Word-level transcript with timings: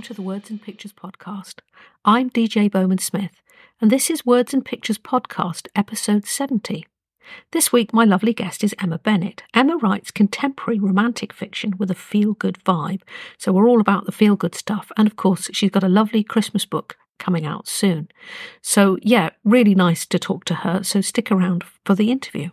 welcome 0.00 0.14
to 0.14 0.22
the 0.22 0.26
Words 0.26 0.48
and 0.48 0.62
Pictures 0.62 0.94
podcast. 0.94 1.56
I'm 2.06 2.30
DJ 2.30 2.70
Bowman 2.70 2.96
Smith, 2.96 3.42
and 3.82 3.90
this 3.90 4.08
is 4.08 4.24
Words 4.24 4.54
and 4.54 4.64
Pictures 4.64 4.96
podcast, 4.96 5.68
episode 5.76 6.24
70. 6.24 6.86
This 7.52 7.70
week, 7.70 7.92
my 7.92 8.06
lovely 8.06 8.32
guest 8.32 8.64
is 8.64 8.74
Emma 8.80 8.98
Bennet. 8.98 9.42
Emma 9.52 9.76
writes 9.76 10.10
contemporary 10.10 10.80
romantic 10.80 11.34
fiction 11.34 11.74
with 11.76 11.90
a 11.90 11.94
feel 11.94 12.32
good 12.32 12.58
vibe, 12.64 13.02
so 13.36 13.52
we're 13.52 13.68
all 13.68 13.78
about 13.78 14.06
the 14.06 14.12
feel 14.12 14.36
good 14.36 14.54
stuff, 14.54 14.90
and 14.96 15.06
of 15.06 15.16
course, 15.16 15.50
she's 15.52 15.70
got 15.70 15.84
a 15.84 15.88
lovely 15.88 16.24
Christmas 16.24 16.64
book 16.64 16.96
coming 17.18 17.44
out 17.44 17.68
soon. 17.68 18.08
So, 18.62 18.96
yeah, 19.02 19.28
really 19.44 19.74
nice 19.74 20.06
to 20.06 20.18
talk 20.18 20.46
to 20.46 20.54
her, 20.54 20.82
so 20.82 21.02
stick 21.02 21.30
around 21.30 21.62
for 21.84 21.94
the 21.94 22.10
interview. 22.10 22.48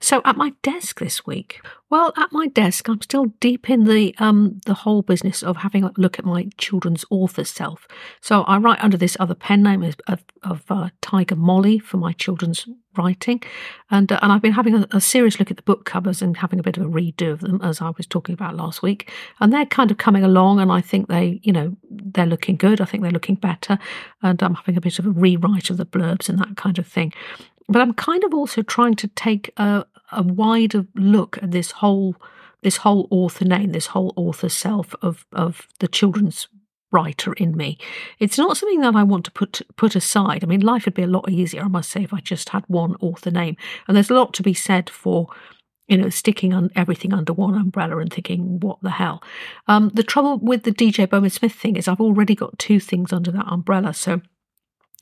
So 0.00 0.20
at 0.24 0.36
my 0.36 0.52
desk 0.62 1.00
this 1.00 1.26
week, 1.26 1.60
well, 1.90 2.12
at 2.16 2.30
my 2.30 2.46
desk, 2.46 2.88
I'm 2.88 3.02
still 3.02 3.26
deep 3.40 3.68
in 3.68 3.84
the 3.84 4.14
um 4.18 4.60
the 4.64 4.74
whole 4.74 5.02
business 5.02 5.42
of 5.42 5.58
having 5.58 5.84
a 5.84 5.92
look 5.96 6.18
at 6.18 6.24
my 6.24 6.48
children's 6.56 7.04
author 7.10 7.44
self. 7.44 7.88
So 8.20 8.42
I 8.42 8.58
write 8.58 8.82
under 8.82 8.96
this 8.96 9.16
other 9.18 9.34
pen 9.34 9.62
name 9.62 9.82
of, 9.82 10.24
of, 10.42 10.62
uh, 10.70 10.90
Tiger 11.02 11.36
Molly 11.36 11.78
for 11.78 11.96
my 11.96 12.12
children's 12.12 12.68
writing, 12.96 13.42
and 13.90 14.10
uh, 14.10 14.18
and 14.22 14.32
I've 14.32 14.42
been 14.42 14.52
having 14.52 14.74
a, 14.76 14.86
a, 14.92 15.00
serious 15.00 15.38
look 15.38 15.50
at 15.50 15.56
the 15.56 15.62
book 15.64 15.84
covers 15.84 16.22
and 16.22 16.36
having 16.36 16.60
a 16.60 16.62
bit 16.62 16.76
of 16.76 16.84
a 16.84 16.88
redo 16.88 17.32
of 17.32 17.40
them 17.40 17.60
as 17.62 17.80
I 17.80 17.90
was 17.90 18.06
talking 18.06 18.32
about 18.34 18.56
last 18.56 18.82
week, 18.82 19.10
and 19.40 19.52
they're 19.52 19.66
kind 19.66 19.90
of 19.90 19.98
coming 19.98 20.22
along, 20.22 20.60
and 20.60 20.70
I 20.70 20.80
think 20.80 21.08
they, 21.08 21.40
you 21.42 21.52
know, 21.52 21.76
they're 21.90 22.26
looking 22.26 22.56
good. 22.56 22.80
I 22.80 22.84
think 22.84 23.02
they're 23.02 23.12
looking 23.12 23.34
better, 23.36 23.78
and 24.22 24.40
I'm 24.42 24.54
having 24.54 24.76
a 24.76 24.80
bit 24.80 24.98
of 24.98 25.06
a 25.06 25.10
rewrite 25.10 25.70
of 25.70 25.76
the 25.76 25.86
blurbs 25.86 26.28
and 26.28 26.38
that 26.38 26.56
kind 26.56 26.78
of 26.78 26.86
thing 26.86 27.12
but 27.70 27.80
I'm 27.80 27.94
kind 27.94 28.24
of 28.24 28.34
also 28.34 28.62
trying 28.62 28.94
to 28.96 29.08
take 29.08 29.52
a, 29.56 29.86
a 30.12 30.22
wider 30.22 30.86
look 30.94 31.38
at 31.42 31.52
this 31.52 31.70
whole 31.70 32.16
this 32.62 32.78
whole 32.78 33.08
author 33.10 33.46
name, 33.46 33.72
this 33.72 33.86
whole 33.86 34.12
author 34.16 34.48
self 34.48 34.94
of 35.00 35.24
of 35.32 35.66
the 35.78 35.88
children's 35.88 36.48
writer 36.92 37.32
in 37.34 37.56
me. 37.56 37.78
It's 38.18 38.36
not 38.36 38.56
something 38.56 38.80
that 38.80 38.96
I 38.96 39.04
want 39.04 39.24
to 39.26 39.30
put 39.30 39.62
put 39.76 39.94
aside. 39.94 40.42
I 40.42 40.46
mean, 40.46 40.60
life 40.60 40.84
would 40.84 40.94
be 40.94 41.04
a 41.04 41.06
lot 41.06 41.30
easier, 41.30 41.62
I 41.62 41.68
must 41.68 41.90
say, 41.90 42.02
if 42.02 42.12
I 42.12 42.20
just 42.20 42.48
had 42.50 42.64
one 42.66 42.96
author 43.00 43.30
name. 43.30 43.56
And 43.86 43.96
there's 43.96 44.10
a 44.10 44.14
lot 44.14 44.34
to 44.34 44.42
be 44.42 44.54
said 44.54 44.90
for 44.90 45.28
you 45.90 45.96
know, 45.96 46.08
sticking 46.08 46.54
on 46.54 46.70
everything 46.76 47.12
under 47.12 47.32
one 47.32 47.56
umbrella 47.56 47.98
and 47.98 48.12
thinking, 48.12 48.60
what 48.60 48.78
the 48.80 48.90
hell? 48.90 49.20
Um, 49.66 49.90
the 49.92 50.04
trouble 50.04 50.38
with 50.38 50.62
the 50.62 50.70
DJ 50.70 51.10
Bowman 51.10 51.30
Smith 51.30 51.52
thing 51.52 51.74
is 51.74 51.88
I've 51.88 52.00
already 52.00 52.36
got 52.36 52.56
two 52.60 52.78
things 52.78 53.12
under 53.12 53.32
that 53.32 53.48
umbrella. 53.48 53.92
So 53.92 54.20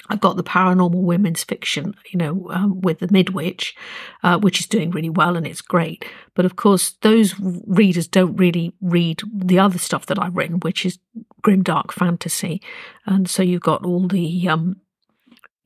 I've 0.09 0.21
got 0.21 0.37
the 0.37 0.45
paranormal 0.45 1.03
women's 1.03 1.45
fiction, 1.45 1.95
you 2.11 2.19
know, 2.19 2.51
um, 2.51 2.81
with 2.81 3.01
the 3.01 3.09
Midwitch, 3.09 3.75
uh, 4.23 4.39
which 4.39 4.61
is 4.61 4.67
doing 4.67 4.91
really 4.91 5.11
well 5.11 5.37
and 5.37 5.47
it's 5.47 5.61
great. 5.61 6.05
But 6.35 6.45
of 6.45 6.57
course, 6.57 6.93
those 7.03 7.35
readers 7.39 8.07
don't 8.07 8.37
really 8.37 8.75
read 8.81 9.21
the 9.35 9.59
other 9.59 9.79
stuff 9.79 10.07
that 10.07 10.23
I've 10.23 10.37
written, 10.37 10.61
which 10.61 10.87
is 10.87 10.99
grim 11.43 11.63
dark 11.63 11.93
fantasy. 11.93 12.63
And 13.07 13.29
so 13.29 13.43
you've 13.43 13.63
got 13.63 13.85
all 13.85 14.07
the 14.09 14.49
um, 14.49 14.81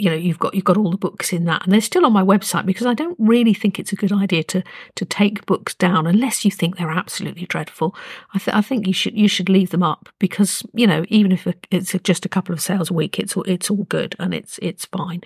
you 0.03 0.11
know 0.11 0.17
you've 0.17 0.41
got 0.41 0.53
you've 0.53 0.65
got 0.65 0.77
all 0.77 0.91
the 0.91 0.97
books 0.97 1.33
in 1.33 1.45
that 1.45 1.63
and 1.63 1.73
they're 1.73 1.81
still 1.81 2.05
on 2.05 2.13
my 2.13 2.25
website 2.25 2.67
because 2.67 2.87
I 2.87 2.95
don't 2.95 3.17
really 3.21 3.55
think 3.55 3.79
it's 3.79 3.93
a 3.93 3.97
good 3.97 4.11
idea 4.11 4.43
to 4.45 4.65
to 4.97 5.05
take 5.05 5.47
books 5.47 5.75
down 5.75 6.09
unless 6.09 6.45
you 6.45 6.51
think 6.51 6.77
they're 6.77 6.91
absolutely 6.91 7.47
dreadful. 7.47 7.95
I, 8.35 8.39
th- 8.39 8.57
I 8.57 8.63
think 8.63 8.89
you 8.89 8.93
should 8.93 9.17
you 9.17 9.29
should 9.29 9.49
leave 9.49 9.71
them 9.71 9.85
up 9.85 10.09
because 10.19 10.65
you 10.75 10.89
know 10.89 11.05
even 11.09 11.31
if 11.31 11.47
it's 11.71 11.93
just 12.03 12.27
a 12.27 12.29
couple 12.29 12.53
of 12.53 12.61
sales 12.61 12.91
a 12.91 12.95
week 12.95 13.21
it's 13.21 13.37
it's 13.47 13.71
all 13.71 13.85
good 13.85 14.17
and 14.19 14.35
it's 14.35 14.59
it's 14.61 14.87
fine. 14.87 15.23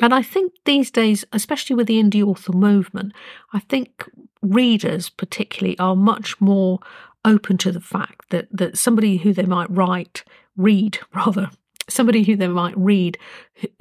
And 0.00 0.14
I 0.14 0.22
think 0.22 0.52
these 0.64 0.90
days, 0.90 1.24
especially 1.32 1.76
with 1.76 1.86
the 1.86 2.02
indie 2.02 2.22
author 2.22 2.52
movement, 2.52 3.12
I 3.52 3.60
think 3.60 4.08
readers 4.40 5.10
particularly 5.10 5.78
are 5.78 5.96
much 5.96 6.40
more 6.40 6.80
open 7.24 7.58
to 7.58 7.72
the 7.72 7.80
fact 7.82 8.30
that 8.30 8.48
that 8.50 8.78
somebody 8.78 9.18
who 9.18 9.34
they 9.34 9.44
might 9.44 9.70
write 9.70 10.24
read 10.56 10.98
rather 11.14 11.50
somebody 11.88 12.22
who 12.22 12.36
they 12.36 12.48
might 12.48 12.76
read 12.76 13.18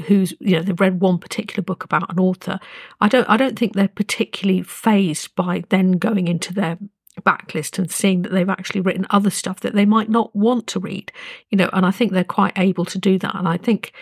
who's 0.06 0.34
you 0.40 0.56
know 0.56 0.62
they've 0.62 0.80
read 0.80 1.02
one 1.02 1.18
particular 1.18 1.64
book 1.64 1.84
about 1.84 2.12
an 2.12 2.20
author 2.20 2.60
i 3.02 3.08
don't 3.08 3.28
i 3.30 3.38
don't 3.38 3.58
think 3.58 3.74
they're 3.74 3.88
particularly 3.88 4.62
phased 4.62 5.34
by 5.36 5.64
then 5.70 5.94
going 5.94 6.28
into 6.28 6.54
their 6.54 6.78
backlist 7.26 7.80
and 7.80 7.90
seeing 7.90 8.22
that 8.22 8.32
they've 8.32 8.50
actually 8.50 8.82
written 8.82 9.08
other 9.10 9.30
stuff 9.30 9.62
that 9.62 9.74
they 9.74 9.86
might 9.86 10.10
not 10.10 10.36
want 10.36 10.68
to 10.68 10.80
read 10.80 11.12
you 11.50 11.58
know 11.58 11.70
and 11.74 11.86
i 11.86 11.92
think 11.92 12.12
they're 12.12 12.24
quite 12.24 12.54
able 12.58 12.86
to 12.86 13.00
do 13.00 13.18
that. 13.18 13.36
And 13.36 13.48
i 13.48 13.58
think 13.58 13.94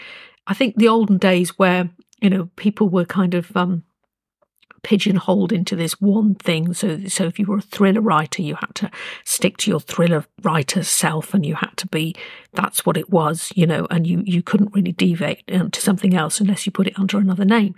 i 0.47 0.53
think 0.53 0.75
the 0.75 0.88
olden 0.88 1.18
days 1.18 1.58
where 1.58 1.90
you 2.22 2.30
know 2.30 2.50
people 2.56 2.90
were 2.90 3.06
kind 3.06 3.34
of 3.34 3.56
um 3.56 3.84
pigeonholed 4.84 5.52
into 5.52 5.76
this 5.76 6.00
one 6.00 6.36
thing. 6.36 6.74
So, 6.74 7.06
so 7.08 7.26
if 7.26 7.40
you 7.40 7.46
were 7.46 7.58
a 7.58 7.62
thriller 7.62 8.02
writer, 8.02 8.42
you 8.42 8.56
had 8.56 8.76
to 8.76 8.92
stick 9.26 9.58
to 9.58 9.72
your 9.72 9.80
thriller 9.80 10.26
writer 10.44 10.84
self, 10.84 11.34
and 11.34 11.46
you 11.46 11.56
had 11.56 11.76
to 11.78 11.88
be 11.88 12.16
that's 12.54 12.86
what 12.86 12.98
it 12.98 13.10
was, 13.10 13.52
you 13.56 13.66
know, 13.66 13.88
and 13.90 14.06
you 14.06 14.22
you 14.26 14.44
couldn't 14.44 14.74
really 14.74 14.92
deviate 14.92 15.44
um, 15.52 15.72
to 15.72 15.82
something 15.82 16.14
else 16.14 16.40
unless 16.40 16.66
you 16.66 16.72
put 16.72 16.88
it 16.88 17.00
under 17.00 17.18
another 17.18 17.46
name. 17.46 17.76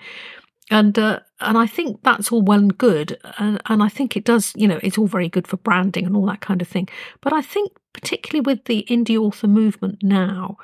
And 0.71 0.97
uh, 0.97 1.19
and 1.39 1.57
I 1.57 1.67
think 1.67 2.01
that's 2.01 2.31
all 2.31 2.41
well 2.41 2.59
and 2.59 2.77
good, 2.77 3.19
and, 3.37 3.61
and 3.67 3.83
I 3.83 3.89
think 3.89 4.17
it 4.17 4.25
does, 4.25 4.51
you 4.55 4.67
know, 4.67 4.79
it's 4.81 4.97
all 4.97 5.07
very 5.07 5.29
good 5.29 5.47
for 5.47 5.57
branding 5.57 6.05
and 6.05 6.15
all 6.15 6.25
that 6.25 6.41
kind 6.41 6.61
of 6.61 6.67
thing. 6.67 6.89
But 7.21 7.33
I 7.33 7.41
think 7.41 7.71
particularly 7.93 8.41
with 8.41 8.65
the 8.65 8.85
indie 8.89 9.17
author 9.17 9.47
movement 9.47 9.99
now, 10.01 10.57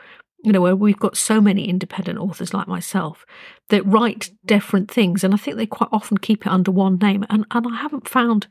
you 0.44 0.52
know, 0.52 0.62
where 0.62 0.76
we've 0.76 1.00
got 1.00 1.18
so 1.18 1.40
many 1.40 1.68
independent 1.68 2.20
authors 2.20 2.54
like 2.54 2.68
myself 2.68 3.26
that 3.70 3.86
write 3.86 4.32
different 4.46 4.90
things. 4.90 5.24
And 5.24 5.34
I 5.34 5.38
think 5.38 5.58
they 5.58 5.66
quite 5.66 5.90
often 5.92 6.18
keep 6.18 6.46
it 6.46 6.52
under 6.52 6.72
one 6.72 6.98
name. 6.98 7.26
And, 7.30 7.46
and 7.52 7.68
I 7.68 7.76
haven't 7.76 8.10
found, 8.10 8.48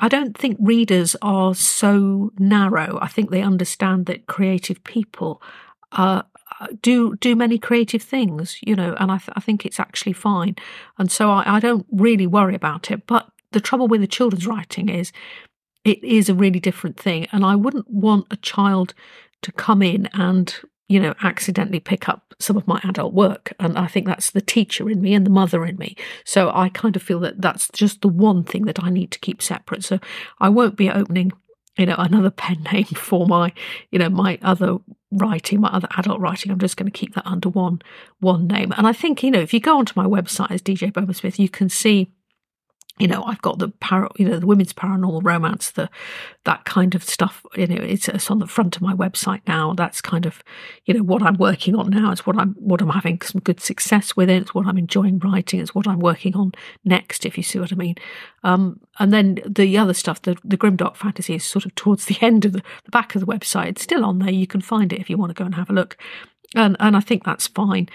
I 0.00 0.08
don't 0.08 0.36
think 0.36 0.58
readers 0.60 1.16
are 1.22 1.54
so 1.54 2.32
narrow. 2.38 2.98
I 3.00 3.08
think 3.08 3.30
they 3.30 3.42
understand 3.42 4.06
that 4.06 4.26
creative 4.26 4.82
people 4.84 5.42
uh, 5.92 6.22
do 6.82 7.16
do 7.16 7.34
many 7.36 7.58
creative 7.58 8.02
things, 8.02 8.58
you 8.62 8.76
know, 8.76 8.94
and 8.98 9.10
I, 9.10 9.18
th- 9.18 9.30
I 9.36 9.40
think 9.40 9.64
it's 9.64 9.80
actually 9.80 10.12
fine. 10.12 10.56
And 10.98 11.10
so 11.10 11.30
I, 11.30 11.56
I 11.56 11.60
don't 11.60 11.86
really 11.90 12.26
worry 12.26 12.54
about 12.54 12.90
it. 12.90 13.06
But 13.06 13.28
the 13.52 13.60
trouble 13.60 13.88
with 13.88 14.00
the 14.00 14.06
children's 14.06 14.46
writing 14.46 14.88
is 14.88 15.12
it 15.84 16.02
is 16.02 16.28
a 16.28 16.34
really 16.34 16.60
different 16.60 16.98
thing. 16.98 17.26
And 17.32 17.44
I 17.44 17.56
wouldn't 17.56 17.88
want 17.90 18.26
a 18.30 18.36
child 18.36 18.94
to 19.42 19.52
come 19.52 19.82
in 19.82 20.08
and 20.12 20.54
you 20.88 21.00
know, 21.00 21.14
accidentally 21.22 21.80
pick 21.80 22.08
up 22.08 22.34
some 22.38 22.56
of 22.56 22.66
my 22.66 22.80
adult 22.84 23.14
work. 23.14 23.54
And 23.58 23.78
I 23.78 23.86
think 23.86 24.06
that's 24.06 24.30
the 24.30 24.40
teacher 24.40 24.90
in 24.90 25.00
me 25.00 25.14
and 25.14 25.24
the 25.24 25.30
mother 25.30 25.64
in 25.64 25.76
me. 25.76 25.96
So 26.24 26.50
I 26.54 26.68
kind 26.68 26.94
of 26.94 27.02
feel 27.02 27.20
that 27.20 27.40
that's 27.40 27.68
just 27.70 28.02
the 28.02 28.08
one 28.08 28.44
thing 28.44 28.66
that 28.66 28.82
I 28.82 28.90
need 28.90 29.10
to 29.12 29.18
keep 29.18 29.40
separate. 29.40 29.82
So 29.84 29.98
I 30.40 30.50
won't 30.50 30.76
be 30.76 30.90
opening, 30.90 31.32
you 31.78 31.86
know, 31.86 31.94
another 31.96 32.30
pen 32.42 32.66
name 32.72 32.84
for 32.84 33.26
my, 33.26 33.52
you 33.90 33.98
know, 33.98 34.10
my 34.10 34.38
other 34.42 34.76
writing, 35.10 35.60
my 35.60 35.70
other 35.70 35.88
adult 35.96 36.20
writing. 36.20 36.52
I'm 36.52 36.58
just 36.58 36.76
going 36.76 36.90
to 36.90 36.98
keep 36.98 37.14
that 37.14 37.26
under 37.26 37.48
one 37.48 37.80
one 38.20 38.46
name. 38.46 38.72
And 38.76 38.86
I 38.86 38.92
think, 38.92 39.22
you 39.22 39.30
know, 39.30 39.40
if 39.40 39.54
you 39.54 39.60
go 39.60 39.78
onto 39.78 39.98
my 39.98 40.06
website 40.06 40.50
as 40.50 40.60
DJ 40.60 40.92
Bowman 40.92 41.14
Smith, 41.14 41.38
you 41.38 41.48
can 41.48 41.70
see 41.70 42.10
you 42.98 43.08
know, 43.08 43.24
I've 43.24 43.42
got 43.42 43.58
the 43.58 43.70
para, 43.70 44.08
you 44.16 44.28
know, 44.28 44.38
the 44.38 44.46
women's 44.46 44.72
paranormal 44.72 45.24
romance, 45.24 45.72
the 45.72 45.90
that 46.44 46.64
kind 46.64 46.94
of 46.94 47.02
stuff. 47.02 47.44
You 47.56 47.66
know, 47.66 47.82
it's, 47.82 48.08
it's 48.08 48.30
on 48.30 48.38
the 48.38 48.46
front 48.46 48.76
of 48.76 48.82
my 48.82 48.94
website 48.94 49.40
now. 49.48 49.74
That's 49.74 50.00
kind 50.00 50.26
of, 50.26 50.44
you 50.84 50.94
know, 50.94 51.02
what 51.02 51.20
I'm 51.20 51.36
working 51.36 51.74
on 51.74 51.90
now. 51.90 52.12
It's 52.12 52.24
what 52.24 52.38
I'm 52.38 52.54
what 52.54 52.80
I'm 52.80 52.90
having 52.90 53.20
some 53.22 53.40
good 53.40 53.58
success 53.58 54.14
with. 54.14 54.30
It. 54.30 54.42
It's 54.42 54.54
what 54.54 54.66
I'm 54.66 54.78
enjoying 54.78 55.18
writing. 55.18 55.58
It's 55.58 55.74
what 55.74 55.88
I'm 55.88 55.98
working 55.98 56.36
on 56.36 56.52
next, 56.84 57.26
if 57.26 57.36
you 57.36 57.42
see 57.42 57.58
what 57.58 57.72
I 57.72 57.76
mean. 57.76 57.96
Um, 58.44 58.78
and 59.00 59.12
then 59.12 59.40
the 59.44 59.76
other 59.76 59.94
stuff, 59.94 60.22
the 60.22 60.36
the 60.44 60.56
grimdark 60.56 60.94
fantasy, 60.94 61.34
is 61.34 61.44
sort 61.44 61.66
of 61.66 61.74
towards 61.74 62.04
the 62.04 62.18
end 62.22 62.44
of 62.44 62.52
the, 62.52 62.62
the 62.84 62.92
back 62.92 63.16
of 63.16 63.20
the 63.20 63.26
website. 63.26 63.70
It's 63.70 63.82
still 63.82 64.04
on 64.04 64.20
there. 64.20 64.30
You 64.30 64.46
can 64.46 64.60
find 64.60 64.92
it 64.92 65.00
if 65.00 65.10
you 65.10 65.16
want 65.16 65.30
to 65.30 65.34
go 65.34 65.44
and 65.44 65.56
have 65.56 65.70
a 65.70 65.74
look. 65.74 65.96
And 66.54 66.76
and 66.78 66.96
I 66.96 67.00
think 67.00 67.24
that's 67.24 67.48
fine 67.48 67.88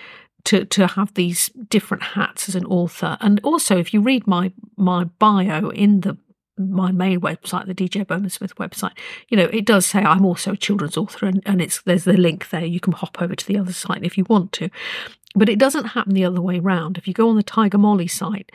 to 0.46 0.66
to 0.66 0.88
have 0.88 1.14
these 1.14 1.48
different 1.70 2.04
hats 2.04 2.50
as 2.50 2.56
an 2.56 2.66
author. 2.66 3.18
And 3.22 3.40
also, 3.44 3.78
if 3.78 3.94
you 3.94 4.02
read 4.02 4.28
my 4.28 4.52
my 4.78 5.06
bio 5.06 5.70
in 5.70 6.02
the 6.02 6.18
my 6.58 6.92
main 6.92 7.22
website, 7.22 7.68
the 7.68 7.74
DJ 7.74 8.06
Bowman 8.06 8.30
Smith 8.30 8.56
website, 8.56 8.92
you 9.30 9.38
know, 9.38 9.46
it 9.46 9.66
does 9.66 9.86
say 9.86 10.00
I'm 10.00 10.26
also 10.26 10.54
a 10.54 10.58
children's 10.58 10.98
author, 10.98 11.26
and, 11.26 11.42
and 11.46 11.62
it's 11.62 11.82
there's 11.82 12.04
the 12.04 12.14
link 12.18 12.50
there. 12.50 12.66
You 12.66 12.80
can 12.80 12.94
hop 12.94 13.22
over 13.22 13.36
to 13.36 13.46
the 13.46 13.58
other 13.58 13.74
site 13.74 14.04
if 14.04 14.18
you 14.18 14.26
want 14.30 14.52
to, 14.54 14.70
but 15.36 15.50
it 15.50 15.60
doesn't 15.60 15.86
happen 15.86 16.14
the 16.14 16.26
other 16.26 16.42
way 16.42 16.60
around. 16.60 16.98
If 16.98 17.08
you 17.08 17.14
go 17.14 17.30
on 17.30 17.36
the 17.36 17.44
Tiger 17.44 17.78
Molly 17.78 18.08
site, 18.08 18.52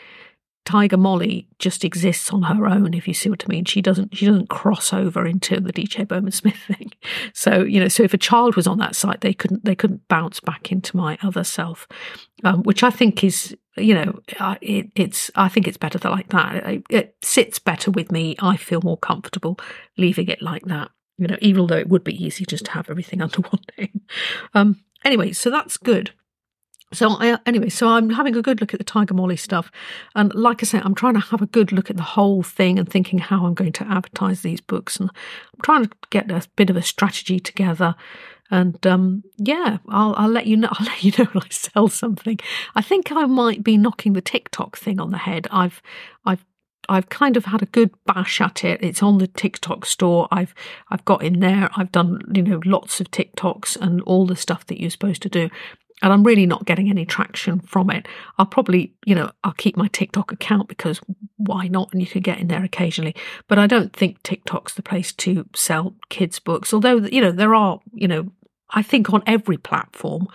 Tiger 0.65 0.97
Molly 0.97 1.47
just 1.59 1.85
exists 1.85 2.33
on 2.33 2.43
her 2.43 2.67
own, 2.67 2.95
if 2.95 3.07
you 3.07 3.13
see 3.13 3.29
what 3.29 3.45
I 3.45 3.49
mean. 3.49 3.67
She 3.67 3.83
doesn't 3.83 4.17
she 4.17 4.25
doesn't 4.25 4.49
cross 4.49 4.93
over 4.93 5.27
into 5.27 5.61
the 5.61 5.73
DJ 5.73 6.09
Bowman 6.09 6.33
Smith 6.33 6.57
thing. 6.67 6.91
So 7.35 7.63
you 7.63 7.81
know, 7.81 7.89
so 7.89 8.03
if 8.03 8.15
a 8.15 8.19
child 8.19 8.57
was 8.57 8.67
on 8.67 8.79
that 8.79 8.97
site, 8.97 9.21
they 9.21 9.35
couldn't 9.35 9.65
they 9.65 9.75
couldn't 9.75 10.09
bounce 10.09 10.41
back 10.41 10.73
into 10.73 10.97
my 10.97 11.19
other 11.23 11.45
self, 11.45 11.87
um, 12.45 12.63
which 12.63 12.83
I 12.83 12.91
think 12.91 13.23
is 13.23 13.55
you 13.77 13.95
know 13.95 14.21
it, 14.63 14.91
it's 14.95 15.31
I 15.35 15.49
think 15.49 15.69
it's 15.69 15.77
better 15.77 15.99
that 15.99 16.11
like 16.11 16.29
that. 16.29 16.67
It, 16.67 16.83
it 16.89 17.17
sits 17.23 17.59
better 17.59 17.91
with 17.91 18.11
me. 18.11 18.35
I 18.39 18.57
feel 18.57 18.81
more 18.83 18.99
comfortable 18.99 19.59
leaving 19.99 20.29
it 20.29 20.41
like 20.41 20.65
that. 20.65 20.91
You 21.19 21.29
know, 21.29 21.37
even 21.41 21.67
though 21.67 21.77
it 21.77 21.89
would 21.89 22.05
be 22.05 22.25
easy 22.25 22.47
just 22.47 22.65
to 22.67 22.71
have 22.73 22.89
everything 22.89 23.21
under 23.23 23.43
one 23.43 23.63
name. 23.79 24.01
Um, 24.55 24.81
anyway, 25.05 25.33
so 25.33 25.51
that's 25.51 25.77
good. 25.77 26.13
So 26.95 27.11
I, 27.11 27.39
anyway, 27.47 27.69
so 27.69 27.89
I'm 27.89 28.11
having 28.11 28.37
a 28.37 28.43
good 28.43 28.61
look 28.61 28.73
at 28.73 28.79
the 28.79 28.85
Tiger 28.85 29.15
Molly 29.15 29.37
stuff, 29.37 29.71
and 30.15 30.35
like 30.35 30.63
I 30.63 30.67
said, 30.67 30.83
I'm 30.85 30.95
trying 30.95 31.15
to 31.15 31.21
have 31.21 31.43
a 31.43 31.47
good 31.47 31.73
look 31.73 31.91
at 31.91 31.97
the 31.97 32.03
whole 32.03 32.43
thing 32.43 32.79
and 32.79 32.89
thinking 32.89 33.19
how 33.19 33.45
I'm 33.45 33.55
going 33.55 33.73
to 33.73 33.85
advertise 33.91 34.43
these 34.43 34.61
books, 34.61 34.99
and 34.99 35.11
I'm 35.11 35.61
trying 35.63 35.85
to 35.85 35.91
get 36.11 36.31
a 36.31 36.47
bit 36.57 36.71
of 36.71 36.77
a 36.77 36.83
strategy 36.83 37.41
together. 37.41 37.95
And 38.51 38.87
um, 38.87 39.25
yeah, 39.37 39.79
I'll, 39.89 40.15
I'll 40.17 40.29
let 40.29 40.47
you 40.47 40.57
know. 40.57 40.69
I'll 40.73 40.87
let 40.87 41.03
you 41.03 41.13
know 41.19 41.31
when 41.33 41.43
I 41.45 41.49
sell 41.51 41.89
something. 41.89 42.39
I 42.75 42.83
think 42.83 43.11
I 43.11 43.25
might 43.27 43.65
be 43.65 43.77
knocking 43.77 44.13
the 44.13 44.21
TikTok 44.21 44.77
thing 44.77 45.01
on 45.01 45.11
the 45.11 45.19
head. 45.19 45.47
I've 45.51 45.83
I've 46.25 46.45
I've 46.89 47.09
kind 47.09 47.37
of 47.37 47.47
had 47.47 47.63
a 47.63 47.67
good 47.67 47.91
bash 48.05 48.41
at 48.41 48.65
it. 48.65 48.83
It's 48.83 49.03
on 49.03 49.19
the 49.19 49.27
TikTok 49.27 49.87
store. 49.87 50.29
I've 50.31 50.55
I've 50.91 51.05
got 51.05 51.23
in 51.23 51.41
there. 51.41 51.71
I've 51.77 51.93
done 51.93 52.21
you 52.35 52.43
know 52.43 52.61
lots 52.65 53.01
of 53.01 53.11
TikToks 53.11 53.77
and 53.81 54.01
all 54.03 54.27
the 54.27 54.37
stuff 54.37 54.67
that 54.67 54.81
you're 54.81 54.91
supposed 54.91 55.23
to 55.23 55.29
do 55.29 55.51
and 56.03 56.13
I'm 56.13 56.25
really 56.25 56.47
not 56.47 56.67
getting 56.67 56.91
any 56.91 57.07
traction 57.07 57.61
from 57.61 57.91
it. 57.91 58.07
I'll 58.39 58.47
probably, 58.47 58.95
you 59.07 59.15
know, 59.15 59.31
I'll 59.43 59.53
keep 59.53 59.77
my 59.77 59.89
TikTok 59.89 60.33
account 60.33 60.69
because 60.69 61.01
why 61.37 61.69
not? 61.69 61.93
And 61.93 62.01
you 62.01 62.07
can 62.07 62.23
get 62.23 62.39
in 62.39 62.49
there 62.49 62.65
occasionally. 62.65 63.15
But 63.49 63.59
I 63.59 63.67
don't 63.67 63.95
think 63.95 64.23
TikTok's 64.23 64.75
the 64.75 64.83
place 64.83 65.13
to 65.13 65.47
sell 65.55 65.95
kids' 66.09 66.41
books. 66.41 66.75
Although, 66.75 66.99
you 66.99 67.21
know, 67.21 67.31
there 67.31 67.55
are, 67.55 67.81
you 67.93 68.09
know, 68.09 68.33
I 68.71 68.83
think 68.83 69.13
on 69.13 69.23
every 69.27 69.57
platform 69.57 70.27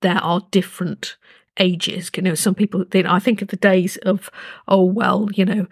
there 0.00 0.18
are 0.18 0.42
different 0.50 1.16
ages. 1.58 2.10
You 2.16 2.22
know, 2.22 2.34
some 2.34 2.54
people, 2.54 2.84
they, 2.90 3.04
I 3.04 3.18
think 3.20 3.42
of 3.42 3.48
the 3.48 3.56
days 3.56 3.96
of, 3.98 4.30
oh, 4.66 4.84
well, 4.84 5.28
you 5.32 5.44
know, 5.44 5.66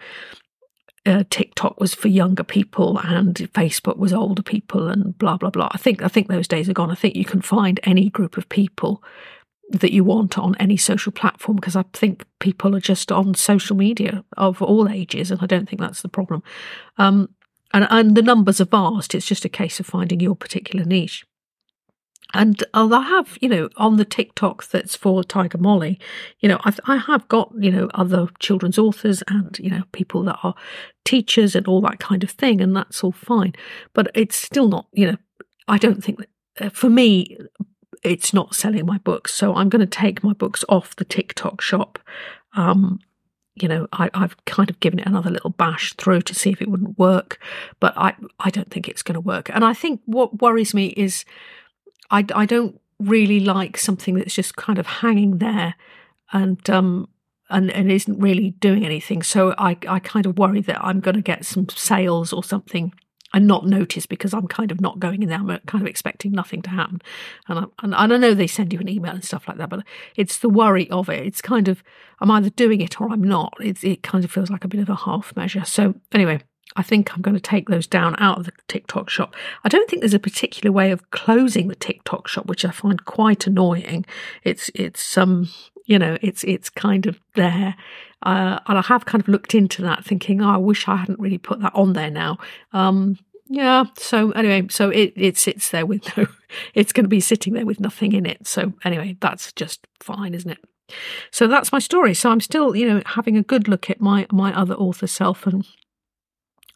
uh, 1.05 1.23
TikTok 1.29 1.79
was 1.79 1.93
for 1.93 2.07
younger 2.07 2.43
people 2.43 2.99
and 2.99 3.35
Facebook 3.53 3.97
was 3.97 4.13
older 4.13 4.43
people 4.43 4.87
and 4.87 5.17
blah 5.17 5.37
blah 5.37 5.49
blah. 5.49 5.69
I 5.71 5.77
think 5.77 6.01
I 6.01 6.07
think 6.07 6.27
those 6.27 6.47
days 6.47 6.69
are 6.69 6.73
gone. 6.73 6.91
I 6.91 6.95
think 6.95 7.15
you 7.15 7.25
can 7.25 7.41
find 7.41 7.79
any 7.83 8.09
group 8.09 8.37
of 8.37 8.49
people 8.49 9.03
that 9.71 9.93
you 9.93 10.03
want 10.03 10.37
on 10.37 10.55
any 10.55 10.77
social 10.77 11.11
platform 11.11 11.55
because 11.55 11.75
I 11.75 11.83
think 11.93 12.25
people 12.39 12.75
are 12.75 12.81
just 12.81 13.11
on 13.11 13.35
social 13.35 13.75
media 13.75 14.23
of 14.35 14.61
all 14.61 14.89
ages, 14.89 15.31
and 15.31 15.41
I 15.41 15.45
don't 15.45 15.69
think 15.69 15.79
that's 15.79 16.01
the 16.01 16.09
problem. 16.09 16.43
Um, 16.97 17.29
and, 17.71 17.87
and 17.91 18.17
the 18.17 18.23
numbers 18.23 18.59
are 18.59 18.65
vast. 18.65 19.13
It's 19.13 19.27
just 19.27 19.45
a 19.45 19.49
case 19.49 19.79
of 19.79 19.85
finding 19.85 20.19
your 20.19 20.35
particular 20.35 20.85
niche. 20.85 21.25
And 22.33 22.63
I 22.73 23.01
have, 23.01 23.37
you 23.41 23.49
know, 23.49 23.69
on 23.77 23.97
the 23.97 24.05
TikTok 24.05 24.67
that's 24.67 24.95
for 24.95 25.23
Tiger 25.23 25.57
Molly, 25.57 25.99
you 26.39 26.47
know, 26.47 26.59
I've, 26.63 26.79
I 26.85 26.97
have 26.97 27.27
got, 27.27 27.51
you 27.57 27.71
know, 27.71 27.89
other 27.95 28.27
children's 28.39 28.77
authors 28.77 29.23
and, 29.27 29.57
you 29.57 29.71
know, 29.71 29.83
people 29.93 30.23
that 30.23 30.37
are 30.43 30.53
teachers 31.05 31.55
and 31.55 31.67
all 31.67 31.81
that 31.81 31.99
kind 31.99 32.23
of 32.23 32.29
thing, 32.29 32.61
and 32.61 32.75
that's 32.75 33.03
all 33.03 33.11
fine. 33.11 33.55
But 33.93 34.11
it's 34.13 34.35
still 34.35 34.67
not, 34.67 34.87
you 34.93 35.07
know, 35.07 35.17
I 35.67 35.79
don't 35.79 36.03
think 36.03 36.19
that, 36.19 36.29
uh, 36.59 36.69
for 36.69 36.89
me, 36.89 37.37
it's 38.03 38.33
not 38.33 38.55
selling 38.55 38.85
my 38.85 38.99
books. 38.99 39.33
So 39.33 39.55
I'm 39.55 39.69
going 39.69 39.81
to 39.81 39.85
take 39.87 40.23
my 40.23 40.33
books 40.33 40.63
off 40.69 40.95
the 40.95 41.05
TikTok 41.05 41.61
shop. 41.61 41.99
Um, 42.55 42.99
you 43.55 43.67
know, 43.67 43.87
I, 43.91 44.09
have 44.13 44.37
kind 44.45 44.69
of 44.69 44.79
given 44.79 44.99
it 44.99 45.07
another 45.07 45.29
little 45.29 45.49
bash 45.49 45.93
through 45.93 46.21
to 46.21 46.35
see 46.35 46.51
if 46.51 46.61
it 46.61 46.69
wouldn't 46.69 46.97
work, 46.97 47.39
but 47.79 47.93
I, 47.97 48.15
I 48.39 48.49
don't 48.49 48.69
think 48.71 48.87
it's 48.87 49.03
going 49.03 49.15
to 49.15 49.19
work. 49.19 49.49
And 49.49 49.65
I 49.65 49.73
think 49.73 50.01
what 50.05 50.41
worries 50.41 50.73
me 50.73 50.87
is 50.87 51.25
I, 52.11 52.25
I 52.33 52.45
don't 52.45 52.79
really 52.99 53.39
like 53.39 53.77
something 53.77 54.15
that's 54.15 54.33
just 54.33 54.55
kind 54.55 54.77
of 54.77 54.85
hanging 54.85 55.37
there 55.37 55.75
and 56.33 56.69
um 56.69 57.07
and, 57.49 57.71
and 57.71 57.91
isn't 57.91 58.19
really 58.19 58.51
doing 58.51 58.85
anything. 58.85 59.23
So 59.23 59.55
I, 59.57 59.75
I 59.87 59.99
kind 59.99 60.25
of 60.25 60.37
worry 60.37 60.61
that 60.61 60.83
I'm 60.83 60.99
going 60.99 61.15
to 61.15 61.21
get 61.21 61.45
some 61.45 61.67
sales 61.69 62.31
or 62.31 62.43
something 62.43 62.93
and 63.33 63.47
not 63.47 63.65
notice 63.65 64.05
because 64.05 64.33
I'm 64.33 64.47
kind 64.47 64.71
of 64.71 64.81
not 64.81 64.99
going 64.99 65.21
in 65.23 65.29
there. 65.29 65.39
I'm 65.39 65.59
kind 65.65 65.81
of 65.81 65.87
expecting 65.87 66.31
nothing 66.31 66.61
to 66.63 66.69
happen. 66.69 67.01
And 67.47 67.59
I, 67.59 67.63
and 67.83 67.95
I 67.95 68.05
know 68.05 68.33
they 68.33 68.47
send 68.47 68.73
you 68.73 68.79
an 68.79 68.89
email 68.89 69.13
and 69.13 69.23
stuff 69.23 69.47
like 69.47 69.57
that, 69.57 69.69
but 69.69 69.83
it's 70.15 70.39
the 70.39 70.49
worry 70.49 70.89
of 70.89 71.09
it. 71.09 71.25
It's 71.25 71.41
kind 71.41 71.67
of, 71.67 71.83
I'm 72.19 72.31
either 72.31 72.49
doing 72.49 72.81
it 72.81 72.99
or 72.99 73.09
I'm 73.11 73.23
not. 73.23 73.53
It, 73.59 73.83
it 73.83 74.03
kind 74.03 74.23
of 74.23 74.31
feels 74.31 74.49
like 74.49 74.63
a 74.63 74.67
bit 74.67 74.81
of 74.81 74.89
a 74.89 74.95
half 74.95 75.35
measure. 75.35 75.65
So 75.65 75.95
anyway, 76.11 76.41
I 76.79 76.81
think 76.81 77.13
I'm 77.13 77.21
going 77.21 77.35
to 77.35 77.41
take 77.41 77.67
those 77.67 77.87
down 77.87 78.15
out 78.19 78.39
of 78.39 78.45
the 78.45 78.53
TikTok 78.69 79.09
shop. 79.09 79.35
I 79.65 79.67
don't 79.67 79.89
think 79.89 80.01
there's 80.01 80.13
a 80.13 80.19
particular 80.19 80.71
way 80.71 80.91
of 80.91 81.11
closing 81.11 81.67
the 81.67 81.75
TikTok 81.75 82.29
shop, 82.29 82.45
which 82.45 82.63
I 82.63 82.71
find 82.71 83.03
quite 83.03 83.45
annoying. 83.45 84.05
It's 84.45 84.71
it's 84.73 85.17
um 85.17 85.49
you 85.83 85.99
know 85.99 86.17
it's 86.21 86.45
it's 86.45 86.69
kind 86.69 87.05
of 87.05 87.19
there, 87.35 87.75
uh, 88.23 88.59
and 88.65 88.77
I 88.77 88.81
have 88.83 89.03
kind 89.03 89.21
of 89.21 89.27
looked 89.27 89.53
into 89.53 89.81
that, 89.81 90.05
thinking, 90.05 90.41
oh, 90.41 90.51
I 90.51 90.55
wish 90.55 90.87
I 90.87 90.95
hadn't 90.95 91.19
really 91.19 91.37
put 91.37 91.59
that 91.59 91.75
on 91.75 91.91
there 91.91 92.09
now. 92.09 92.37
Um, 92.71 93.17
yeah. 93.49 93.83
So 93.97 94.31
anyway, 94.31 94.67
so 94.69 94.89
it 94.89 95.11
it 95.17 95.37
sits 95.37 95.71
there 95.71 95.85
with 95.85 96.15
no, 96.15 96.27
it's 96.73 96.93
going 96.93 97.03
to 97.03 97.09
be 97.09 97.19
sitting 97.19 97.55
there 97.55 97.65
with 97.65 97.81
nothing 97.81 98.13
in 98.13 98.25
it. 98.25 98.47
So 98.47 98.71
anyway, 98.85 99.17
that's 99.19 99.51
just 99.51 99.85
fine, 99.99 100.33
isn't 100.33 100.51
it? 100.51 100.59
So 101.29 101.47
that's 101.47 101.73
my 101.73 101.79
story. 101.79 102.13
So 102.13 102.29
I'm 102.29 102.39
still, 102.39 102.73
you 102.73 102.87
know, 102.87 103.01
having 103.05 103.35
a 103.35 103.43
good 103.43 103.67
look 103.67 103.89
at 103.89 103.99
my 103.99 104.27
my 104.31 104.57
other 104.57 104.75
author 104.75 105.07
self 105.07 105.45
and 105.45 105.65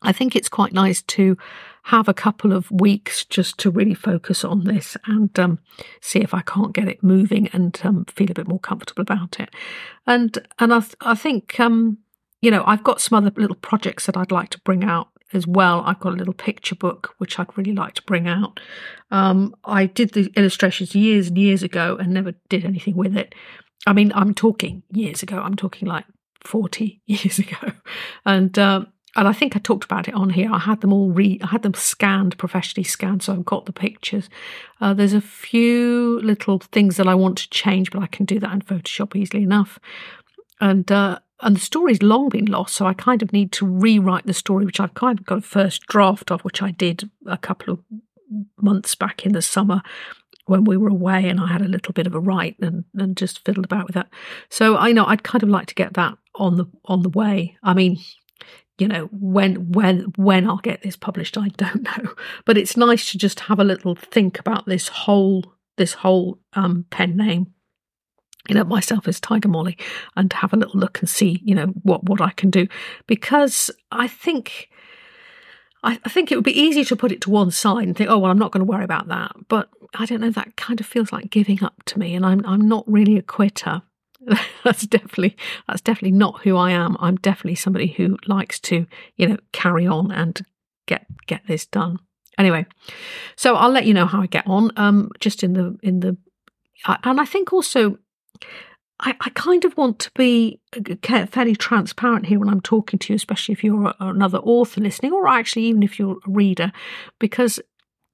I 0.04 0.12
think 0.12 0.36
it's 0.36 0.50
quite 0.50 0.74
nice 0.74 1.02
to 1.02 1.38
have 1.84 2.08
a 2.08 2.14
couple 2.14 2.54
of 2.54 2.72
weeks 2.72 3.26
just 3.26 3.58
to 3.60 3.70
really 3.70 3.94
focus 3.94 4.46
on 4.46 4.64
this 4.64 4.96
and 5.06 5.38
um, 5.38 5.60
see 6.02 6.20
if 6.20 6.34
I 6.34 6.42
can't 6.42 6.74
get 6.74 6.88
it 6.88 7.04
moving 7.04 7.50
and 7.52 7.78
um, 7.84 8.06
feel 8.06 8.32
a 8.32 8.36
bit 8.36 8.48
more 8.48 8.60
comfortable 8.60 9.02
about 9.02 9.40
it. 9.40 9.50
And 10.08 10.38
and 10.60 10.74
I 10.74 10.80
th- 10.80 10.96
I 11.02 11.16
think 11.16 11.60
um, 11.60 11.98
you 12.42 12.52
know 12.52 12.64
I've 12.66 12.84
got 12.84 13.02
some 13.02 13.18
other 13.18 13.34
little 13.36 13.58
projects 13.58 14.06
that 14.06 14.16
I'd 14.16 14.32
like 14.32 14.50
to 14.52 14.60
bring 14.62 14.84
out 14.84 15.10
as 15.34 15.46
well. 15.46 15.82
I've 15.86 16.00
got 16.00 16.14
a 16.14 16.18
little 16.18 16.34
picture 16.34 16.76
book 16.76 17.16
which 17.18 17.38
I'd 17.38 17.58
really 17.58 17.74
like 17.74 17.96
to 17.96 18.04
bring 18.04 18.28
out. 18.28 18.60
Um, 19.12 19.56
I 19.66 19.88
did 19.88 20.14
the 20.14 20.32
illustrations 20.38 20.96
years 20.96 21.28
and 21.28 21.38
years 21.38 21.64
ago 21.64 21.98
and 22.00 22.14
never 22.14 22.34
did 22.50 22.64
anything 22.64 22.96
with 22.96 23.18
it. 23.18 23.36
I 23.86 23.94
mean, 23.94 24.14
I'm 24.16 24.34
talking 24.34 24.84
years 24.92 25.24
ago. 25.24 25.40
I'm 25.40 25.56
talking 25.56 25.88
like 25.88 26.06
40 26.46 27.02
years 27.08 27.40
ago. 27.40 27.74
And 28.26 28.58
um, 28.58 28.88
and 29.16 29.28
I 29.28 29.34
think 29.34 29.56
I 29.56 29.60
talked 29.60 29.84
about 29.84 30.08
it 30.08 30.16
on 30.16 30.32
here. 30.32 30.50
I 30.52 30.60
had 30.60 30.82
them 30.82 30.92
all 30.92 31.12
re, 31.12 31.40
I 31.44 31.48
had 31.48 31.62
them 31.62 31.76
scanned, 31.76 32.38
professionally 32.38 32.84
scanned, 32.84 33.24
so 33.24 33.34
I've 33.34 33.46
got 33.46 33.66
the 33.66 33.74
pictures. 33.74 34.30
Uh, 34.82 34.94
there's 34.94 35.14
a 35.14 35.22
few 35.22 36.20
little 36.24 36.60
things 36.60 36.98
that 36.98 37.08
I 37.08 37.16
want 37.16 37.38
to 37.40 37.50
change, 37.50 37.92
but 37.92 38.02
I 38.02 38.08
can 38.08 38.26
do 38.26 38.40
that 38.40 38.52
in 38.52 38.62
Photoshop 38.62 39.16
easily 39.16 39.44
enough. 39.44 39.80
And 40.60 40.92
uh, 40.92 41.20
and 41.42 41.58
the 41.58 41.62
story's 41.62 42.02
long 42.02 42.30
been 42.30 42.46
lost, 42.46 42.76
so 42.76 42.86
I 42.86 42.94
kind 42.94 43.22
of 43.22 43.34
need 43.34 43.52
to 43.54 43.68
rewrite 43.68 44.26
the 44.26 44.34
story, 44.34 44.66
which 44.66 44.80
I've 44.80 44.94
kind 44.94 45.20
of 45.20 45.26
got 45.26 45.40
a 45.40 45.42
first 45.42 45.86
draft 45.88 46.32
of, 46.32 46.42
which 46.42 46.62
I 46.62 46.72
did 46.72 47.10
a 47.28 47.38
couple 47.38 47.74
of 47.74 47.80
months 48.60 48.96
back 48.96 49.26
in 49.26 49.34
the 49.34 49.42
summer 49.42 49.82
when 50.46 50.64
we 50.64 50.78
were 50.78 50.90
away, 50.90 51.30
and 51.30 51.40
I 51.40 51.48
had 51.48 51.62
a 51.62 51.68
little 51.68 51.94
bit 51.94 52.08
of 52.08 52.16
a 52.16 52.20
write 52.20 52.56
and 52.60 52.86
and 52.96 53.16
just 53.16 53.46
fiddled 53.46 53.66
about 53.66 53.86
with 53.86 53.96
that. 53.96 54.10
So 54.50 54.78
I 54.78 54.92
know 54.92 55.06
I'd 55.06 55.24
kind 55.24 55.44
of 55.44 55.50
like 55.50 55.68
to 55.68 55.76
get 55.76 55.94
that 55.94 56.18
on 56.36 56.56
the 56.56 56.66
on 56.86 57.04
the 57.04 57.10
way. 57.10 57.58
I 57.62 57.74
mean, 57.74 58.00
you 58.84 58.90
know 58.90 59.06
when 59.14 59.72
when 59.72 60.12
when 60.18 60.46
I'll 60.46 60.58
get 60.58 60.82
this 60.82 60.98
published 60.98 61.38
I 61.38 61.48
don't 61.48 61.84
know. 62.04 62.14
But 62.44 62.58
it's 62.58 62.76
nice 62.76 63.12
to 63.12 63.18
just 63.18 63.40
have 63.42 63.60
a 63.60 63.64
little 63.64 63.96
think 63.96 64.40
about 64.40 64.66
this 64.66 64.90
whole 64.90 65.54
this 65.78 65.94
whole 65.94 66.38
um, 66.52 66.86
pen 66.90 67.16
name 67.16 67.48
you 68.50 68.56
know 68.56 68.66
myself 68.66 69.08
as 69.08 69.22
Tiger 69.22 69.48
Molly 69.48 69.78
and 70.18 70.34
have 70.34 70.52
a 70.52 70.58
little 70.58 70.78
look 70.78 71.00
and 71.00 71.08
see 71.08 71.42
you 71.46 71.56
know 71.56 71.68
what 71.84 72.04
what 72.04 72.20
I 72.20 72.32
can 72.32 72.50
do. 72.50 72.68
Because 73.08 73.72
I 73.90 74.10
think 74.10 74.68
I, 75.82 75.98
I 76.04 76.10
think 76.10 76.30
it 76.30 76.36
would 76.36 76.44
be 76.44 76.60
easy 76.60 76.84
to 76.84 76.96
put 76.98 77.14
it 77.14 77.22
to 77.22 77.30
one 77.30 77.52
side 77.52 77.88
and 77.88 77.96
think 77.96 78.10
oh 78.10 78.18
well 78.18 78.32
I'm 78.32 78.38
not 78.38 78.52
going 78.52 78.66
to 78.66 78.70
worry 78.70 78.84
about 78.84 79.08
that. 79.08 79.32
But 79.48 79.70
I 79.96 80.06
don't 80.06 80.20
know 80.20 80.32
that 80.32 80.58
kind 80.58 80.82
of 80.82 80.86
feels 80.86 81.14
like 81.14 81.30
giving 81.30 81.64
up 81.64 81.84
to 81.86 82.00
me 82.00 82.16
and 82.16 82.26
I'm 82.26 82.46
I'm 82.46 82.68
not 82.68 82.84
really 82.86 83.18
a 83.18 83.22
quitter 83.22 83.82
that's 84.64 84.86
definitely 84.88 85.36
that's 85.68 85.82
definitely 85.82 86.18
not 86.18 86.42
who 86.42 86.56
I 86.56 86.72
am. 86.72 86.96
I'm 87.00 87.18
definitely 87.18 87.56
somebody 87.56 87.88
who 87.88 88.18
likes 88.28 88.60
to, 88.62 88.86
you 89.16 89.28
know, 89.28 89.38
carry 89.52 89.88
on 89.88 90.12
and 90.12 90.42
get 90.86 91.06
get 91.28 91.42
this 91.48 91.66
done. 91.66 92.00
Anyway, 92.38 92.66
so 93.36 93.56
I'll 93.56 93.70
let 93.70 93.86
you 93.86 93.94
know 93.94 94.06
how 94.06 94.22
I 94.22 94.28
get 94.28 94.48
on. 94.48 94.72
Um, 94.78 95.10
just 95.20 95.44
in 95.44 95.54
the 95.54 95.78
in 95.84 96.00
the, 96.00 96.18
and 96.86 97.20
I 97.20 97.26
think 97.26 97.54
also. 97.54 97.98
I, 99.00 99.16
I 99.20 99.32
kind 99.32 99.66
of 99.66 99.76
want 99.76 100.00
to 100.00 100.12
be 100.12 100.62
uh, 101.10 101.26
fairly 101.26 101.56
transparent 101.56 102.28
here 102.28 102.40
when 102.40 102.48
I'm 102.48 102.62
talking 102.62 103.00
to 103.00 103.12
you, 103.12 103.18
especially 103.18 103.52
if 103.52 103.64
you're 103.64 103.94
another 104.00 104.38
author 104.38 104.80
listening, 104.80 105.12
or 105.12 105.28
actually 105.28 105.64
even 105.64 105.84
if 105.84 105.98
you're 106.00 106.18
a 106.26 106.32
reader, 106.32 106.72
because 107.20 107.60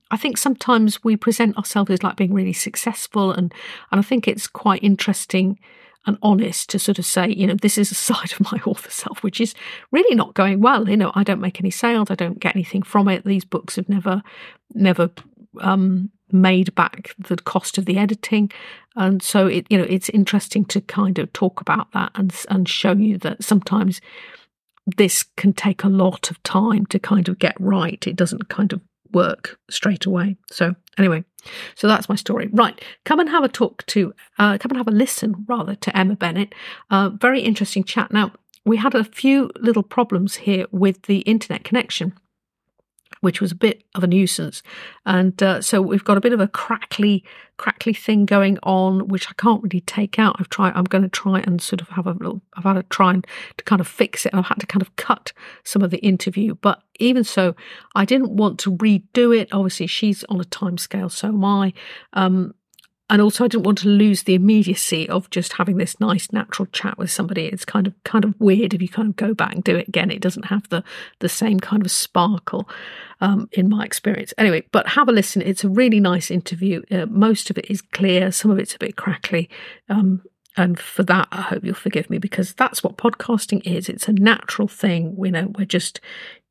I 0.09 0.17
think 0.17 0.37
sometimes 0.37 1.03
we 1.03 1.15
present 1.15 1.57
ourselves 1.57 1.91
as 1.91 2.01
like 2.01 2.15
being 2.15 2.33
really 2.33 2.53
successful, 2.53 3.31
and 3.31 3.53
and 3.91 3.99
I 3.99 4.01
think 4.01 4.27
it's 4.27 4.47
quite 4.47 4.81
interesting 4.81 5.59
and 6.05 6.17
honest 6.21 6.69
to 6.69 6.79
sort 6.79 6.99
of 6.99 7.05
say, 7.05 7.29
you 7.29 7.47
know, 7.47 7.55
this 7.55 7.77
is 7.77 7.91
a 7.91 7.95
side 8.09 8.31
of 8.31 8.51
my 8.51 8.59
author 8.65 8.91
self 8.91 9.23
which 9.23 9.41
is 9.41 9.53
really 9.91 10.15
not 10.15 10.33
going 10.33 10.61
well. 10.61 10.89
You 10.89 10.97
know, 10.97 11.11
I 11.15 11.23
don't 11.23 11.41
make 11.41 11.59
any 11.59 11.71
sales, 11.71 12.09
I 12.11 12.15
don't 12.15 12.39
get 12.39 12.55
anything 12.55 12.83
from 12.83 13.07
it. 13.07 13.25
These 13.25 13.45
books 13.45 13.75
have 13.75 13.89
never, 13.89 14.21
never 14.73 15.09
um, 15.61 16.09
made 16.31 16.73
back 16.75 17.15
the 17.17 17.37
cost 17.37 17.77
of 17.77 17.85
the 17.85 17.97
editing, 17.97 18.51
and 18.95 19.21
so 19.21 19.47
it, 19.47 19.65
you 19.69 19.77
know, 19.77 19.87
it's 19.89 20.09
interesting 20.09 20.65
to 20.65 20.81
kind 20.81 21.19
of 21.19 21.31
talk 21.33 21.61
about 21.61 21.91
that 21.93 22.11
and 22.15 22.33
and 22.49 22.69
show 22.69 22.91
you 22.91 23.17
that 23.19 23.43
sometimes 23.43 24.01
this 24.97 25.23
can 25.37 25.53
take 25.53 25.83
a 25.83 25.89
lot 25.89 26.31
of 26.31 26.41
time 26.43 26.85
to 26.87 26.99
kind 26.99 27.27
of 27.29 27.39
get 27.39 27.55
right. 27.59 28.05
It 28.07 28.15
doesn't 28.15 28.49
kind 28.49 28.73
of 28.73 28.81
work 29.11 29.59
straight 29.69 30.05
away. 30.05 30.37
So 30.51 30.75
anyway, 30.97 31.23
so 31.75 31.87
that's 31.87 32.09
my 32.09 32.15
story. 32.15 32.49
Right, 32.51 32.79
come 33.05 33.19
and 33.19 33.29
have 33.29 33.43
a 33.43 33.49
talk 33.49 33.85
to, 33.87 34.13
uh, 34.37 34.57
come 34.57 34.71
and 34.71 34.77
have 34.77 34.87
a 34.87 34.91
listen 34.91 35.45
rather 35.47 35.75
to 35.75 35.97
Emma 35.97 36.15
Bennet. 36.15 36.53
Uh, 36.89 37.09
very 37.09 37.41
interesting 37.41 37.83
chat. 37.83 38.11
Now 38.11 38.31
we 38.65 38.77
had 38.77 38.95
a 38.95 39.03
few 39.03 39.49
little 39.59 39.83
problems 39.83 40.35
here 40.35 40.65
with 40.71 41.03
the 41.03 41.19
internet 41.19 41.63
connection 41.63 42.13
which 43.21 43.41
was 43.41 43.51
a 43.51 43.55
bit 43.55 43.83
of 43.95 44.03
a 44.03 44.07
nuisance. 44.07 44.63
And 45.05 45.41
uh, 45.43 45.61
so 45.61 45.81
we've 45.81 46.03
got 46.03 46.17
a 46.17 46.21
bit 46.21 46.33
of 46.33 46.39
a 46.39 46.47
crackly, 46.47 47.23
crackly 47.57 47.93
thing 47.93 48.25
going 48.25 48.57
on, 48.63 49.07
which 49.07 49.27
I 49.29 49.33
can't 49.33 49.63
really 49.63 49.81
take 49.81 50.17
out. 50.17 50.37
I've 50.39 50.49
tried. 50.49 50.73
I'm 50.75 50.85
going 50.85 51.03
to 51.03 51.09
try 51.09 51.41
and 51.41 51.61
sort 51.61 51.81
of 51.81 51.89
have 51.89 52.07
a 52.07 52.13
little. 52.13 52.41
I've 52.55 52.63
had 52.63 52.73
to 52.73 52.83
try 52.83 53.13
and 53.13 53.27
to 53.57 53.63
kind 53.65 53.81
of 53.81 53.87
fix 53.87 54.25
it. 54.25 54.33
I've 54.33 54.45
had 54.45 54.59
to 54.59 54.67
kind 54.67 54.81
of 54.81 54.95
cut 54.95 55.33
some 55.63 55.81
of 55.81 55.91
the 55.91 55.99
interview, 55.99 56.55
but 56.55 56.81
even 56.99 57.23
so, 57.23 57.55
I 57.95 58.05
didn't 58.05 58.31
want 58.31 58.59
to 58.59 58.75
redo 58.75 59.37
it. 59.37 59.49
Obviously, 59.51 59.87
she's 59.87 60.23
on 60.25 60.39
a 60.39 60.45
time 60.45 60.77
scale, 60.77 61.09
so 61.09 61.29
am 61.29 61.43
I. 61.43 61.73
Um, 62.13 62.53
and 63.09 63.21
also 63.21 63.43
I 63.43 63.47
didn't 63.47 63.65
want 63.65 63.79
to 63.79 63.89
lose 63.89 64.23
the 64.23 64.35
immediacy 64.35 65.09
of 65.09 65.29
just 65.29 65.53
having 65.53 65.77
this 65.77 65.99
nice 65.99 66.31
natural 66.31 66.67
chat 66.67 66.97
with 66.97 67.11
somebody. 67.11 67.45
It's 67.45 67.65
kind 67.65 67.87
of 67.87 67.93
kind 68.03 68.25
of 68.25 68.33
weird 68.39 68.73
if 68.73 68.81
you 68.81 68.89
kind 68.89 69.09
of 69.09 69.15
go 69.15 69.33
back 69.33 69.53
and 69.53 69.63
do 69.63 69.75
it 69.75 69.87
again. 69.87 70.11
It 70.11 70.21
doesn't 70.21 70.45
have 70.45 70.67
the 70.69 70.83
the 71.19 71.29
same 71.29 71.59
kind 71.59 71.83
of 71.83 71.91
sparkle, 71.91 72.69
um, 73.21 73.49
in 73.51 73.69
my 73.69 73.83
experience. 73.83 74.33
Anyway, 74.37 74.63
but 74.71 74.87
have 74.89 75.09
a 75.09 75.11
listen. 75.11 75.41
It's 75.41 75.63
a 75.63 75.69
really 75.69 75.99
nice 75.99 76.31
interview. 76.31 76.81
Uh, 76.91 77.05
most 77.07 77.49
of 77.49 77.57
it 77.57 77.69
is 77.69 77.81
clear. 77.81 78.31
Some 78.31 78.51
of 78.51 78.59
it's 78.59 78.75
a 78.75 78.79
bit 78.79 78.95
crackly. 78.95 79.49
Um, 79.89 80.21
and 80.57 80.79
for 80.79 81.03
that, 81.03 81.27
I 81.31 81.41
hope 81.41 81.63
you'll 81.63 81.75
forgive 81.75 82.09
me 82.09 82.17
because 82.17 82.53
that's 82.53 82.83
what 82.83 82.97
podcasting 82.97 83.65
is. 83.65 83.87
It's 83.87 84.07
a 84.07 84.13
natural 84.13 84.67
thing. 84.67 85.15
We 85.15 85.31
know 85.31 85.51
we're 85.57 85.65
just, 85.65 86.01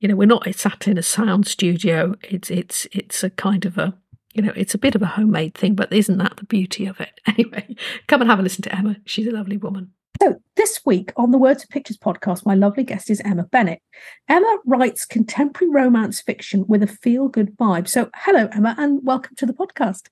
you 0.01 0.09
know, 0.09 0.17
we're 0.17 0.27
not 0.27 0.55
sat 0.55 0.89
in 0.89 0.97
a 0.97 1.03
sound 1.03 1.47
studio. 1.47 2.15
It's 2.23 2.51
it's 2.51 2.87
it's 2.93 3.23
a 3.23 3.31
kind 3.31 3.67
of 3.67 3.77
a 3.77 3.95
you 4.35 4.43
know, 4.43 4.53
it's 4.57 4.75
a 4.75 4.79
bit 4.79 4.95
of 4.95 5.03
a 5.03 5.07
homemade 5.07 5.55
thing, 5.55 5.75
but 5.75 5.93
isn't 5.93 6.19
that 6.19 6.37
the 6.37 6.45
beauty 6.45 6.87
of 6.87 7.01
it? 7.01 7.21
Anyway, 7.39 7.77
come 8.09 8.21
and 8.21 8.29
have 8.29 8.41
a 8.41 8.43
listen 8.43 8.63
to 8.63 8.75
Emma. 8.75 8.97
She's 9.05 9.29
a 9.29 9.31
lovely 9.31 9.57
woman. 9.57 9.93
So, 10.21 10.41
this 10.57 10.81
week 10.85 11.13
on 11.17 11.31
the 11.31 11.39
Words 11.39 11.63
and 11.63 11.71
Pictures 11.71 11.97
podcast, 11.97 12.45
my 12.45 12.57
lovely 12.57 12.83
guest 12.83 13.11
is 13.11 13.21
Emma 13.21 13.45
Bennet. 13.45 13.81
Emma 14.29 14.59
writes 14.67 15.05
contemporary 15.05 15.73
romance 15.73 16.21
fiction 16.21 16.65
with 16.67 16.83
a 16.83 16.89
feel 16.89 17.29
good 17.29 17.57
vibe. 17.57 17.87
So, 17.87 18.11
hello, 18.17 18.49
Emma, 18.51 18.75
and 18.77 19.01
welcome 19.05 19.37
to 19.37 19.47
the 19.47 19.53
podcast. 19.53 20.09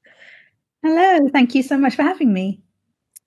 Hello. 0.85 1.29
Thank 1.33 1.57
you 1.57 1.65
so 1.65 1.77
much 1.77 1.97
for 1.97 2.03
having 2.03 2.33
me. 2.33 2.61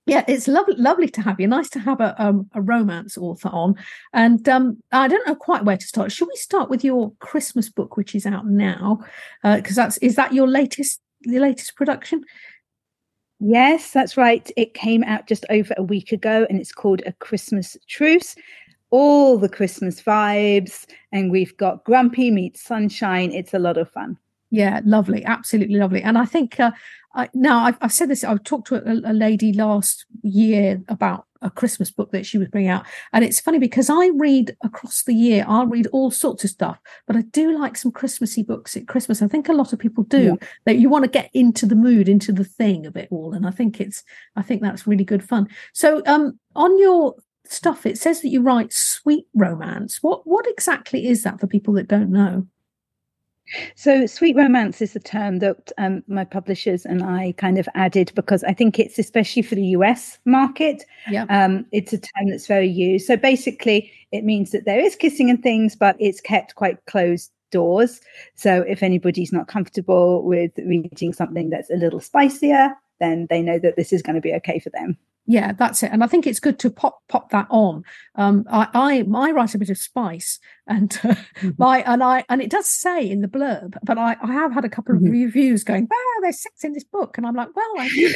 Yeah, 0.06 0.24
it's 0.28 0.48
lovely, 0.48 0.76
lovely 0.76 1.08
to 1.10 1.22
have 1.22 1.40
you. 1.40 1.48
Nice 1.48 1.70
to 1.72 1.80
have 1.80 2.02
a 2.02 2.16
um, 2.24 2.50
a 2.54 2.62
romance 2.62 3.18
author 3.18 3.50
on, 3.50 3.76
and 4.14 4.48
um, 4.50 4.82
I 4.92 5.08
don't 5.08 5.26
know 5.28 5.36
quite 5.36 5.66
where 5.66 5.78
to 5.78 5.86
start. 5.86 6.12
Should 6.12 6.30
we 6.30 6.36
start 6.36 6.70
with 6.70 6.84
your 6.84 7.14
Christmas 7.20 7.70
book, 7.70 7.96
which 7.96 8.16
is 8.16 8.26
out 8.26 8.48
now? 8.48 9.00
Because 9.44 9.78
uh, 9.78 9.84
that's 9.84 9.98
is 9.98 10.16
that 10.16 10.34
your 10.34 10.48
latest 10.48 11.00
the 11.22 11.40
latest 11.40 11.76
production? 11.76 12.24
Yes, 13.40 13.92
that's 13.92 14.18
right. 14.18 14.50
It 14.58 14.74
came 14.74 15.04
out 15.04 15.28
just 15.28 15.46
over 15.50 15.74
a 15.78 15.84
week 15.84 16.12
ago, 16.12 16.46
and 16.50 16.60
it's 16.60 16.72
called 16.72 17.02
A 17.06 17.14
Christmas 17.14 17.78
Truce. 17.88 18.36
All 18.92 19.38
the 19.38 19.50
Christmas 19.50 20.02
vibes, 20.02 20.86
and 21.12 21.30
we've 21.30 21.56
got 21.58 21.84
Grumpy 21.84 22.32
meets 22.32 22.64
Sunshine. 22.64 23.32
It's 23.32 23.54
a 23.54 23.60
lot 23.60 23.78
of 23.78 23.92
fun. 23.92 24.18
Yeah, 24.52 24.82
lovely, 24.84 25.24
absolutely 25.26 25.78
lovely. 25.78 26.02
And 26.02 26.18
I 26.18 26.26
think 26.26 26.60
uh, 26.60 26.72
I, 27.14 27.30
now 27.34 27.66
I've, 27.66 27.78
I've, 27.82 27.94
said 27.94 28.10
this. 28.10 28.24
I've 28.24 28.44
talked 28.44 28.68
to 28.68 28.76
a, 28.76 29.12
a, 29.12 29.14
lady 29.14 29.54
last 29.54 30.06
year 30.22 30.82
about 30.88 31.26
a 31.42 31.50
Christmas 31.50 31.92
book 31.92 32.12
that 32.12 32.26
she 32.26 32.38
was 32.38 32.48
bringing 32.48 32.70
out, 32.70 32.86
and 33.14 33.24
it's 33.24 33.40
funny 33.40 33.60
because 33.60 33.90
I 33.90 34.10
read 34.16 34.56
across 34.64 35.04
the 35.04 35.14
year. 35.14 35.46
I'll 35.48 35.68
read 35.68 35.88
all 35.88 36.12
sorts 36.12 36.44
of 36.44 36.50
stuff, 36.50 36.80
but 37.06 37.16
I 37.16 37.22
do 37.22 37.58
like 37.58 37.78
some 37.78 37.92
Christmassy 37.92 38.42
books 38.42 38.76
at 38.76 38.88
Christmas. 38.88 39.22
I 39.22 39.28
think 39.28 39.50
a 39.50 39.54
lot 39.54 39.72
of 39.72 39.80
people 39.80 40.04
do. 40.04 40.38
Yeah. 40.40 40.48
That 40.66 40.78
you 40.78 40.90
want 40.90 41.06
to 41.06 41.12
get 41.12 41.30
into 41.34 41.66
the 41.66 41.76
mood, 41.76 42.10
into 42.10 42.32
the 42.32 42.44
thing 42.44 42.86
of 42.86 42.96
it 42.96 43.08
all, 43.12 43.34
and 43.34 43.46
I 43.46 43.52
think 43.52 43.80
it's. 43.80 44.04
I 44.36 44.42
think 44.42 44.62
that's 44.62 44.88
really 44.88 45.06
good 45.06 45.24
fun. 45.24 45.48
So, 45.74 46.02
um, 46.08 46.40
on 46.56 46.78
your 46.80 47.16
stuff, 47.46 47.86
it 47.86 47.98
says 47.98 48.22
that 48.22 48.30
you 48.30 48.42
write 48.42 48.74
sweet 48.74 49.26
romance. 49.34 50.00
What 50.02 50.26
what 50.26 50.48
exactly 50.48 51.08
is 51.08 51.24
that 51.24 51.40
for 51.40 51.48
people 51.48 51.74
that 51.76 51.88
don't 51.88 52.12
know? 52.12 52.48
So, 53.76 54.06
sweet 54.06 54.36
romance 54.36 54.82
is 54.82 54.96
a 54.96 55.00
term 55.00 55.40
that 55.40 55.72
um, 55.78 56.04
my 56.08 56.24
publishers 56.24 56.86
and 56.86 57.04
I 57.04 57.34
kind 57.38 57.58
of 57.58 57.68
added 57.76 58.12
because 58.16 58.44
I 58.44 58.54
think 58.54 58.80
it's 58.80 59.00
especially 59.00 59.42
for 59.42 59.56
the 59.56 59.68
US 59.78 60.20
market. 60.26 60.84
Yeah. 61.10 61.26
Um, 61.30 61.66
it's 61.72 61.94
a 61.94 61.98
term 61.98 62.30
that's 62.30 62.48
very 62.48 62.68
used. 62.68 63.08
So, 63.08 63.18
basically, 63.18 63.92
it 64.12 64.24
means 64.24 64.52
that 64.52 64.66
there 64.66 64.80
is 64.80 64.96
kissing 64.96 65.30
and 65.30 65.42
things, 65.42 65.76
but 65.76 65.96
it's 66.00 66.22
kept 66.22 66.56
quite 66.56 66.84
closed 66.86 67.32
doors. 67.52 68.02
So, 68.36 68.62
if 68.62 68.84
anybody's 68.84 69.32
not 69.32 69.48
comfortable 69.48 70.24
with 70.24 70.52
reading 70.58 71.14
something 71.14 71.50
that's 71.50 71.70
a 71.70 71.76
little 71.76 72.00
spicier, 72.00 72.74
then 73.00 73.28
they 73.30 73.42
know 73.42 73.60
that 73.60 73.76
this 73.76 73.94
is 73.94 74.02
going 74.02 74.16
to 74.16 74.22
be 74.22 74.34
okay 74.34 74.60
for 74.60 74.70
them 74.72 74.98
yeah 75.30 75.52
that's 75.54 75.84
it 75.84 75.92
and 75.92 76.04
i 76.04 76.08
think 76.08 76.26
it's 76.26 76.40
good 76.40 76.58
to 76.58 76.72
pop 76.72 77.04
pop 77.08 77.30
that 77.30 77.46
on 77.52 77.84
um 78.16 78.44
i 78.50 78.68
i, 78.74 79.06
I 79.16 79.32
write 79.32 79.54
a 79.54 79.60
bit 79.60 79.70
of 79.70 79.78
spice 79.78 80.40
and 80.66 80.92
uh, 81.04 81.08
mm-hmm. 81.36 81.52
my 81.60 81.84
and 81.84 82.04
i 82.04 82.26
and 82.30 82.42
it 82.42 82.50
does 82.50 82.68
say 82.68 83.08
in 83.08 83.22
the 83.22 83.28
blurb 83.28 83.76
but 83.84 84.00
i 84.00 84.16
i 84.24 84.34
have 84.34 84.52
had 84.52 84.66
a 84.66 84.70
couple 84.70 84.96
of 84.96 85.02
mm-hmm. 85.02 85.12
reviews 85.12 85.64
going 85.64 85.84
wow 85.84 86.22
there's 86.24 86.42
sex 86.42 86.64
in 86.64 86.74
this 86.74 86.84
book 86.84 87.16
and 87.16 87.28
i'm 87.28 87.36
like 87.36 87.56
well 87.56 87.72
i 87.78 87.88
did, 87.90 88.16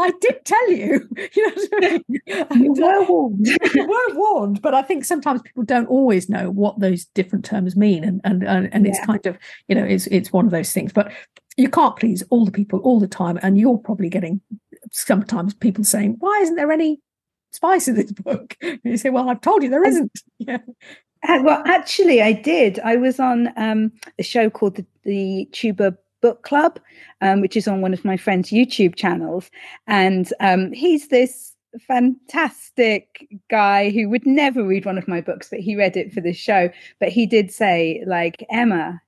I, 0.00 0.12
did 0.20 0.44
tell 0.44 0.70
you 0.72 1.08
you 1.32 1.46
know 1.46 1.54
what 1.54 1.84
I 1.84 1.90
mean? 2.08 2.22
you 2.64 2.72
were 2.72 3.04
warned 3.04 3.46
you 3.46 3.86
were 3.86 4.14
warned 4.14 4.60
but 4.60 4.74
i 4.74 4.82
think 4.82 5.04
sometimes 5.04 5.40
people 5.42 5.62
don't 5.62 5.86
always 5.86 6.28
know 6.28 6.50
what 6.50 6.80
those 6.80 7.04
different 7.04 7.44
terms 7.44 7.76
mean 7.76 8.02
and 8.02 8.20
and 8.24 8.42
and, 8.42 8.68
and 8.74 8.84
yeah. 8.84 8.90
it's 8.90 9.06
kind 9.06 9.24
of 9.26 9.38
you 9.68 9.76
know 9.76 9.84
it's 9.84 10.08
it's 10.08 10.32
one 10.32 10.44
of 10.44 10.50
those 10.50 10.72
things 10.72 10.92
but 10.92 11.12
you 11.56 11.68
can't 11.68 11.96
please 11.96 12.22
all 12.30 12.44
the 12.44 12.52
people 12.52 12.80
all 12.80 12.98
the 12.98 13.08
time 13.08 13.38
and 13.42 13.58
you're 13.58 13.78
probably 13.78 14.08
getting 14.08 14.40
sometimes 14.92 15.54
people 15.54 15.84
saying, 15.84 16.16
"Why 16.18 16.38
isn't 16.42 16.56
there 16.56 16.72
any 16.72 17.00
spice 17.52 17.88
in 17.88 17.94
this 17.94 18.12
book?" 18.12 18.56
And 18.60 18.80
you 18.84 18.96
say, 18.96 19.10
"Well, 19.10 19.28
I've 19.28 19.40
told 19.40 19.62
you 19.62 19.70
there 19.70 19.86
isn't." 19.86 20.12
Yeah. 21.26 21.42
Well, 21.42 21.64
actually, 21.66 22.22
I 22.22 22.32
did. 22.32 22.78
I 22.78 22.94
was 22.94 23.18
on 23.18 23.52
um, 23.56 23.90
a 24.20 24.22
show 24.22 24.48
called 24.48 24.76
the, 24.76 24.86
the 25.02 25.48
Tuba 25.50 25.98
Book 26.22 26.44
Club, 26.44 26.78
um, 27.20 27.40
which 27.40 27.56
is 27.56 27.66
on 27.66 27.80
one 27.80 27.92
of 27.92 28.04
my 28.04 28.16
friend's 28.16 28.50
YouTube 28.50 28.94
channels, 28.94 29.50
and 29.88 30.32
um, 30.38 30.72
he's 30.72 31.08
this 31.08 31.56
fantastic 31.86 33.28
guy 33.50 33.90
who 33.90 34.08
would 34.08 34.26
never 34.26 34.64
read 34.64 34.84
one 34.84 34.98
of 34.98 35.08
my 35.08 35.20
books, 35.20 35.48
but 35.50 35.60
he 35.60 35.76
read 35.76 35.96
it 35.96 36.12
for 36.12 36.20
the 36.20 36.32
show. 36.32 36.70
But 37.00 37.10
he 37.10 37.26
did 37.26 37.52
say, 37.52 38.02
like, 38.06 38.44
Emma, 38.50 39.00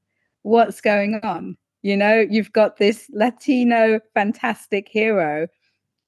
what's 0.42 0.80
going 0.80 1.20
on? 1.22 1.56
You 1.82 1.96
know, 1.96 2.26
you've 2.28 2.52
got 2.52 2.76
this 2.76 3.08
Latino 3.12 4.00
fantastic 4.14 4.88
hero 4.88 5.48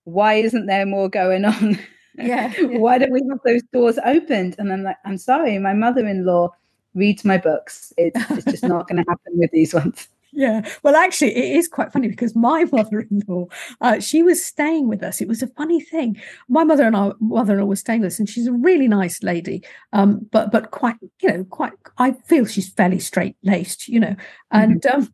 why 0.05 0.35
isn't 0.35 0.67
there 0.67 0.87
more 0.87 1.09
going 1.09 1.45
on? 1.45 1.79
Yeah. 2.15 2.53
why 2.61 2.99
don't 2.99 3.11
we 3.11 3.23
have 3.31 3.39
those 3.43 3.63
doors 3.73 3.99
opened? 4.05 4.57
And 4.59 4.71
I'm 4.71 4.83
like, 4.83 4.99
I'm 5.07 5.17
sorry, 5.17 5.59
my 5.59 5.73
mother-in-law 5.73 6.51
reads 6.93 7.25
my 7.25 7.39
books. 7.39 7.91
It's, 7.97 8.21
it's 8.31 8.45
just 8.45 8.65
not 8.65 8.87
going 8.87 9.03
to 9.03 9.11
happen 9.11 9.33
with 9.39 9.51
these 9.51 9.73
ones. 9.73 10.09
Yeah. 10.35 10.67
Well, 10.83 10.95
actually, 10.95 11.35
it 11.37 11.57
is 11.57 11.69
quite 11.69 11.93
funny 11.93 12.09
because 12.09 12.35
my 12.35 12.65
mother-in-law, 12.73 13.47
uh, 13.81 14.01
she 14.01 14.23
was 14.23 14.45
staying 14.45 14.89
with 14.89 15.03
us. 15.03 15.21
It 15.21 15.29
was 15.29 15.43
a 15.43 15.47
funny 15.47 15.81
thing. 15.81 16.21
My 16.49 16.65
mother 16.65 16.85
and 16.85 16.97
our 16.97 17.15
mother-in-law 17.21 17.67
was 17.67 17.81
staying 17.81 18.01
with 18.01 18.13
us, 18.13 18.19
and 18.19 18.29
she's 18.29 18.47
a 18.47 18.53
really 18.53 18.89
nice 18.89 19.23
lady, 19.23 19.63
um, 19.93 20.27
but 20.33 20.51
but 20.51 20.71
quite, 20.71 20.97
you 21.21 21.29
know, 21.29 21.45
quite. 21.45 21.75
I 21.99 22.13
feel 22.13 22.47
she's 22.47 22.73
fairly 22.73 22.99
straight-laced, 22.99 23.89
you 23.89 24.01
know, 24.01 24.17
and. 24.51 24.81
Mm-hmm. 24.81 25.01
Um, 25.03 25.13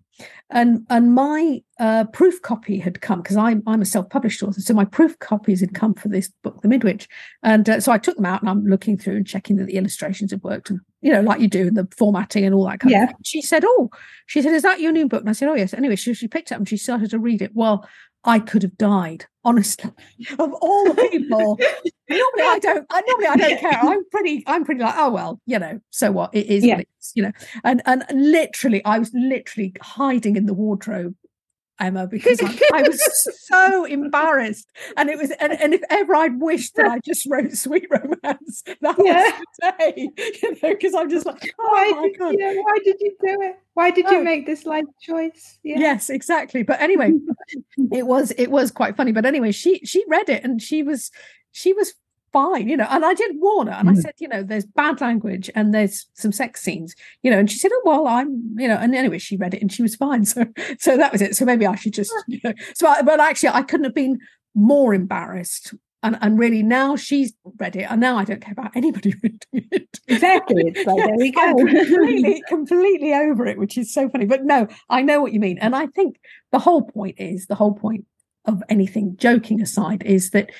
and 0.51 0.87
and 0.89 1.15
my 1.15 1.63
uh, 1.79 2.05
proof 2.05 2.41
copy 2.43 2.79
had 2.79 3.01
come 3.01 3.21
because 3.21 3.37
I'm 3.37 3.63
I'm 3.67 3.83
a 3.83 3.87
self-published 3.87 4.43
author, 4.43 4.61
so 4.61 4.75
my 4.75 4.85
proof 4.85 5.19
copies 5.19 5.61
had 5.61 5.75
come 5.75 5.95
for 5.95 6.09
this 6.09 6.31
book, 6.43 6.63
The 6.63 6.69
Midwich, 6.69 7.07
and 7.43 7.69
uh, 7.69 7.81
so 7.81 7.93
I 7.93 7.99
took 7.99 8.17
them 8.17 8.27
out 8.27 8.41
and 8.41 8.49
I'm 8.49 8.65
looking 8.65 8.97
through 8.97 9.17
and 9.17 9.27
checking 9.27 9.57
that 9.57 9.67
the 9.67 9.77
illustrations 9.77 10.31
have 10.31 10.43
worked, 10.43 10.71
and 10.71 10.81
you 11.03 11.13
know, 11.13 11.21
like 11.21 11.41
you 11.41 11.49
do, 11.49 11.69
and 11.69 11.77
the 11.77 11.89
formatting 11.97 12.45
and 12.45 12.55
all 12.55 12.67
that 12.67 12.81
kind 12.81 12.91
yeah. 12.91 13.05
of 13.05 13.09
thing. 13.11 13.17
She 13.25 13.43
said, 13.43 13.63
"Oh," 13.67 13.91
she 14.27 14.43
said, 14.43 14.55
"Is 14.55 14.63
that 14.63 14.81
your 14.81 14.93
new 14.93 15.07
book?" 15.07 15.21
And 15.21 15.31
I 15.31 15.33
said, 15.33 15.49
"Oh 15.49 15.55
yes." 15.55 15.75
Anyway, 15.75 15.97
she, 15.97 16.15
she 16.15 16.29
picked 16.29 16.51
it 16.51 16.55
up 16.55 16.59
and 16.59 16.69
she 16.69 16.77
started 16.77 17.11
to 17.11 17.19
read 17.19 17.43
it. 17.43 17.53
Well, 17.55 17.87
I 18.25 18.41
could 18.41 18.63
have 18.63 18.77
died, 18.77 19.27
honestly, 19.45 19.91
of 20.39 20.53
all 20.53 20.85
the 20.93 21.09
people. 21.11 21.59
normally 22.09 22.43
I 22.43 22.59
don't. 22.61 22.87
I 22.91 23.01
normally 23.03 23.27
I 23.27 23.37
don't 23.37 23.61
care. 23.61 23.81
I'm 23.81 24.05
pretty. 24.11 24.45
I'm 24.47 24.65
pretty 24.65 24.81
like, 24.83 24.95
oh 24.97 25.11
well, 25.11 25.41
you 25.47 25.59
know. 25.59 25.81
So 25.91 26.13
what? 26.13 26.35
It 26.35 26.47
is. 26.47 26.65
Yeah. 26.65 26.79
It 26.79 26.89
is, 27.01 27.13
you 27.15 27.23
know. 27.23 27.33
And 27.65 27.83
and 27.87 28.05
literally, 28.13 28.85
I 28.85 28.99
was 28.99 29.11
literally 29.15 29.75
hiding 29.81 30.37
in 30.37 30.47
the 30.47 30.55
wardrobe 30.55 31.15
Emma 31.81 32.07
because 32.07 32.41
I, 32.43 32.59
I, 32.75 32.83
was 32.83 33.47
so 33.47 33.85
embarrassed. 33.85 34.69
And 34.97 35.09
it 35.09 35.19
was, 35.19 35.31
and, 35.33 35.53
and, 35.53 35.75
if 35.75 35.83
ever 35.91 36.15
I'd 36.15 36.41
wished 36.41 36.77
that 36.77 36.87
I 36.87 36.99
just 37.05 37.27
wrote 37.29 37.53
sweet 37.53 37.87
romance, 37.91 38.63
that 38.81 38.97
yeah. 38.99 39.23
was 39.23 39.33
the 39.61 39.75
day, 39.79 40.11
you 40.17 40.51
know, 40.51 40.75
because 40.75 40.95
I'm 40.95 41.11
just 41.11 41.27
like, 41.27 41.55
oh 41.59 41.69
why 41.69 41.91
my 41.91 42.11
God. 42.19 42.35
You, 42.39 42.63
why 42.65 42.79
did 42.85 42.97
you 43.01 43.17
do 43.21 43.43
it? 43.43 43.57
Why 43.75 43.91
did 43.91 44.11
you 44.11 44.19
oh. 44.19 44.25
make 44.25 44.47
this 44.47 44.67
life 44.67 44.87
choice? 45.01 45.59
Yeah. 45.63 45.79
Yes, 45.79 46.11
exactly. 46.11 46.63
But 46.63 46.81
anyway, 46.81 47.13
it 47.93 48.07
was, 48.07 48.33
it 48.33 48.49
was 48.49 48.71
quite 48.71 48.97
funny. 48.97 49.13
But 49.13 49.27
anyway, 49.27 49.53
she, 49.53 49.79
she 49.85 50.05
read 50.09 50.29
it 50.29 50.45
and 50.45 50.61
she 50.61 50.83
was, 50.83 51.11
she 51.53 51.73
was 51.73 51.95
fine, 52.33 52.69
you 52.69 52.77
know. 52.77 52.87
And 52.89 53.05
I 53.05 53.15
did 53.15 53.33
warn 53.37 53.69
her, 53.69 53.75
and 53.75 53.89
mm. 53.89 53.99
I 53.99 54.01
said, 54.01 54.15
you 54.19 54.29
know, 54.29 54.43
there's 54.43 54.67
bad 54.67 55.01
language 55.01 55.51
and 55.55 55.75
there's 55.75 56.07
some 56.15 56.33
sex 56.33 56.63
scenes, 56.63 56.95
you 57.23 57.31
know. 57.31 57.39
And 57.39 57.51
she 57.51 57.59
said, 57.59 57.71
oh 57.73 57.83
well, 57.85 58.07
I'm, 58.07 58.55
you 58.59 58.69
know. 58.69 58.77
And 58.77 58.95
anyway, 58.95 59.19
she 59.19 59.37
read 59.37 59.55
it 59.55 59.63
and 59.63 59.73
she 59.73 59.83
was 59.83 59.97
fine. 59.97 60.19
So, 60.29 60.45
so 60.79 60.97
that 60.97 61.11
was 61.11 61.23
it. 61.23 61.37
So 61.37 61.45
maybe 61.45 61.67
I 61.67 61.75
should 61.75 61.95
just, 61.95 62.13
you 62.27 62.41
know. 62.45 62.53
So, 62.75 62.93
but 63.05 63.19
actually, 63.21 63.51
I 63.51 63.63
couldn't 63.63 63.85
have 63.85 63.95
been 63.95 64.19
more 64.55 64.93
embarrassed 64.93 65.75
and, 66.03 66.17
and 66.21 66.39
really 66.39 66.63
now 66.63 66.97
she's 66.97 67.33
read 67.59 67.75
it 67.75 67.83
and 67.83 68.01
now 68.01 68.17
I 68.17 68.25
don't 68.25 68.41
care 68.41 68.53
about 68.53 68.77
anybody 68.77 69.15
reading 69.23 69.39
it. 69.53 69.99
Exactly. 70.07 70.65
Like, 70.65 70.97
there 70.97 71.17
we 71.17 71.31
go. 71.33 71.55
completely, 71.55 72.43
completely 72.49 73.15
over 73.15 73.47
it, 73.47 73.59
which 73.59 73.77
is 73.77 73.93
so 73.93 74.09
funny. 74.09 74.27
But 74.27 74.45
no, 74.45 74.69
I 74.89 75.03
know 75.03 75.21
what 75.21 75.33
you 75.33 75.41
mean. 75.41 75.59
And 75.59 75.75
I 75.75 75.87
think 75.87 76.21
the 76.53 76.61
whole 76.61 76.83
point 76.83 77.17
is 77.19 77.47
the 77.47 77.55
whole 77.55 77.75
point 77.75 78.05
of 78.45 78.63
anything 78.69 79.17
joking 79.17 79.61
aside 79.61 80.03
is 80.05 80.31
that 80.31 80.51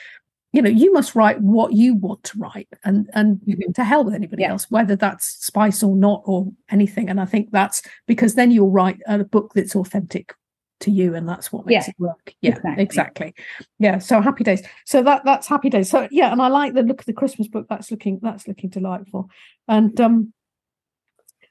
you 0.53 0.63
know 0.63 0.71
you 0.71 0.93
must 0.93 1.15
write 1.15 1.41
what 1.41 1.73
you 1.73 1.95
want 1.95 2.23
to 2.25 2.39
write 2.39 2.69
and 2.85 3.09
and 3.13 3.39
mm-hmm. 3.41 3.73
to 3.73 3.85
hell 3.85 4.05
with 4.05 4.15
anybody 4.15 4.43
yeah. 4.43 4.51
else 4.51 4.71
whether 4.71 4.97
that's 4.97 5.27
spice 5.45 5.83
or 5.83 5.95
not 5.95 6.23
or 6.25 6.51
anything 6.71 7.09
and 7.09 7.21
i 7.21 7.25
think 7.25 7.51
that's 7.51 7.83
because 8.07 8.35
then 8.35 8.51
you'll 8.51 8.71
write 8.71 8.99
a 9.07 9.25
book 9.25 9.53
that's 9.55 9.77
authentic 9.77 10.35
to 10.81 10.91
you 10.91 11.15
and 11.15 11.29
that's 11.29 11.53
what 11.53 11.67
makes 11.67 11.87
yeah, 11.87 11.91
it 11.91 12.01
work 12.01 12.35
yeah 12.41 12.53
exactly. 12.53 12.83
exactly. 12.83 13.35
yeah 13.79 13.99
so 13.99 14.21
happy 14.21 14.45
days 14.45 14.63
so 14.87 15.03
that 15.03 15.23
that's 15.25 15.49
happy 15.49 15.69
days 15.69 15.91
so 15.91 16.07
yeah 16.11 16.31
and 16.31 16.41
i 16.41 16.49
like 16.49 16.73
the 16.75 16.83
look 16.83 17.01
of 17.01 17.07
the 17.07 17.13
christmas 17.13 17.49
book 17.49 17.67
that's 17.69 17.91
looking 17.91 18.21
that's 18.23 18.47
looking 18.47 18.71
delightful 18.71 19.29
and 19.67 20.01
um 20.01 20.33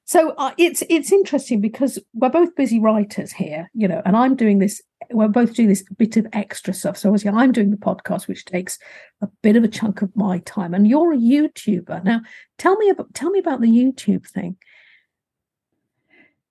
so 0.07 0.31
uh, 0.37 0.51
it's 0.57 0.83
it's 0.89 1.11
interesting 1.11 1.61
because 1.61 1.99
we're 2.13 2.29
both 2.29 2.55
busy 2.55 2.79
writers 2.79 3.31
here 3.31 3.69
you 3.73 3.87
know 3.87 4.01
and 4.05 4.17
i'm 4.17 4.35
doing 4.35 4.57
this 4.57 4.81
we're 5.11 5.27
both 5.27 5.53
doing 5.53 5.69
this 5.69 5.83
bit 5.97 6.17
of 6.17 6.25
extra 6.33 6.73
stuff 6.73 6.97
so 6.97 7.09
obviously 7.09 7.29
i'm 7.29 7.51
doing 7.51 7.69
the 7.69 7.77
podcast 7.77 8.27
which 8.27 8.45
takes 8.45 8.79
a 9.21 9.27
bit 9.43 9.55
of 9.55 9.63
a 9.63 9.67
chunk 9.67 10.01
of 10.01 10.15
my 10.15 10.39
time 10.39 10.73
and 10.73 10.87
you're 10.87 11.13
a 11.13 11.17
youtuber 11.17 12.03
now 12.03 12.19
tell 12.57 12.75
me 12.77 12.89
about 12.89 13.13
tell 13.13 13.29
me 13.29 13.39
about 13.39 13.61
the 13.61 13.67
youtube 13.67 14.27
thing 14.27 14.57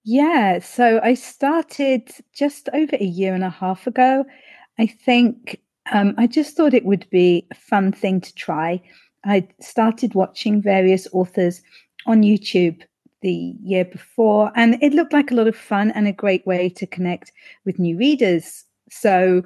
yeah, 0.08 0.60
so 0.60 1.00
I 1.02 1.14
started 1.14 2.12
just 2.32 2.68
over 2.72 2.94
a 2.94 3.04
year 3.04 3.34
and 3.34 3.42
a 3.42 3.50
half 3.50 3.88
ago. 3.88 4.24
I 4.78 4.86
think 4.86 5.60
um, 5.90 6.14
I 6.16 6.28
just 6.28 6.56
thought 6.56 6.74
it 6.74 6.84
would 6.84 7.10
be 7.10 7.44
a 7.50 7.56
fun 7.56 7.90
thing 7.90 8.20
to 8.20 8.32
try. 8.36 8.80
I 9.24 9.48
started 9.60 10.14
watching 10.14 10.62
various 10.62 11.08
authors 11.12 11.60
on 12.06 12.22
YouTube 12.22 12.82
the 13.22 13.54
year 13.62 13.84
before, 13.84 14.52
and 14.54 14.82
it 14.82 14.92
looked 14.92 15.12
like 15.12 15.30
a 15.30 15.34
lot 15.34 15.48
of 15.48 15.56
fun 15.56 15.90
and 15.92 16.06
a 16.06 16.12
great 16.12 16.46
way 16.46 16.68
to 16.70 16.86
connect 16.86 17.32
with 17.64 17.78
new 17.78 17.96
readers. 17.96 18.64
So 18.90 19.42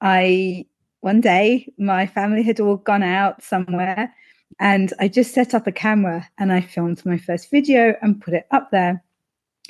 I, 0.00 0.66
one 1.00 1.20
day, 1.20 1.72
my 1.78 2.06
family 2.06 2.42
had 2.42 2.60
all 2.60 2.76
gone 2.76 3.02
out 3.02 3.42
somewhere, 3.42 4.14
and 4.60 4.92
I 5.00 5.08
just 5.08 5.34
set 5.34 5.54
up 5.54 5.66
a 5.66 5.72
camera 5.72 6.28
and 6.38 6.52
I 6.52 6.60
filmed 6.60 7.04
my 7.04 7.18
first 7.18 7.50
video 7.50 7.94
and 8.00 8.20
put 8.20 8.34
it 8.34 8.46
up 8.50 8.70
there 8.70 9.02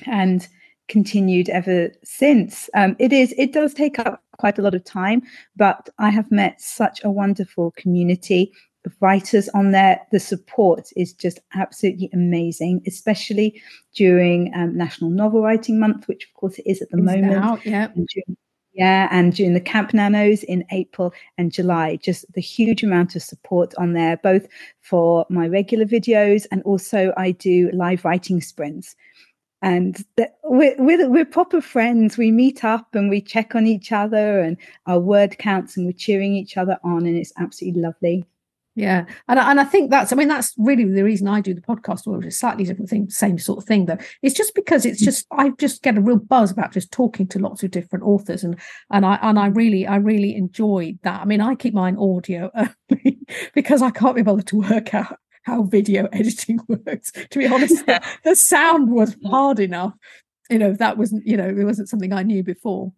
and 0.04 0.46
continued 0.88 1.48
ever 1.48 1.90
since. 2.04 2.70
Um, 2.74 2.96
it 2.98 3.12
is 3.12 3.34
it 3.36 3.52
does 3.52 3.74
take 3.74 3.98
up 3.98 4.22
quite 4.38 4.58
a 4.58 4.62
lot 4.62 4.74
of 4.74 4.84
time, 4.84 5.22
but 5.56 5.88
I 5.98 6.10
have 6.10 6.30
met 6.30 6.60
such 6.60 7.02
a 7.02 7.10
wonderful 7.10 7.72
community 7.72 8.52
writers 9.00 9.48
on 9.50 9.72
there. 9.72 10.00
The 10.12 10.20
support 10.20 10.90
is 10.96 11.12
just 11.12 11.40
absolutely 11.54 12.10
amazing, 12.12 12.82
especially 12.86 13.60
during 13.94 14.52
um, 14.54 14.76
National 14.76 15.10
Novel 15.10 15.42
Writing 15.42 15.78
Month, 15.78 16.08
which 16.08 16.24
of 16.24 16.34
course 16.34 16.58
it 16.58 16.68
is 16.68 16.82
at 16.82 16.90
the 16.90 16.98
it's 16.98 17.06
moment. 17.06 17.44
Out, 17.44 17.64
yeah. 17.64 17.88
And 17.94 18.06
during, 18.08 18.36
yeah, 18.72 19.08
and 19.10 19.34
during 19.34 19.54
the 19.54 19.60
Camp 19.60 19.94
Nanos 19.94 20.42
in 20.42 20.64
April 20.70 21.14
and 21.38 21.52
July, 21.52 21.96
just 21.96 22.30
the 22.34 22.40
huge 22.40 22.82
amount 22.82 23.16
of 23.16 23.22
support 23.22 23.74
on 23.78 23.94
there, 23.94 24.18
both 24.18 24.46
for 24.82 25.26
my 25.30 25.48
regular 25.48 25.86
videos 25.86 26.46
and 26.50 26.62
also 26.62 27.12
I 27.16 27.30
do 27.30 27.70
live 27.72 28.04
writing 28.04 28.40
sprints 28.40 28.94
and 29.62 30.04
we're, 30.44 30.76
we're, 30.78 31.08
we're, 31.08 31.24
proper 31.24 31.60
friends. 31.60 32.18
We 32.18 32.30
meet 32.30 32.62
up 32.62 32.94
and 32.94 33.08
we 33.08 33.20
check 33.20 33.54
on 33.54 33.66
each 33.66 33.90
other 33.90 34.40
and 34.40 34.56
our 34.86 35.00
word 35.00 35.38
counts 35.38 35.76
and 35.76 35.86
we're 35.86 35.92
cheering 35.92 36.34
each 36.34 36.56
other 36.56 36.78
on, 36.84 37.06
and 37.06 37.16
it's 37.16 37.32
absolutely 37.38 37.80
lovely. 37.80 38.24
Yeah, 38.76 39.06
and 39.26 39.38
and 39.38 39.58
I 39.58 39.64
think 39.64 39.90
that's 39.90 40.12
I 40.12 40.16
mean 40.16 40.28
that's 40.28 40.52
really 40.58 40.84
the 40.84 41.02
reason 41.02 41.28
I 41.28 41.40
do 41.40 41.54
the 41.54 41.62
podcast, 41.62 42.06
or 42.06 42.22
a 42.22 42.30
slightly 42.30 42.62
different 42.62 42.90
thing, 42.90 43.08
same 43.08 43.38
sort 43.38 43.56
of 43.58 43.64
thing 43.64 43.86
though. 43.86 43.96
It's 44.22 44.34
just 44.34 44.54
because 44.54 44.84
it's 44.84 45.00
mm. 45.00 45.06
just 45.06 45.26
I 45.30 45.48
just 45.58 45.82
get 45.82 45.96
a 45.96 46.02
real 46.02 46.18
buzz 46.18 46.50
about 46.50 46.72
just 46.72 46.92
talking 46.92 47.26
to 47.28 47.38
lots 47.38 47.62
of 47.62 47.70
different 47.70 48.04
authors, 48.04 48.44
and 48.44 48.60
and 48.90 49.06
I 49.06 49.18
and 49.22 49.38
I 49.38 49.46
really 49.46 49.86
I 49.86 49.96
really 49.96 50.36
enjoy 50.36 50.94
that. 51.04 51.22
I 51.22 51.24
mean 51.24 51.40
I 51.40 51.54
keep 51.54 51.72
mine 51.72 51.96
audio 51.96 52.50
only 52.54 53.18
because 53.54 53.80
I 53.80 53.90
can't 53.90 54.14
be 54.14 54.20
bothered 54.20 54.46
to 54.48 54.60
work 54.60 54.92
out 54.92 55.18
how 55.44 55.62
video 55.62 56.06
editing 56.12 56.60
works. 56.68 57.12
To 57.12 57.38
be 57.38 57.46
honest, 57.46 57.82
the 58.24 58.36
sound 58.36 58.90
was 58.90 59.16
hard 59.24 59.58
enough. 59.58 59.94
You 60.50 60.58
know, 60.58 60.74
that 60.74 60.98
wasn't, 60.98 61.26
you 61.26 61.36
know, 61.36 61.48
it 61.48 61.64
wasn't 61.64 61.88
something 61.88 62.12
I 62.12 62.24
knew 62.24 62.42
before. 62.42 62.92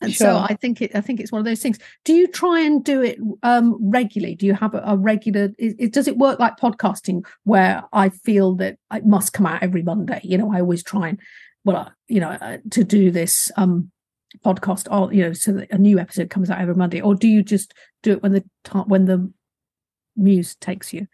And 0.00 0.12
sure. 0.12 0.26
so 0.26 0.38
I 0.38 0.54
think 0.54 0.80
it 0.80 0.94
I 0.94 1.00
think 1.00 1.20
it's 1.20 1.30
one 1.32 1.40
of 1.40 1.44
those 1.44 1.60
things. 1.60 1.78
Do 2.04 2.14
you 2.14 2.26
try 2.26 2.60
and 2.60 2.82
do 2.82 3.02
it 3.02 3.18
um 3.42 3.76
regularly? 3.80 4.34
Do 4.34 4.46
you 4.46 4.54
have 4.54 4.74
a, 4.74 4.82
a 4.84 4.96
regular 4.96 5.48
does 5.90 6.08
it 6.08 6.16
work 6.16 6.38
like 6.38 6.56
podcasting 6.56 7.26
where 7.44 7.84
I 7.92 8.08
feel 8.08 8.54
that 8.56 8.78
it 8.92 9.04
must 9.04 9.32
come 9.32 9.46
out 9.46 9.62
every 9.62 9.82
Monday? 9.82 10.20
You 10.22 10.38
know, 10.38 10.52
I 10.52 10.60
always 10.60 10.82
try 10.82 11.08
and 11.08 11.20
well, 11.64 11.76
uh, 11.76 11.90
you 12.08 12.20
know, 12.20 12.30
uh, 12.30 12.58
to 12.70 12.84
do 12.84 13.10
this 13.10 13.50
um 13.56 13.90
podcast 14.44 14.86
or 14.90 15.12
you 15.12 15.22
know 15.22 15.32
so 15.32 15.52
that 15.52 15.70
a 15.70 15.78
new 15.78 15.98
episode 15.98 16.30
comes 16.30 16.50
out 16.50 16.60
every 16.60 16.74
Monday 16.74 17.00
or 17.00 17.14
do 17.14 17.26
you 17.26 17.42
just 17.42 17.74
do 18.02 18.12
it 18.12 18.22
when 18.22 18.32
the 18.32 18.44
when 18.86 19.04
the 19.04 19.30
muse 20.16 20.54
takes 20.56 20.92
you? 20.92 21.06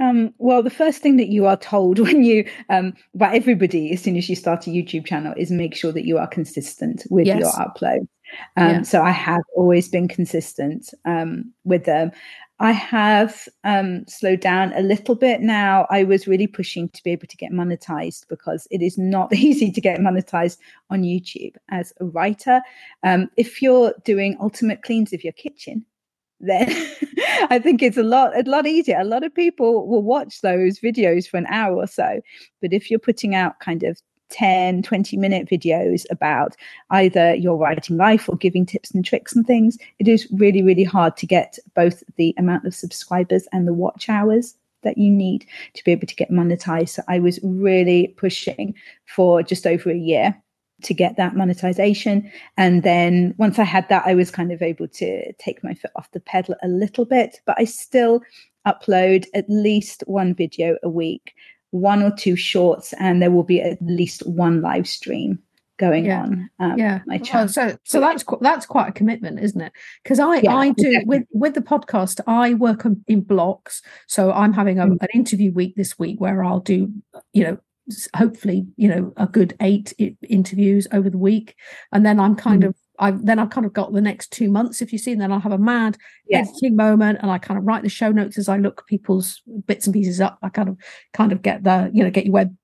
Um, 0.00 0.34
well, 0.38 0.62
the 0.62 0.70
first 0.70 1.02
thing 1.02 1.16
that 1.18 1.28
you 1.28 1.46
are 1.46 1.56
told 1.56 1.98
when 2.04 2.24
you, 2.24 2.48
um, 2.68 2.94
by 3.14 3.34
everybody, 3.34 3.92
as 3.92 4.02
soon 4.02 4.16
as 4.16 4.28
you 4.28 4.36
start 4.36 4.66
a 4.66 4.70
YouTube 4.70 5.06
channel, 5.06 5.34
is 5.36 5.50
make 5.50 5.76
sure 5.76 5.92
that 5.92 6.06
you 6.06 6.18
are 6.18 6.26
consistent 6.26 7.04
with 7.10 7.26
yes. 7.26 7.40
your 7.40 7.50
upload. 7.52 8.08
Um, 8.56 8.68
yeah. 8.68 8.82
So 8.82 9.02
I 9.02 9.10
have 9.10 9.42
always 9.56 9.88
been 9.88 10.08
consistent 10.08 10.90
um, 11.04 11.52
with 11.64 11.84
them. 11.84 12.12
I 12.60 12.72
have 12.72 13.48
um, 13.64 14.04
slowed 14.06 14.40
down 14.40 14.74
a 14.74 14.82
little 14.82 15.14
bit 15.14 15.40
now. 15.40 15.86
I 15.88 16.04
was 16.04 16.28
really 16.28 16.46
pushing 16.46 16.90
to 16.90 17.02
be 17.02 17.10
able 17.10 17.26
to 17.26 17.36
get 17.38 17.52
monetized 17.52 18.28
because 18.28 18.68
it 18.70 18.82
is 18.82 18.98
not 18.98 19.32
easy 19.34 19.72
to 19.72 19.80
get 19.80 19.98
monetized 19.98 20.58
on 20.90 21.02
YouTube 21.02 21.54
as 21.70 21.92
a 22.00 22.04
writer. 22.04 22.60
Um, 23.02 23.30
if 23.38 23.62
you're 23.62 23.94
doing 24.04 24.36
ultimate 24.40 24.82
cleans 24.82 25.14
of 25.14 25.24
your 25.24 25.32
kitchen, 25.32 25.86
then 26.40 26.68
I 27.50 27.58
think 27.58 27.82
it's 27.82 27.96
a 27.96 28.02
lot 28.02 28.36
a 28.36 28.48
lot 28.48 28.66
easier. 28.66 28.98
A 28.98 29.04
lot 29.04 29.24
of 29.24 29.34
people 29.34 29.86
will 29.86 30.02
watch 30.02 30.40
those 30.40 30.80
videos 30.80 31.28
for 31.28 31.36
an 31.36 31.46
hour 31.46 31.76
or 31.76 31.86
so. 31.86 32.20
But 32.60 32.72
if 32.72 32.90
you're 32.90 32.98
putting 33.00 33.34
out 33.34 33.60
kind 33.60 33.82
of 33.82 34.00
10, 34.30 34.82
20 34.82 35.16
minute 35.16 35.48
videos 35.48 36.04
about 36.10 36.56
either 36.90 37.34
your 37.34 37.56
writing 37.56 37.96
life 37.96 38.28
or 38.28 38.36
giving 38.36 38.64
tips 38.64 38.90
and 38.92 39.04
tricks 39.04 39.34
and 39.34 39.46
things, 39.46 39.76
it 39.98 40.08
is 40.08 40.28
really, 40.32 40.62
really 40.62 40.84
hard 40.84 41.16
to 41.18 41.26
get 41.26 41.58
both 41.74 42.02
the 42.16 42.34
amount 42.38 42.64
of 42.64 42.74
subscribers 42.74 43.46
and 43.52 43.66
the 43.66 43.74
watch 43.74 44.08
hours 44.08 44.54
that 44.82 44.96
you 44.96 45.10
need 45.10 45.46
to 45.74 45.84
be 45.84 45.92
able 45.92 46.06
to 46.06 46.14
get 46.14 46.30
monetized. 46.30 46.90
So 46.90 47.02
I 47.08 47.18
was 47.18 47.38
really 47.42 48.14
pushing 48.16 48.74
for 49.06 49.42
just 49.42 49.66
over 49.66 49.90
a 49.90 49.96
year 49.96 50.40
to 50.82 50.94
get 50.94 51.16
that 51.16 51.36
monetization. 51.36 52.30
And 52.56 52.82
then 52.82 53.34
once 53.38 53.58
I 53.58 53.64
had 53.64 53.88
that, 53.88 54.04
I 54.06 54.14
was 54.14 54.30
kind 54.30 54.52
of 54.52 54.62
able 54.62 54.88
to 54.88 55.32
take 55.34 55.62
my 55.64 55.74
foot 55.74 55.92
off 55.96 56.10
the 56.12 56.20
pedal 56.20 56.54
a 56.62 56.68
little 56.68 57.04
bit, 57.04 57.40
but 57.46 57.56
I 57.58 57.64
still 57.64 58.22
upload 58.66 59.26
at 59.34 59.48
least 59.48 60.04
one 60.06 60.34
video 60.34 60.76
a 60.82 60.88
week, 60.88 61.34
one 61.70 62.02
or 62.02 62.10
two 62.10 62.36
shorts, 62.36 62.92
and 62.94 63.22
there 63.22 63.30
will 63.30 63.44
be 63.44 63.60
at 63.60 63.78
least 63.80 64.26
one 64.26 64.60
live 64.60 64.88
stream 64.88 65.38
going 65.80 66.04
yeah. 66.04 66.22
on 66.22 66.50
um, 66.58 66.78
yeah 66.78 67.00
my 67.06 67.16
channel. 67.16 67.48
so 67.48 67.74
so 67.84 68.00
that's 68.00 68.22
that's 68.42 68.66
quite 68.66 68.90
a 68.90 68.92
commitment 68.92 69.40
isn't 69.40 69.62
it 69.62 69.72
because 70.02 70.20
i 70.20 70.36
yeah, 70.36 70.54
i 70.54 70.70
do 70.72 71.00
with 71.06 71.22
with 71.32 71.54
the 71.54 71.62
podcast 71.62 72.20
i 72.26 72.52
work 72.52 72.84
in 73.08 73.22
blocks 73.22 73.80
so 74.06 74.30
i'm 74.32 74.52
having 74.52 74.78
a, 74.78 74.86
mm. 74.86 74.98
an 75.00 75.08
interview 75.14 75.50
week 75.50 75.74
this 75.76 75.98
week 75.98 76.20
where 76.20 76.44
i'll 76.44 76.60
do 76.60 76.92
you 77.32 77.44
know 77.44 77.58
hopefully 78.16 78.66
you 78.76 78.88
know 78.88 79.12
a 79.16 79.26
good 79.26 79.54
eight 79.60 79.92
interviews 80.28 80.86
over 80.92 81.10
the 81.10 81.18
week 81.18 81.54
and 81.92 82.04
then 82.04 82.18
i'm 82.18 82.36
kind 82.36 82.62
mm. 82.62 82.68
of 82.68 82.74
I 83.00 83.12
then 83.12 83.38
I've 83.38 83.50
kind 83.50 83.66
of 83.66 83.72
got 83.72 83.92
the 83.92 84.00
next 84.00 84.30
two 84.30 84.50
months, 84.50 84.82
if 84.82 84.92
you 84.92 84.98
see, 84.98 85.12
and 85.12 85.20
then 85.20 85.32
I'll 85.32 85.40
have 85.40 85.52
a 85.52 85.58
mad 85.58 85.96
yes. 86.28 86.48
editing 86.48 86.76
moment, 86.76 87.18
and 87.22 87.30
I 87.30 87.38
kind 87.38 87.58
of 87.58 87.64
write 87.64 87.82
the 87.82 87.88
show 87.88 88.12
notes 88.12 88.38
as 88.38 88.48
I 88.48 88.58
look 88.58 88.86
people's 88.86 89.42
bits 89.66 89.86
and 89.86 89.94
pieces 89.94 90.20
up. 90.20 90.38
I 90.42 90.50
kind 90.50 90.68
of 90.68 90.76
kind 91.14 91.32
of 91.32 91.42
get 91.42 91.64
the 91.64 91.90
you 91.92 92.04
know 92.04 92.10
get 92.10 92.26
your 92.26 92.34
web 92.34 92.54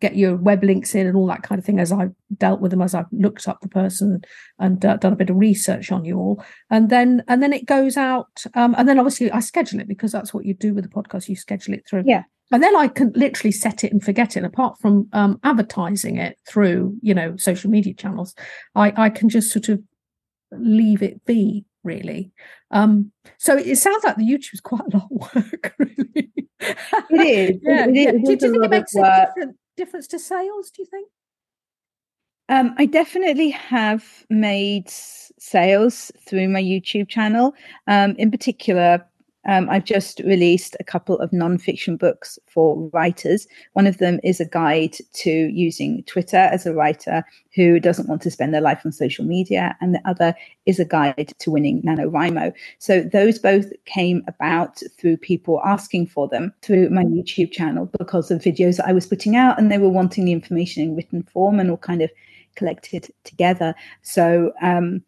get 0.00 0.16
your 0.16 0.36
web 0.36 0.64
links 0.64 0.94
in 0.94 1.06
and 1.06 1.16
all 1.16 1.26
that 1.28 1.44
kind 1.44 1.58
of 1.58 1.64
thing 1.64 1.78
as 1.78 1.92
I've 1.92 2.14
dealt 2.36 2.60
with 2.60 2.72
them 2.72 2.82
as 2.82 2.94
I've 2.94 3.06
looked 3.12 3.46
up 3.46 3.60
the 3.60 3.68
person 3.68 4.22
and 4.58 4.84
uh, 4.84 4.96
done 4.96 5.12
a 5.12 5.16
bit 5.16 5.30
of 5.30 5.36
research 5.36 5.92
on 5.92 6.04
you 6.04 6.18
all, 6.18 6.42
and 6.70 6.88
then 6.88 7.22
and 7.28 7.42
then 7.42 7.52
it 7.52 7.66
goes 7.66 7.98
out, 7.98 8.42
um, 8.54 8.74
and 8.78 8.88
then 8.88 8.98
obviously 8.98 9.30
I 9.30 9.40
schedule 9.40 9.80
it 9.80 9.88
because 9.88 10.12
that's 10.12 10.32
what 10.32 10.46
you 10.46 10.54
do 10.54 10.72
with 10.72 10.84
the 10.84 10.90
podcast. 10.90 11.28
You 11.28 11.36
schedule 11.36 11.74
it 11.74 11.86
through. 11.86 12.04
Yeah 12.06 12.22
and 12.54 12.62
then 12.62 12.76
I 12.76 12.86
can 12.86 13.10
literally 13.16 13.50
set 13.50 13.82
it 13.82 13.90
and 13.90 14.00
forget 14.00 14.36
it. 14.36 14.44
Apart 14.44 14.78
from 14.78 15.08
um, 15.12 15.40
advertising 15.42 16.18
it 16.18 16.38
through, 16.46 16.96
you 17.02 17.12
know, 17.12 17.36
social 17.36 17.68
media 17.68 17.94
channels, 17.94 18.32
I, 18.76 18.92
I 18.96 19.10
can 19.10 19.28
just 19.28 19.50
sort 19.50 19.68
of 19.68 19.82
leave 20.52 21.02
it 21.02 21.24
be 21.24 21.64
really. 21.82 22.30
Um, 22.70 23.10
so 23.38 23.56
it 23.56 23.74
sounds 23.74 24.04
like 24.04 24.14
the 24.14 24.22
YouTube 24.22 24.54
is 24.54 24.60
quite 24.60 24.82
a 24.82 24.96
lot 24.96 25.08
of 25.10 25.34
work, 25.34 25.74
really. 25.80 26.32
It 26.60 27.10
is. 27.10 27.60
yeah, 27.64 27.86
it, 27.86 27.94
yeah. 27.96 28.08
It 28.10 28.24
Do, 28.24 28.30
you 28.30 28.36
think 28.36 28.64
it 28.64 28.70
makes 28.70 28.94
a 28.94 29.26
different, 29.26 29.56
difference 29.76 30.06
to 30.06 30.20
sales? 30.20 30.70
Do 30.70 30.82
you 30.82 30.86
think? 30.86 31.08
Um, 32.48 32.72
I 32.78 32.86
definitely 32.86 33.50
have 33.50 34.04
made 34.30 34.88
sales 34.88 36.12
through 36.24 36.50
my 36.50 36.62
YouTube 36.62 37.08
channel. 37.08 37.52
Um, 37.88 38.14
in 38.16 38.30
particular, 38.30 39.04
um, 39.46 39.68
I've 39.70 39.84
just 39.84 40.20
released 40.20 40.76
a 40.80 40.84
couple 40.84 41.18
of 41.18 41.30
nonfiction 41.30 41.98
books 41.98 42.38
for 42.48 42.88
writers. 42.92 43.46
One 43.74 43.86
of 43.86 43.98
them 43.98 44.20
is 44.22 44.40
a 44.40 44.44
guide 44.44 44.96
to 45.14 45.30
using 45.30 46.02
Twitter 46.04 46.36
as 46.36 46.66
a 46.66 46.74
writer 46.74 47.24
who 47.54 47.78
doesn't 47.78 48.08
want 48.08 48.22
to 48.22 48.30
spend 48.30 48.52
their 48.52 48.60
life 48.60 48.80
on 48.84 48.92
social 48.92 49.24
media, 49.24 49.76
and 49.80 49.94
the 49.94 50.08
other 50.08 50.34
is 50.66 50.80
a 50.80 50.84
guide 50.84 51.32
to 51.38 51.50
winning 51.50 51.82
NaNoWriMo. 51.82 52.52
So 52.78 53.02
those 53.02 53.38
both 53.38 53.72
came 53.84 54.24
about 54.28 54.82
through 54.98 55.18
people 55.18 55.60
asking 55.64 56.06
for 56.06 56.28
them 56.28 56.52
through 56.62 56.90
my 56.90 57.04
YouTube 57.04 57.52
channel 57.52 57.90
because 57.98 58.30
of 58.30 58.40
videos 58.40 58.78
that 58.78 58.88
I 58.88 58.92
was 58.92 59.06
putting 59.06 59.36
out, 59.36 59.58
and 59.58 59.70
they 59.70 59.78
were 59.78 59.88
wanting 59.88 60.24
the 60.24 60.32
information 60.32 60.82
in 60.82 60.96
written 60.96 61.22
form 61.22 61.60
and 61.60 61.70
all 61.70 61.76
kind 61.76 62.02
of 62.02 62.10
collected 62.56 63.12
together. 63.24 63.74
So 64.02 64.52
um, 64.62 65.02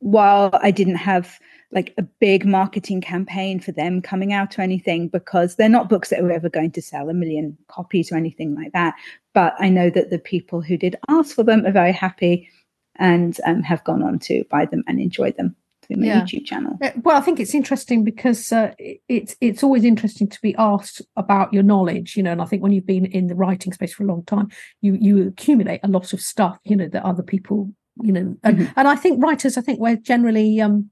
while 0.00 0.50
I 0.62 0.70
didn't 0.70 0.96
have 0.96 1.38
like 1.74 1.92
a 1.98 2.02
big 2.02 2.46
marketing 2.46 3.00
campaign 3.00 3.58
for 3.60 3.72
them 3.72 4.00
coming 4.00 4.32
out 4.32 4.58
or 4.58 4.62
anything 4.62 5.08
because 5.08 5.56
they're 5.56 5.68
not 5.68 5.88
books 5.88 6.08
that 6.10 6.20
are 6.20 6.30
ever 6.30 6.48
going 6.48 6.70
to 6.70 6.80
sell 6.80 7.08
a 7.10 7.14
million 7.14 7.58
copies 7.68 8.10
or 8.12 8.16
anything 8.16 8.54
like 8.54 8.72
that. 8.72 8.94
But 9.34 9.54
I 9.58 9.68
know 9.68 9.90
that 9.90 10.10
the 10.10 10.18
people 10.20 10.62
who 10.62 10.76
did 10.76 10.96
ask 11.08 11.34
for 11.34 11.42
them 11.42 11.66
are 11.66 11.72
very 11.72 11.92
happy 11.92 12.48
and 12.96 13.36
um, 13.44 13.62
have 13.62 13.82
gone 13.84 14.02
on 14.02 14.20
to 14.20 14.44
buy 14.50 14.66
them 14.66 14.84
and 14.86 15.00
enjoy 15.00 15.32
them 15.32 15.56
through 15.82 15.96
my 15.96 16.06
Yeah. 16.06 16.22
YouTube 16.22 16.44
channel. 16.46 16.78
Uh, 16.80 16.90
Well, 17.02 17.16
I 17.16 17.20
think 17.20 17.40
it's 17.40 17.54
interesting 17.54 18.04
because 18.04 18.52
uh, 18.52 18.72
it's 19.08 19.34
it's 19.40 19.62
always 19.64 19.84
interesting 19.84 20.28
to 20.28 20.38
be 20.40 20.54
asked 20.56 21.02
about 21.16 21.52
your 21.52 21.64
knowledge, 21.64 22.16
you 22.16 22.22
know. 22.22 22.30
And 22.32 22.40
I 22.40 22.44
think 22.46 22.62
when 22.62 22.72
you've 22.72 22.86
been 22.86 23.06
in 23.06 23.26
the 23.26 23.34
writing 23.34 23.72
space 23.72 23.92
for 23.92 24.04
a 24.04 24.06
long 24.06 24.24
time, 24.24 24.48
you 24.80 24.94
you 25.00 25.26
accumulate 25.26 25.80
a 25.82 25.88
lot 25.88 26.12
of 26.12 26.20
stuff, 26.20 26.56
you 26.64 26.76
know, 26.76 26.88
that 26.88 27.04
other 27.04 27.22
people, 27.24 27.70
you 28.00 28.12
know. 28.12 28.36
And, 28.44 28.58
Mhm. 28.58 28.72
and 28.76 28.86
I 28.88 28.94
think 28.94 29.22
writers, 29.22 29.58
I 29.58 29.60
think 29.60 29.80
we're 29.80 29.96
generally 29.96 30.60
um, 30.60 30.90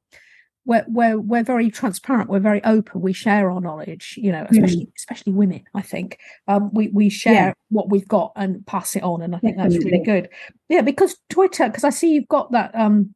we're 0.64 0.84
we're 0.88 1.18
we're 1.18 1.42
very 1.42 1.70
transparent. 1.70 2.30
We're 2.30 2.38
very 2.40 2.62
open. 2.64 3.00
We 3.00 3.12
share 3.12 3.50
our 3.50 3.60
knowledge, 3.60 4.14
you 4.16 4.30
know, 4.30 4.46
especially 4.50 4.88
especially 4.96 5.32
women. 5.32 5.64
I 5.74 5.82
think 5.82 6.18
um, 6.48 6.70
we 6.72 6.88
we 6.88 7.08
share 7.08 7.32
Yeah. 7.34 7.52
what 7.70 7.90
we've 7.90 8.06
got 8.08 8.32
and 8.36 8.64
pass 8.66 8.94
it 8.96 9.02
on, 9.02 9.22
and 9.22 9.34
I 9.34 9.38
think 9.38 9.56
that's 9.56 9.76
really 9.76 10.04
good. 10.04 10.28
Yeah, 10.68 10.82
because 10.82 11.16
Twitter, 11.30 11.66
because 11.68 11.84
I 11.84 11.90
see 11.90 12.12
you've 12.14 12.28
got 12.28 12.52
that. 12.52 12.74
Um, 12.74 13.14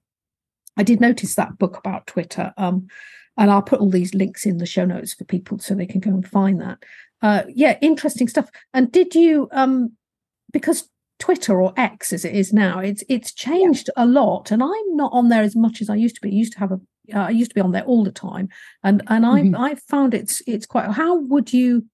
I 0.77 0.83
did 0.83 1.01
notice 1.01 1.35
that 1.37 1.57
book 1.59 1.77
about 1.79 2.07
Twitter. 2.07 2.53
Um, 2.57 2.89
and 3.39 3.51
I'll 3.51 3.63
put 3.63 3.81
all 3.81 3.91
these 3.91 4.15
links 4.15 4.47
in 4.47 4.59
the 4.59 4.67
show 4.67 4.85
notes 4.87 5.13
for 5.15 5.25
people 5.25 5.59
so 5.59 5.75
they 5.75 5.87
can 5.87 6.01
go 6.01 6.11
and 6.11 6.27
find 6.27 6.61
that. 6.61 6.79
Uh, 7.23 7.43
yeah, 7.49 7.79
interesting 7.83 8.29
stuff. 8.29 8.49
And 8.75 8.91
did 8.91 9.15
you 9.15 9.49
um 9.53 9.93
because 10.53 10.89
Twitter 11.19 11.61
or 11.61 11.73
X 11.77 12.13
as 12.13 12.25
it 12.25 12.35
is 12.35 12.53
now, 12.53 12.79
it's 12.79 13.03
it's 13.09 13.33
changed 13.33 13.91
a 13.97 14.07
lot, 14.07 14.51
and 14.51 14.63
I'm 14.63 14.97
not 14.97 15.13
on 15.13 15.29
there 15.29 15.43
as 15.43 15.55
much 15.57 15.81
as 15.81 15.89
I 15.89 15.95
used 15.97 16.17
to 16.17 16.21
be. 16.21 16.29
I 16.29 16.33
used 16.33 16.53
to 16.55 16.59
have 16.59 16.73
a 16.73 16.81
uh, 17.15 17.21
I 17.21 17.31
used 17.31 17.51
to 17.51 17.55
be 17.55 17.61
on 17.61 17.73
there 17.73 17.85
all 17.85 18.05
the 18.05 18.13
time, 18.13 18.49
and 18.83 19.03
and 19.09 19.25
Mhm. 19.25 19.57
I 19.57 19.73
I 19.73 19.75
found 19.75 20.15
it's 20.15 20.43
it's 20.47 20.67
quite. 20.67 20.91
How 20.91 21.17
would 21.17 21.53
you? 21.53 21.87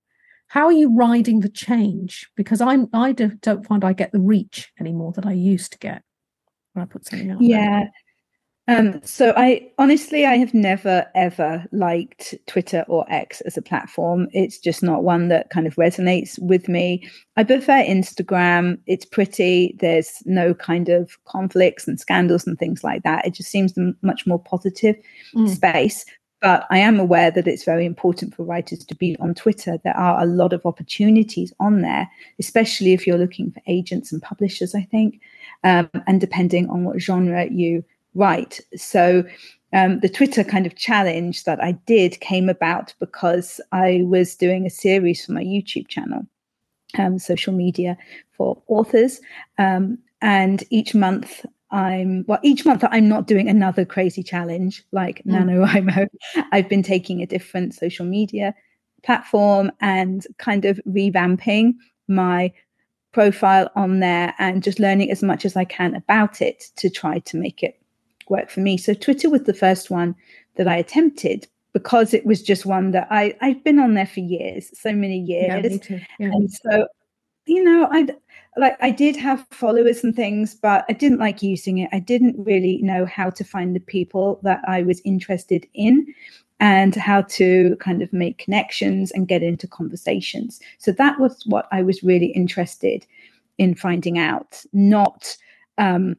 How 0.48 0.66
are 0.66 0.72
you 0.72 0.94
riding 0.94 1.40
the 1.40 1.48
change? 1.48 2.30
Because 2.36 2.60
I'm 2.60 2.88
I 2.92 3.12
do, 3.12 3.28
don't 3.40 3.66
find 3.66 3.84
I 3.84 3.94
get 3.94 4.12
the 4.12 4.20
reach 4.20 4.70
anymore 4.78 5.12
that 5.12 5.24
I 5.26 5.32
used 5.32 5.72
to 5.72 5.78
get 5.78 6.02
when 6.74 6.82
I 6.82 6.86
put 6.86 7.06
something 7.06 7.30
out. 7.30 7.40
there. 7.40 7.90
Um, 8.68 9.00
so 9.02 9.34
I 9.36 9.68
honestly 9.78 10.24
I 10.24 10.36
have 10.36 10.54
never 10.54 11.04
ever 11.16 11.64
liked 11.72 12.34
Twitter 12.46 12.84
or 12.86 13.04
X 13.12 13.40
as 13.40 13.56
a 13.56 13.62
platform. 13.62 14.28
It's 14.32 14.58
just 14.58 14.84
not 14.84 15.02
one 15.02 15.28
that 15.28 15.50
kind 15.50 15.66
of 15.66 15.74
resonates 15.74 16.38
with 16.40 16.68
me. 16.68 17.08
I 17.36 17.42
prefer 17.42 17.82
Instagram. 17.82 18.78
It's 18.86 19.04
pretty. 19.04 19.76
There's 19.80 20.22
no 20.26 20.54
kind 20.54 20.88
of 20.88 21.18
conflicts 21.24 21.88
and 21.88 21.98
scandals 21.98 22.46
and 22.46 22.56
things 22.56 22.84
like 22.84 23.02
that. 23.02 23.26
It 23.26 23.34
just 23.34 23.50
seems 23.50 23.76
a 23.76 23.92
much 24.02 24.26
more 24.26 24.38
positive 24.38 24.96
Mm. 25.34 25.48
space. 25.48 26.04
But 26.40 26.66
I 26.70 26.78
am 26.78 26.98
aware 26.98 27.30
that 27.30 27.46
it's 27.46 27.62
very 27.64 27.86
important 27.86 28.34
for 28.34 28.44
writers 28.44 28.84
to 28.84 28.94
be 28.96 29.16
on 29.20 29.32
Twitter. 29.34 29.78
There 29.84 29.96
are 29.96 30.20
a 30.20 30.26
lot 30.26 30.52
of 30.52 30.66
opportunities 30.66 31.52
on 31.60 31.82
there, 31.82 32.08
especially 32.40 32.92
if 32.92 33.06
you're 33.06 33.16
looking 33.18 33.52
for 33.52 33.60
agents 33.68 34.12
and 34.12 34.20
publishers, 34.20 34.74
I 34.74 34.82
think, 34.82 35.20
um, 35.62 35.88
and 36.08 36.20
depending 36.20 36.68
on 36.68 36.82
what 36.82 37.00
genre 37.00 37.46
you 37.48 37.84
write. 38.14 38.60
So 38.76 39.24
um, 39.72 40.00
the 40.00 40.08
Twitter 40.08 40.44
kind 40.44 40.66
of 40.66 40.76
challenge 40.76 41.44
that 41.44 41.62
I 41.62 41.72
did 41.86 42.20
came 42.20 42.48
about 42.48 42.94
because 43.00 43.60
I 43.72 44.02
was 44.04 44.34
doing 44.34 44.66
a 44.66 44.70
series 44.70 45.24
for 45.24 45.32
my 45.32 45.42
YouTube 45.42 45.88
channel, 45.88 46.26
um, 46.98 47.18
social 47.18 47.52
media 47.54 47.96
for 48.36 48.62
authors. 48.68 49.20
Um, 49.58 49.98
and 50.20 50.62
each 50.70 50.94
month 50.94 51.44
I'm 51.70 52.24
well, 52.28 52.38
each 52.42 52.66
month 52.66 52.84
I'm 52.90 53.08
not 53.08 53.26
doing 53.26 53.48
another 53.48 53.86
crazy 53.86 54.22
challenge 54.22 54.84
like 54.92 55.22
Mm. 55.24 55.66
NaNoWriMo. 55.66 56.06
I've 56.52 56.68
been 56.68 56.82
taking 56.82 57.22
a 57.22 57.26
different 57.26 57.74
social 57.74 58.04
media 58.04 58.54
platform 59.02 59.72
and 59.80 60.26
kind 60.38 60.66
of 60.66 60.78
revamping 60.86 61.74
my 62.08 62.52
profile 63.12 63.70
on 63.74 64.00
there 64.00 64.34
and 64.38 64.62
just 64.62 64.78
learning 64.78 65.10
as 65.10 65.22
much 65.22 65.44
as 65.44 65.56
I 65.56 65.64
can 65.64 65.94
about 65.94 66.40
it 66.42 66.64
to 66.76 66.90
try 66.90 67.18
to 67.20 67.36
make 67.36 67.62
it 67.62 67.81
work 68.28 68.50
for 68.50 68.60
me. 68.60 68.76
So 68.76 68.94
Twitter 68.94 69.30
was 69.30 69.42
the 69.44 69.54
first 69.54 69.90
one 69.90 70.14
that 70.56 70.68
I 70.68 70.76
attempted 70.76 71.46
because 71.72 72.12
it 72.12 72.26
was 72.26 72.42
just 72.42 72.66
one 72.66 72.90
that 72.90 73.08
I 73.10 73.34
I've 73.40 73.64
been 73.64 73.78
on 73.78 73.94
there 73.94 74.06
for 74.06 74.20
years, 74.20 74.70
so 74.78 74.92
many 74.92 75.18
years. 75.18 75.80
Yeah. 75.88 75.98
Yeah. 76.18 76.26
And 76.26 76.50
so, 76.50 76.86
you 77.46 77.64
know, 77.64 77.88
I 77.90 78.08
like 78.56 78.76
I 78.80 78.90
did 78.90 79.16
have 79.16 79.46
followers 79.50 80.04
and 80.04 80.14
things, 80.14 80.54
but 80.54 80.84
I 80.88 80.92
didn't 80.92 81.18
like 81.18 81.42
using 81.42 81.78
it. 81.78 81.88
I 81.92 81.98
didn't 81.98 82.36
really 82.44 82.78
know 82.82 83.06
how 83.06 83.30
to 83.30 83.44
find 83.44 83.74
the 83.74 83.80
people 83.80 84.40
that 84.42 84.60
I 84.66 84.82
was 84.82 85.00
interested 85.04 85.66
in 85.74 86.06
and 86.60 86.94
how 86.94 87.22
to 87.22 87.76
kind 87.80 88.02
of 88.02 88.12
make 88.12 88.38
connections 88.38 89.10
and 89.10 89.26
get 89.26 89.42
into 89.42 89.66
conversations. 89.66 90.60
So 90.78 90.92
that 90.92 91.18
was 91.18 91.42
what 91.46 91.66
I 91.72 91.82
was 91.82 92.04
really 92.04 92.26
interested 92.26 93.04
in 93.58 93.74
finding 93.74 94.18
out, 94.18 94.62
not 94.72 95.36
um, 95.78 96.16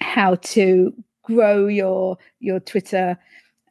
how 0.00 0.34
to 0.36 0.92
grow 1.28 1.66
your 1.66 2.18
your 2.40 2.60
Twitter 2.60 3.18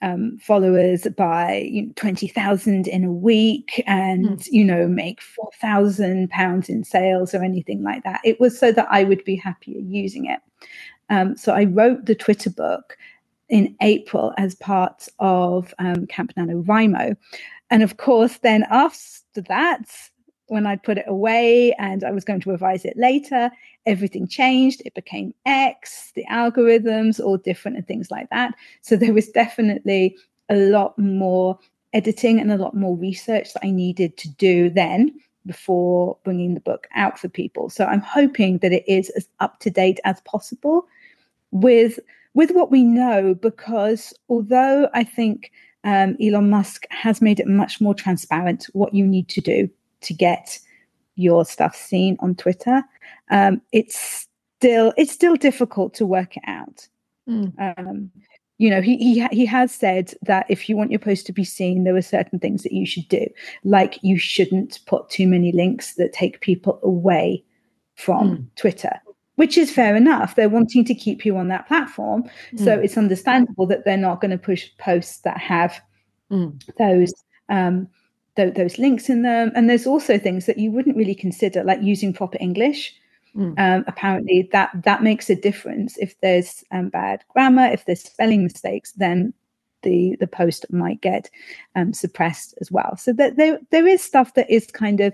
um, 0.02 0.38
followers 0.38 1.08
by 1.18 1.68
you 1.72 1.88
know, 1.88 1.92
20,000 1.96 2.88
in 2.88 3.04
a 3.04 3.12
week 3.12 3.84
and, 3.88 4.46
you 4.48 4.64
know, 4.64 4.88
make 4.88 5.20
4,000 5.22 6.30
pounds 6.30 6.70
in 6.70 6.84
sales 6.84 7.34
or 7.34 7.44
anything 7.44 7.82
like 7.82 8.04
that. 8.04 8.22
It 8.24 8.40
was 8.40 8.58
so 8.58 8.72
that 8.72 8.88
I 8.92 9.04
would 9.04 9.24
be 9.24 9.36
happier 9.36 9.80
using 9.80 10.26
it. 10.26 10.40
Um, 11.10 11.36
so 11.36 11.54
I 11.54 11.64
wrote 11.64 12.06
the 12.06 12.14
Twitter 12.14 12.52
book 12.52 12.96
in 13.50 13.76
April 13.82 14.34
as 14.38 14.56
part 14.56 15.08
of 15.20 15.74
um, 15.80 16.06
Camp 16.06 16.34
NaNoWriMo. 16.36 17.16
And 17.70 17.84
of 17.84 17.98
course, 17.98 18.38
then 18.38 18.66
after 18.70 19.42
that, 19.48 19.90
when 20.48 20.66
I 20.66 20.76
put 20.76 20.98
it 20.98 21.06
away 21.08 21.74
and 21.74 22.04
I 22.04 22.12
was 22.12 22.24
going 22.24 22.42
to 22.42 22.52
revise 22.52 22.86
it 22.86 22.98
later, 22.98 23.50
everything 23.88 24.28
changed. 24.28 24.82
It 24.86 24.94
became 24.94 25.34
X, 25.46 26.12
the 26.16 26.26
algorithms, 26.30 27.20
all 27.20 27.38
different 27.38 27.78
and 27.78 27.88
things 27.88 28.12
like 28.12 28.30
that. 28.30 28.54
So 28.82 28.96
there 28.96 29.14
was 29.14 29.30
definitely 29.30 30.18
a 30.50 30.56
lot 30.56 30.98
more 31.00 31.58
editing 31.94 32.40
and 32.40 32.52
a 32.52 32.58
lot 32.58 32.76
more 32.76 32.96
research 32.96 33.54
that 33.54 33.66
I 33.66 33.72
needed 33.72 34.18
to 34.18 34.30
do 34.30 34.70
then 34.70 35.20
before 35.46 36.18
bringing 36.24 36.54
the 36.54 36.60
book 36.60 36.88
out 36.94 37.18
for 37.18 37.30
people. 37.30 37.70
So 37.70 37.86
I'm 37.86 38.02
hoping 38.02 38.60
that 38.60 38.74
it 38.74 38.84
is 38.88 39.10
as 39.12 39.28
up 39.40 39.60
to 39.62 39.70
date 39.70 40.00
as 40.04 40.22
possible 40.22 40.86
with 41.52 42.00
with 42.34 42.52
what 42.52 42.70
we 42.70 42.84
know 42.84 43.34
because 43.34 44.14
although 44.30 44.90
I 44.94 45.04
think 45.04 45.52
um, 45.86 46.16
Elon 46.22 46.50
Musk 46.50 46.86
has 46.92 47.22
made 47.22 47.40
it 47.40 47.48
much 47.48 47.82
more 47.82 47.96
transparent 47.96 48.66
what 48.74 48.94
you 48.94 49.08
need 49.08 49.28
to 49.30 49.42
do 49.42 49.70
to 50.02 50.14
get 50.14 50.60
your 51.18 51.44
stuff 51.46 51.76
seen 51.76 52.16
on 52.22 52.36
Twitter, 52.36 52.84
um, 53.30 53.62
it's 53.74 54.28
still 54.60 54.94
it's 54.98 55.12
still 55.12 55.36
difficult 55.36 55.94
to 55.96 56.06
work 56.06 56.38
it 56.38 56.44
out. 56.48 56.88
Mm. 57.28 57.54
Um, 57.78 58.12
you 58.60 58.70
know, 58.70 58.82
he 58.82 58.98
he 58.98 59.28
he 59.32 59.46
has 59.46 59.72
said 59.74 60.14
that 60.22 60.46
if 60.50 60.68
you 60.70 60.78
want 60.78 60.92
your 60.92 61.00
post 61.00 61.26
to 61.28 61.34
be 61.34 61.44
seen, 61.44 61.84
there 61.84 61.96
are 61.96 62.02
certain 62.02 62.40
things 62.40 62.64
that 62.64 62.72
you 62.72 62.86
should 62.86 63.08
do, 63.10 63.26
like 63.64 64.00
you 64.02 64.18
shouldn't 64.18 64.80
put 64.88 65.10
too 65.10 65.28
many 65.28 65.52
links 65.52 65.96
that 65.96 66.14
take 66.14 66.40
people 66.42 66.80
away 66.84 67.44
from 67.96 68.30
Mm. 68.30 68.46
Twitter. 68.56 69.00
Which 69.36 69.56
is 69.58 69.70
fair 69.72 69.96
enough. 69.96 70.34
They're 70.34 70.50
wanting 70.50 70.84
to 70.86 70.96
keep 70.96 71.24
you 71.24 71.38
on 71.38 71.48
that 71.50 71.68
platform. 71.68 72.24
So 72.56 72.78
Mm. 72.78 72.84
it's 72.84 72.98
understandable 72.98 73.68
that 73.68 73.86
they're 73.86 73.96
not 73.96 74.20
going 74.22 74.32
to 74.32 74.38
push 74.38 74.70
posts 74.80 75.20
that 75.22 75.38
have 75.38 75.80
Mm. 76.32 76.60
those 76.78 77.14
um, 77.50 77.88
th- 78.38 78.54
those 78.54 78.80
links 78.80 79.10
in 79.10 79.24
them. 79.24 79.52
And 79.56 79.70
there's 79.70 79.86
also 79.86 80.18
things 80.18 80.46
that 80.46 80.58
you 80.58 80.72
wouldn't 80.72 80.96
really 80.96 81.16
consider, 81.16 81.64
like 81.64 81.82
using 81.82 82.14
proper 82.14 82.38
English. 82.40 82.96
Mm. 83.36 83.60
Um, 83.60 83.84
apparently, 83.88 84.50
that 84.54 84.72
that 84.84 85.04
makes 85.04 85.30
a 85.30 85.36
difference. 85.36 85.98
If 85.98 86.20
there's 86.22 86.64
um, 86.72 86.90
bad 86.90 87.24
grammar, 87.34 87.66
if 87.66 87.86
there's 87.86 88.04
spelling 88.04 88.44
mistakes, 88.44 88.94
then 88.94 89.34
the 89.84 90.16
the 90.20 90.28
post 90.28 90.66
might 90.72 91.02
get 91.02 91.30
um, 91.76 91.94
suppressed 91.94 92.56
as 92.62 92.72
well. 92.72 92.96
So 92.98 93.14
that 93.14 93.36
there 93.36 93.60
there 93.70 93.86
is 93.86 94.02
stuff 94.02 94.34
that 94.36 94.50
is 94.50 94.68
kind 94.68 95.02
of 95.02 95.14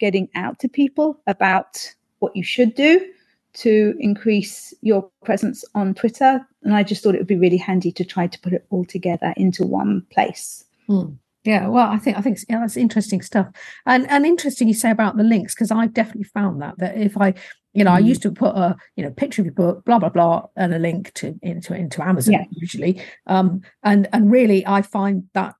getting 0.00 0.28
out 0.34 0.58
to 0.60 0.68
people 0.68 1.20
about 1.26 1.94
what 2.20 2.34
you 2.34 2.42
should 2.42 2.74
do 2.74 3.06
to 3.52 3.94
increase 3.98 4.72
your 4.80 5.08
presence 5.24 5.64
on 5.74 5.94
Twitter. 5.94 6.46
And 6.62 6.74
I 6.74 6.82
just 6.82 7.02
thought 7.02 7.14
it 7.14 7.18
would 7.18 7.26
be 7.26 7.36
really 7.36 7.56
handy 7.56 7.92
to 7.92 8.04
try 8.04 8.26
to 8.26 8.40
put 8.40 8.52
it 8.52 8.64
all 8.70 8.84
together 8.84 9.34
into 9.36 9.66
one 9.66 10.06
place. 10.10 10.64
Mm. 10.88 11.16
Yeah, 11.44 11.68
well, 11.68 11.88
I 11.88 11.96
think 11.96 12.18
I 12.18 12.20
think 12.20 12.38
yeah, 12.48 12.60
that's 12.60 12.76
interesting 12.76 13.22
stuff, 13.22 13.48
and 13.86 14.08
and 14.10 14.26
interesting 14.26 14.68
you 14.68 14.74
say 14.74 14.90
about 14.90 15.16
the 15.16 15.22
links 15.22 15.54
because 15.54 15.70
I've 15.70 15.94
definitely 15.94 16.24
found 16.24 16.60
that 16.60 16.78
that 16.78 16.98
if 16.98 17.16
I, 17.16 17.32
you 17.72 17.82
know, 17.82 17.92
mm. 17.92 17.96
I 17.96 17.98
used 18.00 18.20
to 18.22 18.30
put 18.30 18.54
a 18.54 18.76
you 18.96 19.02
know 19.02 19.10
picture 19.10 19.40
of 19.40 19.46
your 19.46 19.54
book, 19.54 19.84
blah 19.86 19.98
blah 19.98 20.10
blah, 20.10 20.46
and 20.56 20.74
a 20.74 20.78
link 20.78 21.14
to 21.14 21.38
into 21.40 21.74
into 21.74 22.06
Amazon 22.06 22.34
yeah. 22.34 22.44
usually, 22.50 23.02
um, 23.26 23.62
and 23.82 24.06
and 24.12 24.30
really 24.30 24.66
I 24.66 24.82
find 24.82 25.24
that 25.32 25.54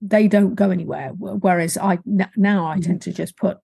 they 0.00 0.28
don't 0.28 0.54
go 0.54 0.70
anywhere. 0.70 1.08
Whereas 1.08 1.76
I 1.76 1.98
now 2.36 2.66
I 2.66 2.78
mm. 2.78 2.84
tend 2.84 3.02
to 3.02 3.12
just 3.12 3.36
put, 3.36 3.58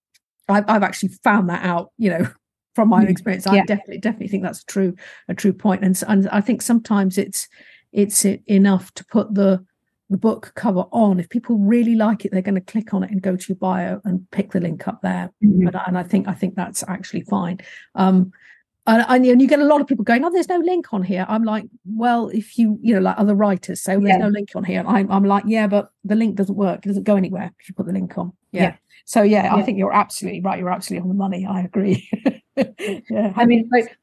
I've 0.49 0.65
I've 0.69 0.83
actually 0.83 1.11
found 1.23 1.49
that 1.49 1.65
out, 1.65 1.93
you 1.97 2.11
know, 2.11 2.29
from 2.75 2.89
my 2.89 3.03
own 3.03 3.07
mm. 3.07 3.11
experience. 3.11 3.47
I 3.47 3.57
yeah. 3.57 3.67
definitely 3.67 3.99
definitely 3.99 4.29
think 4.29 4.43
that's 4.43 4.63
a 4.63 4.67
true 4.67 4.97
a 5.29 5.35
true 5.35 5.53
point, 5.53 5.85
and 5.85 5.97
and 6.09 6.29
I 6.31 6.41
think 6.41 6.61
sometimes 6.61 7.19
it's 7.19 7.47
it's 7.93 8.25
enough 8.25 8.93
to 8.95 9.05
put 9.05 9.33
the 9.33 9.65
the 10.11 10.17
book 10.17 10.53
cover 10.55 10.85
on. 10.93 11.19
If 11.19 11.29
people 11.29 11.59
really 11.59 11.95
like 11.95 12.25
it, 12.25 12.33
they're 12.33 12.43
going 12.43 12.55
to 12.55 12.61
click 12.61 12.95
on 12.95 13.03
it 13.03 13.11
and 13.11 13.23
go 13.23 13.37
to 13.37 13.49
your 13.49 13.57
bio 13.57 14.01
and 14.05 14.29
pick 14.31 14.53
the 14.53 14.61
link 14.61 14.87
up 14.87 15.03
there. 15.03 15.33
Mm-hmm. 15.45 15.67
And, 15.69 15.81
and, 15.87 15.99
I 15.99 16.03
think 16.03 16.29
I 16.29 16.35
think 16.35 16.55
that's 16.55 16.85
actually 16.89 17.23
fine. 17.23 17.61
Um, 17.95 18.33
and, 18.89 19.05
and, 19.09 19.41
you 19.41 19.49
get 19.49 19.59
a 19.59 19.65
lot 19.65 19.81
of 19.81 19.89
people 19.89 20.05
going, 20.05 20.25
"Oh, 20.25 20.31
there's 20.31 20.49
no 20.49 20.59
link 20.59 20.93
on 20.93 21.03
here." 21.03 21.27
I'm 21.29 21.43
like, 21.43 21.65
"Well, 21.85 22.29
if 22.29 22.57
you, 22.57 22.79
you 22.81 22.95
know, 22.95 23.01
like 23.01 23.19
other 23.19 23.35
writers 23.35 23.83
so 23.83 23.99
there's 23.99 24.11
yeah. 24.11 24.19
no 24.19 24.29
link 24.29 24.51
on 24.55 24.63
here," 24.63 24.79
and 24.79 24.89
I'm, 24.89 25.11
I'm 25.11 25.25
like, 25.25 25.43
"Yeah, 25.47 25.67
but 25.67 25.91
the 26.05 26.15
link 26.15 26.37
doesn't 26.37 26.55
work. 26.55 26.85
It 26.85 26.89
doesn't 26.89 27.03
go 27.03 27.17
anywhere 27.17 27.53
if 27.59 27.69
you 27.69 27.75
put 27.75 27.87
the 27.87 27.93
link 27.93 28.17
on." 28.17 28.33
Yeah. 28.53 28.63
yeah. 28.63 28.77
So 29.05 29.23
yeah, 29.23 29.45
yeah, 29.45 29.55
I 29.57 29.63
think 29.63 29.79
you're 29.79 29.93
absolutely 29.93 30.41
right. 30.41 30.59
You're 30.59 30.71
absolutely 30.71 31.03
on 31.03 31.09
the 31.09 31.15
money. 31.15 31.47
I 31.47 31.63
agree. 31.63 32.09
yeah. 32.57 33.33
I 33.35 33.45
mean, 33.45 33.69
like, 33.73 33.97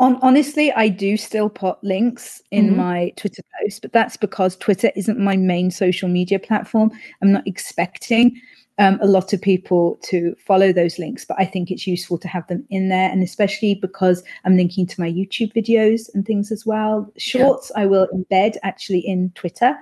on, 0.00 0.18
honestly, 0.22 0.72
I 0.72 0.88
do 0.88 1.18
still 1.18 1.50
put 1.50 1.82
links 1.84 2.42
in 2.50 2.68
mm-hmm. 2.68 2.76
my 2.76 3.12
Twitter 3.16 3.42
post, 3.62 3.82
but 3.82 3.92
that's 3.92 4.16
because 4.16 4.56
Twitter 4.56 4.90
isn't 4.96 5.20
my 5.20 5.36
main 5.36 5.70
social 5.70 6.08
media 6.08 6.38
platform. 6.38 6.90
I'm 7.22 7.32
not 7.32 7.46
expecting 7.46 8.40
um, 8.78 8.98
a 9.02 9.06
lot 9.06 9.34
of 9.34 9.42
people 9.42 10.00
to 10.04 10.34
follow 10.46 10.72
those 10.72 10.98
links, 10.98 11.26
but 11.26 11.36
I 11.38 11.44
think 11.44 11.70
it's 11.70 11.86
useful 11.86 12.16
to 12.16 12.28
have 12.28 12.46
them 12.46 12.64
in 12.70 12.88
there, 12.88 13.10
and 13.10 13.22
especially 13.22 13.74
because 13.74 14.22
I'm 14.46 14.56
linking 14.56 14.86
to 14.86 15.00
my 15.00 15.12
YouTube 15.12 15.52
videos 15.52 16.08
and 16.14 16.24
things 16.24 16.50
as 16.50 16.64
well. 16.64 17.12
Shorts 17.18 17.70
yeah. 17.76 17.82
I 17.82 17.86
will 17.86 18.08
embed 18.14 18.56
actually 18.62 19.00
in 19.00 19.30
Twitter, 19.34 19.76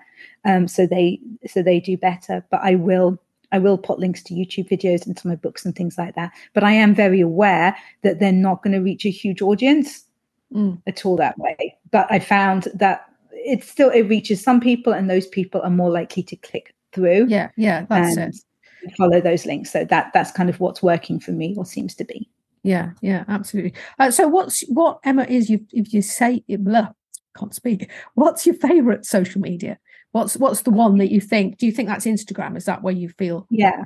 um, 0.44 0.66
so 0.66 0.84
they 0.84 1.20
so 1.46 1.62
they 1.62 1.78
do 1.78 1.96
better. 1.96 2.44
But 2.50 2.60
I 2.64 2.74
will 2.74 3.22
I 3.52 3.60
will 3.60 3.78
put 3.78 4.00
links 4.00 4.24
to 4.24 4.34
YouTube 4.34 4.68
videos 4.68 5.06
and 5.06 5.16
to 5.16 5.28
my 5.28 5.36
books 5.36 5.64
and 5.64 5.76
things 5.76 5.96
like 5.96 6.16
that. 6.16 6.32
But 6.52 6.64
I 6.64 6.72
am 6.72 6.92
very 6.92 7.20
aware 7.20 7.76
that 8.02 8.18
they're 8.18 8.32
not 8.32 8.64
going 8.64 8.74
to 8.74 8.80
reach 8.82 9.06
a 9.06 9.10
huge 9.10 9.40
audience 9.42 10.04
mm. 10.52 10.80
at 10.86 11.04
all 11.04 11.16
that 11.16 11.38
way. 11.38 11.76
But 11.90 12.06
I 12.10 12.18
found 12.18 12.68
that 12.74 13.04
it 13.32 13.64
still 13.64 13.90
it 13.90 14.02
reaches 14.02 14.42
some 14.42 14.60
people, 14.60 14.92
and 14.92 15.08
those 15.08 15.26
people 15.26 15.60
are 15.62 15.70
more 15.70 15.90
likely 15.90 16.22
to 16.24 16.36
click 16.36 16.74
through. 16.92 17.26
Yeah, 17.28 17.50
yeah, 17.56 17.86
that's 17.88 18.16
it. 18.16 18.36
Follow 18.96 19.20
those 19.20 19.46
links. 19.46 19.72
So 19.72 19.84
that 19.84 20.12
that's 20.14 20.30
kind 20.30 20.48
of 20.48 20.60
what's 20.60 20.82
working 20.82 21.20
for 21.20 21.32
me, 21.32 21.54
or 21.56 21.64
seems 21.64 21.94
to 21.96 22.04
be. 22.04 22.28
Yeah, 22.62 22.90
yeah, 23.00 23.24
absolutely. 23.28 23.74
Uh, 23.98 24.10
so 24.10 24.28
what's 24.28 24.62
what 24.68 25.00
Emma 25.04 25.24
is 25.24 25.48
you 25.48 25.64
if 25.72 25.92
you 25.92 26.02
say 26.02 26.42
blah, 26.48 26.88
can't 27.36 27.54
speak. 27.54 27.90
What's 28.14 28.46
your 28.46 28.56
favorite 28.56 29.04
social 29.06 29.40
media? 29.40 29.78
What's 30.12 30.36
what's 30.36 30.62
the 30.62 30.70
one 30.70 30.98
that 30.98 31.10
you 31.10 31.20
think? 31.20 31.58
Do 31.58 31.66
you 31.66 31.72
think 31.72 31.88
that's 31.88 32.06
Instagram? 32.06 32.56
Is 32.56 32.64
that 32.64 32.82
where 32.82 32.94
you 32.94 33.08
feel? 33.10 33.46
Yeah, 33.50 33.84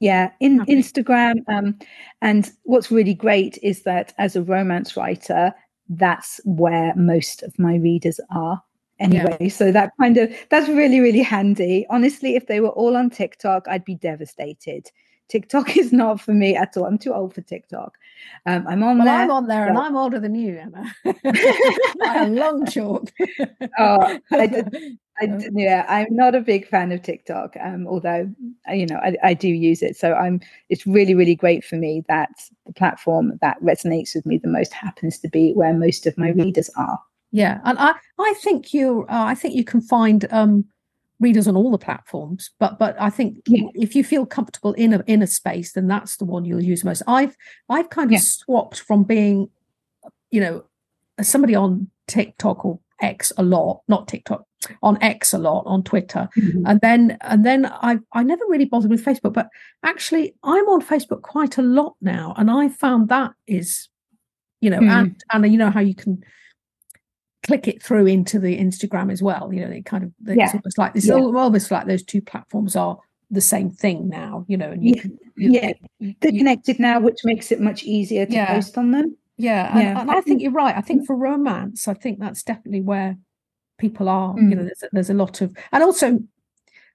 yeah 0.00 0.30
in 0.40 0.60
instagram 0.66 1.36
um, 1.48 1.78
and 2.20 2.50
what's 2.64 2.90
really 2.90 3.14
great 3.14 3.58
is 3.62 3.82
that 3.82 4.12
as 4.18 4.36
a 4.36 4.42
romance 4.42 4.96
writer 4.96 5.52
that's 5.88 6.40
where 6.44 6.94
most 6.96 7.42
of 7.42 7.58
my 7.58 7.76
readers 7.76 8.20
are 8.30 8.62
anyway. 8.98 9.36
Yeah. 9.40 9.48
So 9.48 9.72
that 9.72 9.92
kind 10.00 10.16
of 10.16 10.32
that's 10.50 10.68
really 10.68 11.00
really 11.00 11.22
handy. 11.22 11.86
Honestly, 11.90 12.36
if 12.36 12.46
they 12.46 12.60
were 12.60 12.70
all 12.70 12.96
on 12.96 13.10
TikTok, 13.10 13.66
I'd 13.68 13.84
be 13.84 13.94
devastated. 13.94 14.90
TikTok 15.28 15.76
is 15.76 15.92
not 15.92 16.20
for 16.20 16.32
me 16.32 16.56
at 16.56 16.76
all. 16.76 16.84
I'm 16.84 16.98
too 16.98 17.14
old 17.14 17.34
for 17.34 17.42
TikTok. 17.42 17.96
Um, 18.46 18.66
I'm 18.66 18.82
on 18.82 18.98
well, 18.98 19.06
there. 19.06 19.22
I'm 19.22 19.30
on 19.30 19.46
there, 19.46 19.68
and 19.68 19.78
I'm 19.78 19.96
older 19.96 20.20
than 20.20 20.34
you, 20.34 20.58
Emma. 20.58 20.94
a 22.24 22.28
long 22.28 22.66
chalk. 22.66 23.10
oh, 23.78 24.18
I 24.32 24.46
I, 25.20 25.38
yeah, 25.52 25.86
I'm 25.88 26.14
not 26.14 26.34
a 26.34 26.40
big 26.40 26.66
fan 26.66 26.90
of 26.90 27.02
TikTok. 27.02 27.56
Um, 27.62 27.86
although 27.86 28.28
you 28.72 28.86
know 28.86 28.96
I, 28.96 29.16
I 29.22 29.34
do 29.34 29.48
use 29.48 29.82
it, 29.82 29.96
so 29.96 30.14
I'm. 30.14 30.40
It's 30.68 30.86
really, 30.86 31.14
really 31.14 31.34
great 31.34 31.64
for 31.64 31.76
me 31.76 32.04
that 32.08 32.30
the 32.66 32.72
platform 32.72 33.38
that 33.40 33.60
resonates 33.62 34.14
with 34.14 34.26
me 34.26 34.38
the 34.38 34.48
most 34.48 34.72
happens 34.72 35.18
to 35.20 35.28
be 35.28 35.52
where 35.52 35.72
most 35.72 36.06
of 36.06 36.18
my 36.18 36.30
readers 36.30 36.70
are. 36.76 36.98
Yeah, 37.30 37.60
and 37.64 37.78
I, 37.78 37.94
I 38.18 38.34
think 38.42 38.72
you, 38.72 39.02
uh, 39.08 39.24
I 39.24 39.34
think 39.34 39.54
you 39.54 39.64
can 39.64 39.80
find 39.80 40.26
um, 40.30 40.64
readers 41.20 41.48
on 41.48 41.56
all 41.56 41.70
the 41.70 41.78
platforms, 41.78 42.50
but 42.58 42.78
but 42.78 42.96
I 43.00 43.10
think 43.10 43.42
yeah. 43.46 43.68
if 43.74 43.94
you 43.94 44.04
feel 44.04 44.26
comfortable 44.26 44.72
in 44.74 44.94
a 44.94 45.04
in 45.06 45.22
a 45.22 45.26
space, 45.26 45.72
then 45.72 45.86
that's 45.86 46.16
the 46.16 46.24
one 46.24 46.44
you'll 46.44 46.62
use 46.62 46.84
most. 46.84 47.02
I've 47.06 47.36
I've 47.68 47.90
kind 47.90 48.08
of 48.08 48.12
yeah. 48.12 48.18
swapped 48.20 48.80
from 48.80 49.04
being, 49.04 49.48
you 50.30 50.40
know, 50.40 50.64
somebody 51.22 51.54
on 51.54 51.88
TikTok 52.06 52.64
or 52.64 52.78
X 53.00 53.32
a 53.36 53.42
lot, 53.42 53.82
not 53.88 54.08
TikTok, 54.08 54.46
on 54.82 55.02
X 55.02 55.32
a 55.32 55.38
lot, 55.38 55.62
on 55.66 55.82
Twitter. 55.82 56.28
Mm-hmm. 56.36 56.66
And 56.66 56.80
then 56.80 57.18
and 57.22 57.44
then 57.44 57.66
I 57.66 57.98
I 58.12 58.22
never 58.22 58.44
really 58.48 58.64
bothered 58.64 58.90
with 58.90 59.04
Facebook, 59.04 59.32
but 59.32 59.48
actually 59.82 60.34
I'm 60.42 60.68
on 60.68 60.82
Facebook 60.82 61.22
quite 61.22 61.58
a 61.58 61.62
lot 61.62 61.94
now. 62.00 62.34
And 62.36 62.50
I 62.50 62.68
found 62.68 63.08
that 63.08 63.32
is, 63.46 63.88
you 64.60 64.70
know, 64.70 64.78
mm-hmm. 64.78 64.90
and 64.90 65.24
and 65.32 65.52
you 65.52 65.58
know 65.58 65.70
how 65.70 65.80
you 65.80 65.94
can 65.94 66.22
click 67.44 67.68
it 67.68 67.82
through 67.82 68.06
into 68.06 68.38
the 68.38 68.58
Instagram 68.58 69.12
as 69.12 69.22
well. 69.22 69.52
You 69.52 69.66
know, 69.66 69.72
it 69.72 69.84
kind 69.84 70.04
of 70.04 70.12
it's 70.26 70.38
yeah. 70.38 70.52
almost 70.52 70.78
like 70.78 70.92
it's 70.94 71.06
yeah. 71.06 71.14
almost 71.14 71.70
like 71.70 71.86
those 71.86 72.02
two 72.02 72.22
platforms 72.22 72.74
are 72.74 72.98
the 73.30 73.40
same 73.40 73.70
thing 73.70 74.08
now, 74.08 74.44
you 74.48 74.56
know, 74.56 74.70
and 74.70 74.84
you 74.84 74.94
yeah. 74.94 75.02
can 75.02 75.18
you, 75.36 75.50
yeah. 75.50 75.72
they're 76.20 76.32
you, 76.32 76.38
connected 76.38 76.78
now, 76.78 77.00
which 77.00 77.20
makes 77.24 77.52
it 77.52 77.60
much 77.60 77.82
easier 77.82 78.26
to 78.26 78.32
yeah. 78.32 78.54
post 78.54 78.78
on 78.78 78.90
them. 78.90 79.16
Yeah, 79.36 79.72
and, 79.72 79.82
yeah. 79.82 80.00
and 80.00 80.10
I 80.10 80.20
think 80.20 80.42
you're 80.42 80.52
right. 80.52 80.76
I 80.76 80.80
think 80.80 81.06
for 81.06 81.16
romance, 81.16 81.88
I 81.88 81.94
think 81.94 82.20
that's 82.20 82.42
definitely 82.42 82.82
where 82.82 83.16
people 83.78 84.08
are. 84.08 84.34
Mm. 84.34 84.50
You 84.50 84.56
know, 84.56 84.62
mm. 84.62 84.66
there's 84.66 84.90
there's 84.92 85.10
a 85.10 85.14
lot 85.14 85.40
of, 85.40 85.56
and 85.72 85.82
also, 85.82 86.20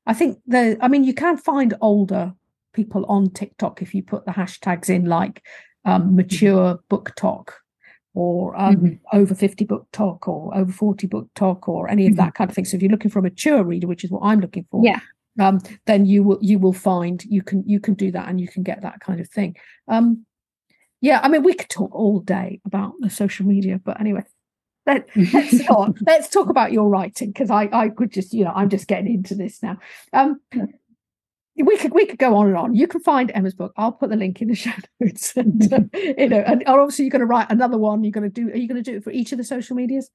I 0.05 0.13
think 0.13 0.39
the. 0.47 0.77
I 0.81 0.87
mean, 0.87 1.03
you 1.03 1.13
can 1.13 1.37
find 1.37 1.73
older 1.81 2.33
people 2.73 3.05
on 3.07 3.31
TikTok 3.31 3.81
if 3.81 3.93
you 3.93 4.03
put 4.03 4.25
the 4.25 4.31
hashtags 4.31 4.89
in, 4.89 5.05
like 5.05 5.43
um, 5.85 6.03
mm-hmm. 6.03 6.15
mature 6.17 6.79
book 6.89 7.13
talk 7.15 7.55
or 8.13 8.59
um, 8.59 8.75
mm-hmm. 8.77 9.17
over 9.17 9.35
50 9.35 9.65
book 9.65 9.87
talk 9.91 10.27
or 10.27 10.55
over 10.55 10.71
40 10.71 11.07
book 11.07 11.29
talk 11.35 11.69
or 11.69 11.89
any 11.89 12.05
of 12.05 12.13
mm-hmm. 12.13 12.21
that 12.21 12.33
kind 12.33 12.49
of 12.49 12.55
thing. 12.55 12.65
So 12.65 12.75
if 12.75 12.83
you're 12.83 12.91
looking 12.91 13.11
for 13.11 13.19
a 13.19 13.23
mature 13.23 13.63
reader, 13.63 13.87
which 13.87 14.03
is 14.03 14.11
what 14.11 14.21
I'm 14.23 14.39
looking 14.39 14.65
for, 14.69 14.83
yeah. 14.83 14.99
Um, 15.39 15.61
then 15.85 16.05
you 16.05 16.23
will 16.23 16.39
you 16.41 16.59
will 16.59 16.73
find 16.73 17.23
you 17.23 17.41
can 17.41 17.63
you 17.65 17.79
can 17.79 17.93
do 17.93 18.11
that 18.11 18.27
and 18.27 18.41
you 18.41 18.47
can 18.49 18.61
get 18.61 18.81
that 18.81 18.99
kind 18.99 19.21
of 19.21 19.29
thing. 19.29 19.55
Um, 19.87 20.25
yeah, 21.01 21.21
I 21.23 21.29
mean, 21.29 21.43
we 21.43 21.53
could 21.53 21.69
talk 21.69 21.95
all 21.95 22.19
day 22.19 22.59
about 22.65 22.93
the 22.99 23.09
social 23.09 23.45
media, 23.45 23.79
but 23.81 24.01
anyway, 24.01 24.23
let, 24.89 25.10
us 25.36 25.69
not. 25.69 25.95
let's 26.06 26.30
talk 26.30 26.49
about 26.49 26.71
your 26.71 26.89
writing 26.89 27.30
because 27.30 27.52
I, 27.52 27.69
I 27.71 27.89
could 27.89 28.12
just, 28.12 28.34
you 28.34 28.43
know, 28.43 28.54
I'm 28.56 28.69
just 28.69 28.88
getting 28.88 29.13
into 29.13 29.36
this 29.36 29.62
now. 29.62 29.78
Um, 30.13 30.39
we 31.56 31.78
could 31.78 31.93
we 31.93 32.06
could 32.06 32.19
go 32.19 32.36
on 32.36 32.47
and 32.47 32.58
on. 32.58 32.75
You 32.75 32.88
can 32.88 33.02
find 33.02 33.32
Emma's 33.34 33.54
book. 33.54 33.73
I'll 33.78 33.91
put 33.91 34.10
the 34.10 34.15
link 34.15 34.41
in 34.41 34.47
the 34.47 34.56
show 34.63 34.71
notes. 34.99 35.36
And, 35.36 35.73
uh, 35.73 35.80
you 35.93 36.30
know, 36.30 36.39
and 36.39 36.63
obviously 36.67 37.06
you're 37.06 37.12
going 37.12 37.19
to 37.19 37.25
write 37.25 37.47
another 37.49 37.78
one. 37.78 38.04
You're 38.04 38.12
going 38.12 38.30
to 38.30 38.41
do. 38.41 38.49
Are 38.49 38.58
you 38.58 38.67
going 38.67 38.82
to 38.82 38.91
do 38.91 38.97
it 38.97 39.04
for 39.04 39.12
each 39.12 39.32
of 39.32 39.38
the 39.38 39.43
social 39.43 39.75
medias? 39.75 40.10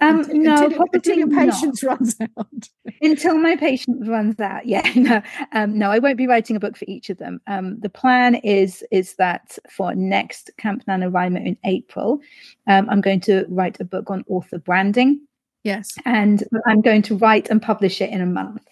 Um, 0.00 0.20
until, 0.20 0.36
no, 0.36 0.64
until, 0.64 0.84
until 0.92 1.18
your 1.18 1.28
patience 1.28 1.82
not. 1.82 1.90
runs 2.00 2.16
out. 2.20 2.68
until 3.00 3.38
my 3.38 3.56
patience 3.56 4.08
runs 4.08 4.38
out. 4.40 4.66
Yeah, 4.66 4.90
no, 4.96 5.22
um, 5.52 5.78
no, 5.78 5.90
I 5.90 5.98
won't 5.98 6.16
be 6.16 6.26
writing 6.26 6.56
a 6.56 6.60
book 6.60 6.76
for 6.76 6.84
each 6.88 7.10
of 7.10 7.18
them. 7.18 7.40
Um, 7.46 7.78
the 7.80 7.88
plan 7.88 8.36
is 8.36 8.84
is 8.90 9.14
that 9.14 9.58
for 9.70 9.94
next 9.94 10.50
Camp 10.56 10.84
NaNoWriMo 10.86 11.44
in 11.44 11.56
April, 11.64 12.20
um, 12.66 12.88
I'm 12.88 13.00
going 13.00 13.20
to 13.20 13.44
write 13.48 13.80
a 13.80 13.84
book 13.84 14.10
on 14.10 14.24
author 14.28 14.58
branding. 14.58 15.20
Yes, 15.64 15.98
and 16.04 16.44
I'm 16.66 16.80
going 16.80 17.02
to 17.02 17.16
write 17.16 17.50
and 17.50 17.60
publish 17.60 18.00
it 18.00 18.10
in 18.10 18.20
a 18.20 18.26
month. 18.26 18.64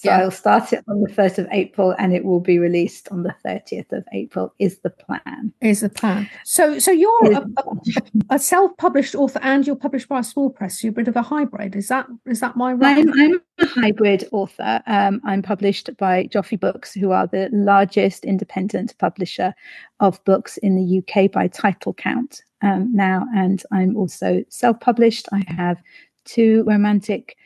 So 0.00 0.08
yeah. 0.08 0.20
I'll 0.20 0.30
start 0.30 0.72
it 0.72 0.82
on 0.88 1.02
the 1.02 1.10
1st 1.10 1.36
of 1.36 1.46
April 1.52 1.94
and 1.98 2.14
it 2.14 2.24
will 2.24 2.40
be 2.40 2.58
released 2.58 3.10
on 3.10 3.22
the 3.22 3.34
30th 3.44 3.92
of 3.92 4.02
April 4.14 4.54
is 4.58 4.78
the 4.78 4.88
plan. 4.88 5.52
Is 5.60 5.82
the 5.82 5.90
plan. 5.90 6.26
So 6.42 6.78
so 6.78 6.90
you're 6.90 7.34
a, 7.34 7.44
a, 8.30 8.38
self-published 8.38 9.14
author 9.14 9.40
and 9.42 9.66
you're 9.66 9.76
published 9.76 10.08
by 10.08 10.20
a 10.20 10.24
small 10.24 10.48
press. 10.48 10.82
You're 10.82 10.92
a 10.92 10.94
bit 10.94 11.08
of 11.08 11.16
a 11.16 11.22
hybrid. 11.22 11.76
Is 11.76 11.88
that 11.88 12.06
is 12.24 12.40
that 12.40 12.56
my 12.56 12.72
right? 12.72 12.96
I'm, 12.96 13.12
I'm 13.12 13.42
a 13.58 13.66
hybrid 13.66 14.26
author. 14.32 14.80
Um, 14.86 15.20
I'm 15.22 15.42
published 15.42 15.90
by 15.98 16.28
Joffe 16.28 16.58
Books, 16.58 16.94
who 16.94 17.10
are 17.10 17.26
the 17.26 17.50
largest 17.52 18.24
independent 18.24 18.96
publisher 18.96 19.52
of 20.00 20.24
books 20.24 20.56
in 20.56 20.76
the 20.76 21.02
UK 21.02 21.30
by 21.30 21.46
title 21.46 21.92
count 21.92 22.40
um, 22.62 22.90
now. 22.96 23.26
And 23.36 23.62
I'm 23.70 23.98
also 23.98 24.44
self-published. 24.48 25.28
I 25.30 25.44
have 25.46 25.82
two 26.24 26.64
romantic 26.66 27.36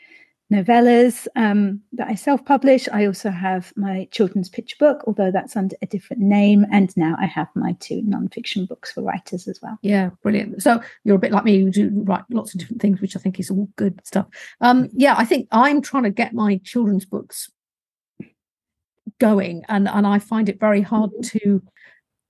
novellas 0.55 1.27
um, 1.37 1.81
that 1.93 2.09
I 2.09 2.15
self 2.15 2.45
publish. 2.45 2.89
I 2.93 3.07
also 3.07 3.31
have 3.31 3.73
my 3.77 4.09
children's 4.11 4.49
picture 4.49 4.77
book, 4.79 5.03
although 5.07 5.31
that's 5.31 5.57
under 5.57 5.77
a 5.83 5.87
different 5.87 6.23
name. 6.23 6.65
And 6.71 6.97
now 6.97 7.17
I 7.19 7.27
have 7.27 7.49
my 7.55 7.77
two 7.81 8.03
non-fiction 8.03 8.67
books 8.67 8.93
for 8.93 9.03
writers 9.03 9.49
as 9.49 9.61
well. 9.63 9.79
Yeah, 9.83 10.11
brilliant. 10.23 10.63
So 10.63 10.81
you're 11.05 11.17
a 11.17 11.21
bit 11.21 11.33
like 11.33 11.45
me, 11.45 11.57
you 11.57 11.71
do 11.71 11.91
write 11.95 12.25
lots 12.31 12.55
of 12.55 12.61
different 12.61 12.81
things, 12.81 13.01
which 13.01 13.17
I 13.17 13.19
think 13.19 13.41
is 13.41 13.51
all 13.51 13.69
good 13.77 14.01
stuff. 14.05 14.27
Um, 14.61 14.89
yeah, 14.93 15.15
I 15.17 15.25
think 15.25 15.49
I'm 15.51 15.83
trying 15.83 16.05
to 16.05 16.11
get 16.11 16.33
my 16.33 16.61
children's 16.65 17.05
books 17.05 17.51
going, 19.19 19.65
and, 19.69 19.89
and 19.89 20.07
I 20.07 20.19
find 20.19 20.49
it 20.49 20.61
very 20.61 20.81
hard 20.81 21.11
mm-hmm. 21.11 21.39
to 21.39 21.63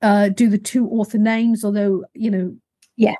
uh, 0.02 0.28
do 0.28 0.48
the 0.48 0.58
two 0.58 0.88
author 0.88 1.18
names, 1.18 1.64
although, 1.64 2.04
you 2.14 2.30
know, 2.30 2.56
yeah. 2.96 3.14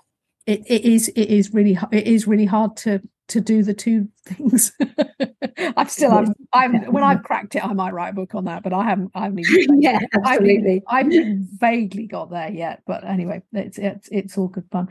It, 0.47 0.61
it 0.67 0.85
is 0.85 1.09
it 1.09 1.31
is 1.31 1.55
really 1.55 1.79
it 1.91 2.07
is 2.07 2.27
really 2.27 2.45
hard 2.45 2.77
to 2.77 3.01
to 3.29 3.41
do 3.41 3.63
the 3.63 3.75
two 3.75 4.09
things. 4.27 4.73
I've 5.77 5.91
still 5.91 6.13
I'm, 6.13 6.35
I'm 6.53 6.93
when 6.93 7.03
I've 7.03 7.23
cracked 7.23 7.55
it, 7.55 7.65
I 7.65 7.73
might 7.73 7.93
write 7.95 8.11
a 8.11 8.15
book 8.15 8.35
on 8.35 8.45
that, 8.45 8.63
but 8.63 8.73
I 8.73 8.85
haven't 8.85 9.11
I 9.15 9.25
haven't 9.25 9.41
even 9.41 9.81
yeah, 9.83 10.01
absolutely. 10.13 10.83
I've, 10.87 11.07
I've 11.07 11.37
vaguely 11.59 12.07
got 12.07 12.31
there 12.31 12.51
yet, 12.51 12.83
but 12.87 13.05
anyway, 13.05 13.43
it's 13.53 13.79
it's 13.79 14.09
it's 14.11 14.39
all 14.39 14.49
good 14.49 14.69
fun. 14.71 14.89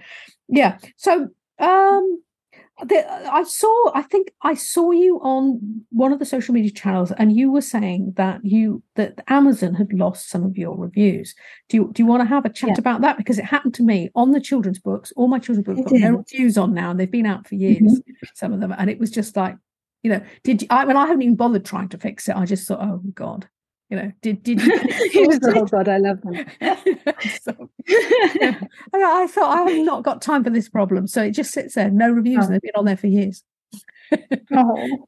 Yeah. 0.47 0.77
So 0.97 1.29
um 1.59 2.23
I 2.79 3.43
saw, 3.43 3.91
I 3.93 4.01
think 4.01 4.31
I 4.41 4.55
saw 4.55 4.91
you 4.91 5.19
on 5.21 5.85
one 5.89 6.11
of 6.11 6.17
the 6.17 6.25
social 6.25 6.55
media 6.55 6.71
channels, 6.71 7.11
and 7.11 7.35
you 7.35 7.51
were 7.51 7.61
saying 7.61 8.13
that 8.17 8.43
you 8.43 8.81
that 8.95 9.23
Amazon 9.27 9.75
had 9.75 9.93
lost 9.93 10.29
some 10.29 10.43
of 10.43 10.57
your 10.57 10.75
reviews. 10.75 11.35
Do 11.69 11.77
you 11.77 11.91
do 11.93 12.01
you 12.01 12.07
want 12.07 12.21
to 12.21 12.27
have 12.27 12.45
a 12.45 12.49
chat 12.49 12.69
yeah. 12.69 12.79
about 12.79 13.01
that? 13.01 13.17
Because 13.17 13.37
it 13.37 13.45
happened 13.45 13.75
to 13.75 13.83
me 13.83 14.09
on 14.15 14.31
the 14.31 14.41
children's 14.41 14.79
books. 14.79 15.13
All 15.15 15.27
my 15.27 15.37
children's 15.37 15.67
books 15.67 15.81
got 15.81 15.99
no 15.99 16.11
reviews 16.17 16.57
on 16.57 16.73
now, 16.73 16.89
and 16.89 16.99
they've 16.99 17.09
been 17.09 17.27
out 17.27 17.47
for 17.47 17.55
years. 17.55 17.81
Mm-hmm. 17.81 18.25
Some 18.33 18.53
of 18.53 18.59
them, 18.59 18.73
and 18.75 18.89
it 18.89 18.99
was 18.99 19.11
just 19.11 19.35
like, 19.35 19.55
you 20.01 20.09
know, 20.09 20.21
did 20.43 20.63
you, 20.63 20.67
I? 20.71 20.85
When 20.85 20.97
I 20.97 21.05
haven't 21.05 21.21
even 21.21 21.35
bothered 21.35 21.65
trying 21.65 21.89
to 21.89 21.99
fix 21.99 22.27
it, 22.27 22.35
I 22.35 22.45
just 22.45 22.67
thought, 22.67 22.81
oh 22.81 23.01
god, 23.13 23.47
you 23.93 24.01
know, 24.01 24.11
did 24.23 24.41
did 24.41 24.59
you? 24.59 25.39
oh 25.43 25.65
God, 25.65 25.87
I 25.87 25.97
love 25.97 26.19
that. 26.23 26.79
so, 27.43 27.69
yeah. 27.87 28.59
I, 28.91 29.27
thought 29.27 29.55
I 29.55 29.71
have 29.71 29.85
not 29.85 30.01
got 30.01 30.19
time 30.19 30.43
for 30.43 30.49
this 30.49 30.67
problem, 30.67 31.05
so 31.05 31.21
it 31.21 31.31
just 31.31 31.51
sits 31.51 31.75
there, 31.75 31.91
no 31.91 32.09
reviews, 32.09 32.39
oh. 32.39 32.45
and 32.45 32.53
they've 32.55 32.61
been 32.61 32.71
on 32.75 32.85
there 32.85 32.97
for 32.97 33.05
years. 33.05 33.43
oh, 34.51 35.07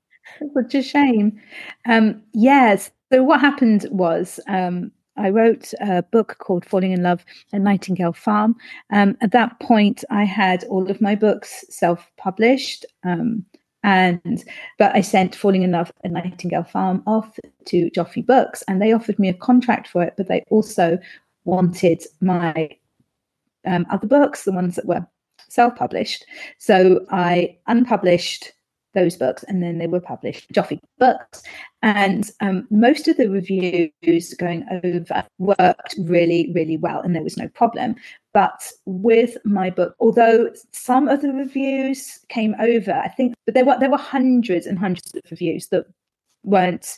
such 0.54 0.76
a 0.76 0.84
shame. 0.84 1.42
Um, 1.88 2.22
yes. 2.34 2.92
So 3.12 3.24
what 3.24 3.42
happened 3.42 3.88
was 3.90 4.40
um, 4.48 4.92
I 5.18 5.32
wrote 5.32 5.74
a 5.82 6.04
book 6.04 6.38
called 6.38 6.64
Falling 6.64 6.92
in 6.92 7.02
Love 7.02 7.26
at 7.52 7.62
Nightingale 7.62 8.14
Farm. 8.14 8.56
Um, 8.92 9.18
at 9.22 9.32
that 9.32 9.60
point, 9.60 10.04
I 10.12 10.26
had 10.26 10.64
all 10.66 10.92
of 10.92 11.02
my 11.02 11.16
books 11.16 11.66
self-published. 11.70 12.86
Um, 13.04 13.46
and 13.86 14.44
but 14.80 14.96
I 14.96 15.02
sent 15.02 15.36
Falling 15.36 15.62
in 15.62 15.72
Love 15.72 15.94
at 16.04 16.12
Nightingale 16.12 16.64
Farm 16.64 17.04
off 17.06 17.38
to 17.66 17.90
Joffe 17.92 18.26
Books, 18.26 18.64
and 18.68 18.82
they 18.82 18.92
offered 18.92 19.20
me 19.20 19.30
a 19.30 19.34
contract 19.34 19.88
for 19.88 20.02
it, 20.02 20.16
but 20.18 20.28
they 20.28 20.44
also 20.50 20.98
wanted 21.46 22.04
my 22.20 22.70
um, 23.66 23.86
other 23.92 24.08
books, 24.08 24.44
the 24.44 24.52
ones 24.52 24.76
that 24.76 24.88
were 24.88 25.06
self-published. 25.50 26.26
So 26.58 27.06
I 27.12 27.58
unpublished 27.68 28.54
those 28.96 29.16
books 29.16 29.44
and 29.44 29.62
then 29.62 29.78
they 29.78 29.88
were 29.88 30.00
published 30.00 30.52
Joffe 30.52 30.80
books. 30.98 31.44
And 31.84 32.32
um, 32.42 32.68
most 32.72 33.08
of 33.08 33.18
the 33.18 33.30
reviews 33.30 34.34
going 34.34 34.66
over 34.72 35.24
worked 35.38 35.96
really 36.00 36.52
really 36.56 36.78
well 36.78 37.02
and 37.02 37.16
there 37.16 37.24
was 37.24 37.38
no 37.38 37.48
problem. 37.50 37.96
But 38.34 38.72
with 38.86 39.38
my 39.46 39.70
book 39.70 39.96
although 40.00 40.50
some 40.72 41.08
of 41.08 41.22
the 41.22 41.32
reviews 41.32 42.20
came 42.30 42.56
over 42.60 42.92
i 42.92 43.08
think 43.08 43.34
but 43.46 43.54
there 43.54 43.66
were 43.66 43.78
there 43.80 43.90
were 43.90 43.98
hundreds 43.98 44.66
and 44.66 44.80
hundreds 44.80 45.14
of 45.16 45.22
reviews 45.30 45.68
that 45.68 45.86
weren't 46.44 46.98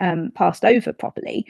um, 0.00 0.30
passed 0.34 0.64
over 0.64 0.92
properly. 0.92 1.46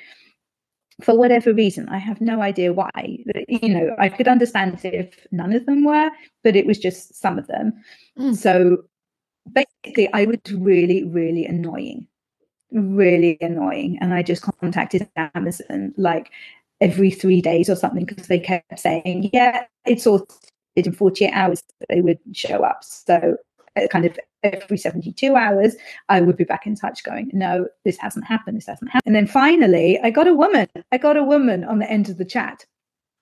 For 1.02 1.14
whatever 1.18 1.52
reason 1.52 1.88
i 1.90 1.98
have 1.98 2.20
no 2.22 2.40
idea 2.40 2.72
why. 2.72 3.18
You 3.48 3.68
know 3.68 3.94
i 3.98 4.09
could 4.09 4.28
understand 4.28 4.80
if 4.85 5.26
none 5.30 5.52
of 5.52 5.66
them 5.66 5.85
were 5.85 6.11
but 6.42 6.56
it 6.56 6.66
was 6.66 6.78
just 6.78 7.14
some 7.20 7.38
of 7.38 7.46
them. 7.48 7.72
Mm. 8.18 8.35
so 8.35 8.85
basically 9.52 10.12
I 10.12 10.24
was 10.24 10.38
really, 10.52 11.04
really 11.04 11.44
annoying, 11.44 12.06
really 12.72 13.38
annoying. 13.40 13.98
And 14.00 14.14
I 14.14 14.22
just 14.22 14.42
contacted 14.42 15.09
Amazon 15.35 15.94
like 15.96 16.30
every 16.80 17.11
three 17.11 17.40
days 17.40 17.70
or 17.70 17.76
something 17.76 18.04
because 18.04 18.26
they 18.26 18.38
kept 18.38 18.78
saying, 18.78 19.30
yeah, 19.32 19.64
it's 19.87 20.06
all 20.06 20.26
in 20.74 20.92
48 20.92 21.32
hours 21.32 21.62
they 21.88 22.00
would 22.00 22.18
show 22.32 22.62
up. 22.62 22.85
So 22.85 23.37
uh, 23.76 23.87
kind 23.88 24.04
of 24.04 24.18
every 24.42 24.76
72 24.76 25.35
hours, 25.35 25.74
I 26.09 26.20
would 26.20 26.37
be 26.37 26.44
back 26.44 26.66
in 26.66 26.76
touch 26.76 27.02
going, 27.02 27.30
no, 27.32 27.66
this 27.85 27.98
hasn't 27.98 28.26
happened. 28.26 28.59
This 28.59 28.66
hasn't 28.66 28.90
happened. 28.90 29.02
And 29.06 29.16
then 29.16 29.26
finally, 29.26 29.98
I 30.02 30.11
got 30.11 30.28
a 30.28 30.35
woman. 30.35 30.68
I 30.92 30.98
got 30.98 31.16
a 31.16 31.24
woman 31.24 31.64
on 31.64 31.78
the 31.78 31.90
end 31.90 32.09
of 32.09 32.18
the 32.18 32.24
chat. 32.24 32.64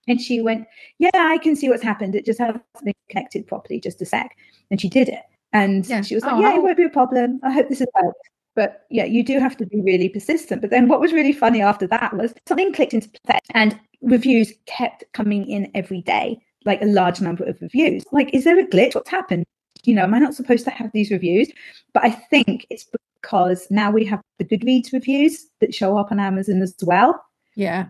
And 0.07 0.21
she 0.21 0.39
went, 0.39 0.67
yeah, 0.99 1.09
I 1.13 1.39
can 1.39 1.55
see 1.55 1.67
what's 1.67 1.81
happened. 1.81 2.15
It 2.15 2.25
just 2.25 2.39
hasn't 2.39 2.63
been 2.83 2.93
connected 3.09 3.47
properly. 3.47 3.79
Just 3.79 4.01
a 4.01 4.05
sec. 4.05 4.37
And 4.69 4.79
she 4.79 4.87
did 4.87 5.09
it. 5.09 5.23
And 5.53 5.85
yeah. 5.87 6.01
she 6.01 6.15
was 6.15 6.23
like, 6.23 6.33
oh, 6.33 6.39
Yeah, 6.39 6.55
it 6.55 6.63
won't 6.63 6.77
be 6.77 6.83
a 6.83 6.89
problem. 6.89 7.39
I 7.43 7.51
hope 7.51 7.69
this 7.69 7.81
is 7.81 7.87
helped. 7.95 8.29
But 8.55 8.85
yeah, 8.89 9.03
you 9.03 9.23
do 9.23 9.39
have 9.39 9.57
to 9.57 9.65
be 9.65 9.81
really 9.81 10.09
persistent. 10.09 10.61
But 10.61 10.69
then 10.69 10.87
what 10.87 11.01
was 11.01 11.11
really 11.11 11.33
funny 11.33 11.61
after 11.61 11.87
that 11.87 12.15
was 12.15 12.33
something 12.47 12.73
clicked 12.73 12.93
into 12.93 13.09
place 13.25 13.39
and 13.53 13.77
reviews 14.01 14.53
kept 14.65 15.03
coming 15.13 15.47
in 15.49 15.69
every 15.75 16.01
day, 16.01 16.37
like 16.63 16.81
a 16.81 16.85
large 16.85 17.19
number 17.19 17.43
of 17.43 17.61
reviews. 17.61 18.05
Like, 18.11 18.33
is 18.33 18.45
there 18.45 18.59
a 18.59 18.65
glitch? 18.65 18.95
What's 18.95 19.09
happened? 19.09 19.45
You 19.83 19.93
know, 19.93 20.03
am 20.03 20.13
I 20.13 20.19
not 20.19 20.33
supposed 20.33 20.63
to 20.65 20.71
have 20.71 20.91
these 20.93 21.11
reviews? 21.11 21.51
But 21.93 22.05
I 22.05 22.11
think 22.11 22.65
it's 22.69 22.87
because 23.21 23.67
now 23.69 23.91
we 23.91 24.05
have 24.05 24.21
the 24.39 24.45
Goodreads 24.45 24.93
reviews 24.93 25.47
that 25.59 25.75
show 25.75 25.97
up 25.97 26.11
on 26.11 26.19
Amazon 26.19 26.61
as 26.61 26.75
well. 26.81 27.21
Yeah. 27.55 27.87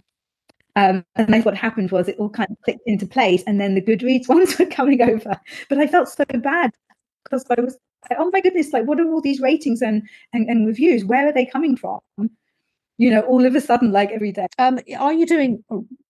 Um, 0.76 1.06
and 1.15 1.30
then 1.30 1.41
what 1.44 1.56
happened 1.56 1.91
was 1.91 2.08
it 2.08 2.18
all 2.18 2.30
kind 2.30 2.50
of 2.50 2.58
clicked 2.63 2.82
into 2.86 3.06
place, 3.06 3.44
and 3.48 3.62
then 3.62 3.76
the 3.76 3.82
Goodreads 3.82 4.28
ones 4.30 4.58
were 4.58 4.65
coming 4.65 5.02
over. 5.02 5.39
But 5.70 5.78
I 5.78 5.88
felt 5.88 6.10
so 6.10 6.26
bad 6.26 6.72
because 7.26 7.46
I 7.50 7.60
was 7.60 7.78
oh 8.18 8.30
my 8.32 8.42
goodness, 8.42 8.74
like 8.74 8.86
what 8.86 9.00
are 9.00 9.08
all 9.12 9.22
these 9.22 9.42
ratings 9.42 9.82
and, 9.82 10.08
and, 10.34 10.48
and 10.50 10.68
reviews? 10.68 11.06
Where 11.06 11.28
are 11.28 11.34
they 11.34 11.46
coming 11.46 11.76
from? 11.76 12.00
You 12.98 13.12
know, 13.12 13.22
all 13.22 13.46
of 13.46 13.56
a 13.56 13.62
sudden, 13.62 13.92
like 13.92 14.12
every 14.12 14.32
day. 14.32 14.48
Um, 14.58 14.80
are 14.98 15.14
you 15.14 15.26
doing 15.26 15.64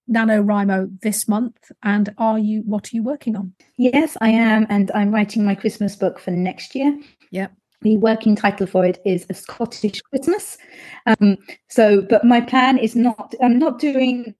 NaNoWriMo 0.09 1.01
this 1.01 1.27
month? 1.27 1.71
And 1.83 2.13
are 2.17 2.37
you 2.37 2.61
what 2.65 2.87
are 2.87 2.95
you 2.95 3.03
working 3.03 3.35
on? 3.35 3.53
Yes, 3.77 4.17
I 4.21 4.29
am, 4.29 4.67
and 4.69 4.91
I'm 4.93 5.11
writing 5.11 5.45
my 5.45 5.55
Christmas 5.55 5.95
book 5.95 6.19
for 6.19 6.31
next 6.31 6.75
year. 6.75 6.97
Yeah. 7.31 7.47
The 7.81 7.97
working 7.97 8.35
title 8.35 8.67
for 8.67 8.85
it 8.85 8.99
is 9.05 9.25
A 9.29 9.33
Scottish 9.33 10.01
Christmas. 10.01 10.57
Um, 11.05 11.37
so, 11.69 12.01
but 12.01 12.23
my 12.23 12.41
plan 12.41 12.77
is 12.79 12.95
not, 12.95 13.35
I'm 13.43 13.59
not 13.59 13.79
doing 13.79 14.33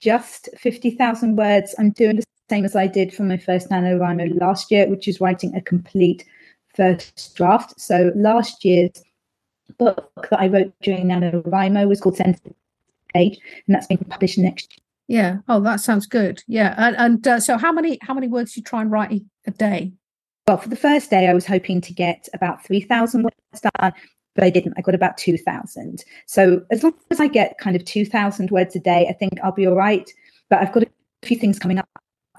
just 0.00 0.48
50,000 0.58 1.36
words. 1.36 1.74
I'm 1.78 1.90
doing 1.90 2.16
the 2.16 2.24
same 2.50 2.64
as 2.64 2.76
I 2.76 2.86
did 2.88 3.14
for 3.14 3.22
my 3.22 3.38
first 3.38 3.70
NaNoWriMo 3.70 4.40
last 4.40 4.70
year, 4.70 4.88
which 4.88 5.06
is 5.08 5.20
writing 5.20 5.54
a 5.54 5.62
complete 5.62 6.24
first 6.74 7.34
draft. 7.36 7.80
So 7.80 8.12
last 8.14 8.64
year's 8.64 9.02
book 9.78 10.10
that 10.30 10.40
I 10.40 10.48
wrote 10.48 10.74
during 10.82 11.06
NaNoWriMo 11.06 11.88
was 11.88 12.00
called 12.00 12.16
Centre 12.16 12.50
Page, 13.14 13.38
and 13.66 13.74
that's 13.74 13.86
being 13.86 14.04
published 14.10 14.36
next 14.36 14.72
year. 14.72 14.84
Yeah. 15.22 15.38
Oh, 15.48 15.60
that 15.60 15.80
sounds 15.80 16.06
good. 16.06 16.42
Yeah. 16.46 16.74
And, 16.76 16.96
and 16.96 17.28
uh, 17.28 17.40
so, 17.40 17.56
how 17.56 17.72
many 17.72 17.98
how 18.02 18.14
many 18.14 18.28
words 18.28 18.52
do 18.52 18.60
you 18.60 18.64
try 18.64 18.80
and 18.80 18.90
write 18.90 19.22
a 19.46 19.50
day? 19.50 19.92
Well, 20.46 20.58
for 20.58 20.68
the 20.68 20.76
first 20.76 21.10
day, 21.10 21.28
I 21.28 21.34
was 21.34 21.46
hoping 21.46 21.80
to 21.80 21.92
get 21.92 22.28
about 22.34 22.64
three 22.64 22.80
thousand 22.80 23.22
words 23.24 23.60
done, 23.60 23.92
but 24.34 24.44
I 24.44 24.50
didn't. 24.50 24.74
I 24.76 24.82
got 24.82 24.94
about 24.94 25.18
two 25.18 25.36
thousand. 25.36 26.04
So 26.26 26.64
as 26.70 26.82
long 26.84 26.94
as 27.10 27.20
I 27.20 27.26
get 27.26 27.58
kind 27.58 27.74
of 27.74 27.84
two 27.84 28.04
thousand 28.04 28.50
words 28.50 28.76
a 28.76 28.80
day, 28.80 29.06
I 29.08 29.12
think 29.12 29.32
I'll 29.42 29.52
be 29.52 29.66
all 29.66 29.76
right. 29.76 30.08
But 30.48 30.60
I've 30.60 30.72
got 30.72 30.84
a 30.84 31.26
few 31.26 31.36
things 31.36 31.58
coming 31.58 31.78
up 31.78 31.88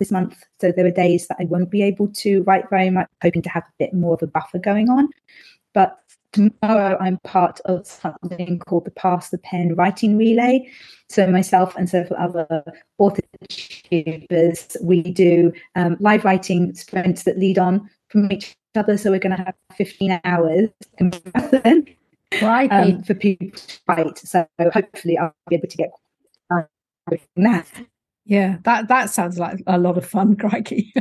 this 0.01 0.11
month. 0.11 0.43
So 0.59 0.71
there 0.71 0.85
are 0.85 0.91
days 0.91 1.27
that 1.27 1.37
I 1.39 1.45
won't 1.45 1.69
be 1.69 1.83
able 1.83 2.07
to 2.07 2.41
write 2.43 2.69
very 2.71 2.89
much, 2.89 3.07
hoping 3.21 3.43
to 3.43 3.49
have 3.49 3.63
a 3.63 3.73
bit 3.77 3.93
more 3.93 4.15
of 4.15 4.23
a 4.23 4.27
buffer 4.27 4.57
going 4.57 4.89
on. 4.89 5.09
But 5.75 5.99
tomorrow 6.33 6.97
I'm 6.99 7.19
part 7.19 7.59
of 7.65 7.85
something 7.85 8.57
called 8.59 8.85
the 8.85 8.91
Pass 8.91 9.29
the 9.29 9.37
Pen 9.37 9.75
Writing 9.75 10.17
Relay. 10.17 10.67
So 11.07 11.27
myself 11.27 11.75
and 11.75 11.87
several 11.87 12.19
other 12.19 12.63
author 12.97 13.21
we 14.81 15.02
do 15.04 15.54
um, 15.75 15.97
live 15.99 16.25
writing 16.25 16.73
sprints 16.73 17.23
that 17.23 17.37
lead 17.37 17.60
on 17.60 17.87
from 18.10 18.31
each 18.31 18.56
other. 18.75 18.97
So 18.97 19.12
we're 19.12 19.19
going 19.19 19.37
to 19.37 19.43
have 19.43 19.56
15 19.75 20.19
hours 20.23 20.69
right. 22.41 22.71
um, 22.71 23.04
for 23.04 23.13
people 23.13 23.52
to 23.52 23.79
write. 23.87 24.17
So 24.17 24.47
hopefully 24.60 25.19
I'll 25.19 25.35
be 25.47 25.58
able 25.58 25.67
to 25.67 25.77
get 25.77 25.91
that. 27.35 27.85
Yeah, 28.32 28.60
that 28.63 28.88
that 28.88 29.10
sounds 29.10 29.38
like 29.38 29.60
a 29.67 29.77
lot 29.77 29.98
of 29.98 30.06
fun, 30.06 30.36
crikey. 30.40 30.94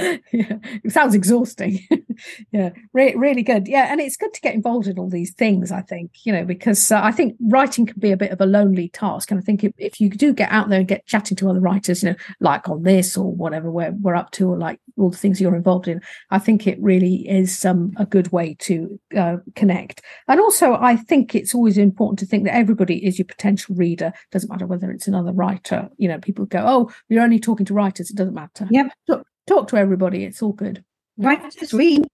yeah, 0.32 0.56
it 0.84 0.92
sounds 0.92 1.14
exhausting. 1.14 1.80
yeah, 2.52 2.70
re- 2.92 3.14
really 3.14 3.42
good. 3.42 3.68
Yeah, 3.68 3.90
and 3.90 4.00
it's 4.00 4.16
good 4.16 4.32
to 4.34 4.40
get 4.40 4.54
involved 4.54 4.86
in 4.86 4.98
all 4.98 5.08
these 5.08 5.32
things. 5.32 5.70
I 5.70 5.82
think 5.82 6.12
you 6.24 6.32
know 6.32 6.44
because 6.44 6.90
uh, 6.90 7.00
I 7.02 7.12
think 7.12 7.36
writing 7.40 7.86
can 7.86 7.98
be 7.98 8.12
a 8.12 8.16
bit 8.16 8.30
of 8.30 8.40
a 8.40 8.46
lonely 8.46 8.88
task, 8.88 9.30
and 9.30 9.38
I 9.38 9.42
think 9.42 9.64
if, 9.64 9.72
if 9.78 10.00
you 10.00 10.08
do 10.08 10.32
get 10.32 10.50
out 10.50 10.68
there 10.68 10.80
and 10.80 10.88
get 10.88 11.06
chatting 11.06 11.36
to 11.38 11.50
other 11.50 11.60
writers, 11.60 12.02
you 12.02 12.10
know, 12.10 12.16
like 12.40 12.68
on 12.68 12.82
this 12.82 13.16
or 13.16 13.32
whatever 13.32 13.70
we're 13.70 13.92
we're 13.92 14.14
up 14.14 14.30
to, 14.32 14.48
or 14.50 14.58
like 14.58 14.80
all 14.96 15.10
the 15.10 15.16
things 15.16 15.40
you're 15.40 15.56
involved 15.56 15.88
in, 15.88 16.00
I 16.30 16.38
think 16.38 16.66
it 16.66 16.80
really 16.80 17.28
is 17.28 17.64
um, 17.64 17.92
a 17.96 18.06
good 18.06 18.32
way 18.32 18.56
to 18.60 19.00
uh, 19.16 19.36
connect. 19.56 20.02
And 20.28 20.40
also, 20.40 20.74
I 20.74 20.96
think 20.96 21.34
it's 21.34 21.54
always 21.54 21.78
important 21.78 22.18
to 22.20 22.26
think 22.26 22.44
that 22.44 22.54
everybody 22.54 23.04
is 23.04 23.18
your 23.18 23.26
potential 23.26 23.74
reader. 23.74 24.12
Doesn't 24.30 24.50
matter 24.50 24.66
whether 24.66 24.90
it's 24.90 25.08
another 25.08 25.32
writer. 25.32 25.88
You 25.96 26.08
know, 26.08 26.18
people 26.18 26.44
go, 26.46 26.64
"Oh, 26.66 26.92
you're 27.08 27.22
only 27.22 27.40
talking 27.40 27.66
to 27.66 27.74
writers." 27.74 28.10
It 28.10 28.16
doesn't 28.16 28.34
matter. 28.34 28.68
Yep. 28.70 28.92
Talk, 29.06 29.26
talk 29.46 29.68
to 29.68 29.76
everybody. 29.76 30.24
It's 30.24 30.42
all 30.42 30.52
good. 30.52 30.84
Writers 31.16 31.72
read. 31.72 32.06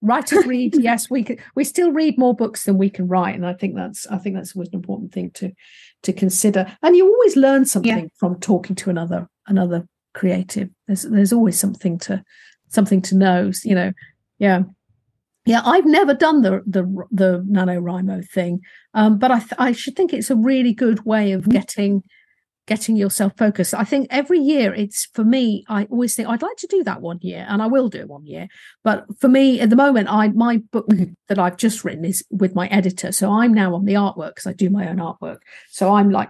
Writers 0.00 0.46
read. 0.46 0.74
yes, 0.78 1.10
we 1.10 1.22
can. 1.22 1.38
We 1.54 1.64
still 1.64 1.92
read 1.92 2.18
more 2.18 2.34
books 2.34 2.64
than 2.64 2.78
we 2.78 2.90
can 2.90 3.08
write, 3.08 3.34
and 3.34 3.46
I 3.46 3.54
think 3.54 3.74
that's. 3.74 4.06
I 4.06 4.18
think 4.18 4.36
that's 4.36 4.54
always 4.54 4.68
an 4.68 4.76
important 4.76 5.12
thing 5.12 5.30
to 5.32 5.52
to 6.02 6.12
consider. 6.12 6.66
And 6.82 6.96
you 6.96 7.06
always 7.06 7.36
learn 7.36 7.64
something 7.64 7.98
yeah. 7.98 8.06
from 8.16 8.38
talking 8.40 8.76
to 8.76 8.90
another 8.90 9.28
another 9.46 9.86
creative. 10.14 10.70
There's 10.86 11.02
there's 11.02 11.32
always 11.32 11.58
something 11.58 11.98
to 12.00 12.22
something 12.68 13.02
to 13.02 13.16
know. 13.16 13.50
You 13.64 13.74
know, 13.74 13.92
yeah. 14.38 14.62
Yeah, 15.46 15.62
I've 15.64 15.86
never 15.86 16.12
done 16.12 16.42
the 16.42 16.62
the 16.66 16.82
the 17.10 17.42
NaNoWriMo 17.50 18.28
thing, 18.28 18.60
um, 18.92 19.18
but 19.18 19.30
I 19.30 19.38
th- 19.38 19.54
I 19.56 19.72
should 19.72 19.96
think 19.96 20.12
it's 20.12 20.28
a 20.28 20.36
really 20.36 20.74
good 20.74 21.06
way 21.06 21.32
of 21.32 21.48
getting 21.48 22.02
getting 22.68 22.96
yourself 22.96 23.32
focused. 23.36 23.74
I 23.74 23.82
think 23.82 24.06
every 24.10 24.38
year 24.38 24.72
it's 24.72 25.06
for 25.06 25.24
me, 25.24 25.64
I 25.68 25.84
always 25.84 26.14
think 26.14 26.28
I'd 26.28 26.42
like 26.42 26.56
to 26.58 26.66
do 26.68 26.84
that 26.84 27.00
one 27.00 27.18
year 27.22 27.44
and 27.48 27.60
I 27.60 27.66
will 27.66 27.88
do 27.88 27.98
it 27.98 28.08
one 28.08 28.26
year. 28.26 28.46
But 28.84 29.06
for 29.18 29.28
me 29.28 29.60
at 29.60 29.70
the 29.70 29.76
moment, 29.76 30.08
I 30.08 30.28
my 30.28 30.58
book 30.58 30.86
that 31.28 31.38
I've 31.38 31.56
just 31.56 31.84
written 31.84 32.04
is 32.04 32.24
with 32.30 32.54
my 32.54 32.68
editor. 32.68 33.10
So 33.10 33.30
I'm 33.30 33.52
now 33.52 33.74
on 33.74 33.86
the 33.86 33.94
artwork 33.94 34.36
because 34.36 34.46
I 34.46 34.52
do 34.52 34.70
my 34.70 34.88
own 34.88 34.98
artwork. 34.98 35.38
So 35.70 35.94
I'm 35.94 36.10
like 36.10 36.28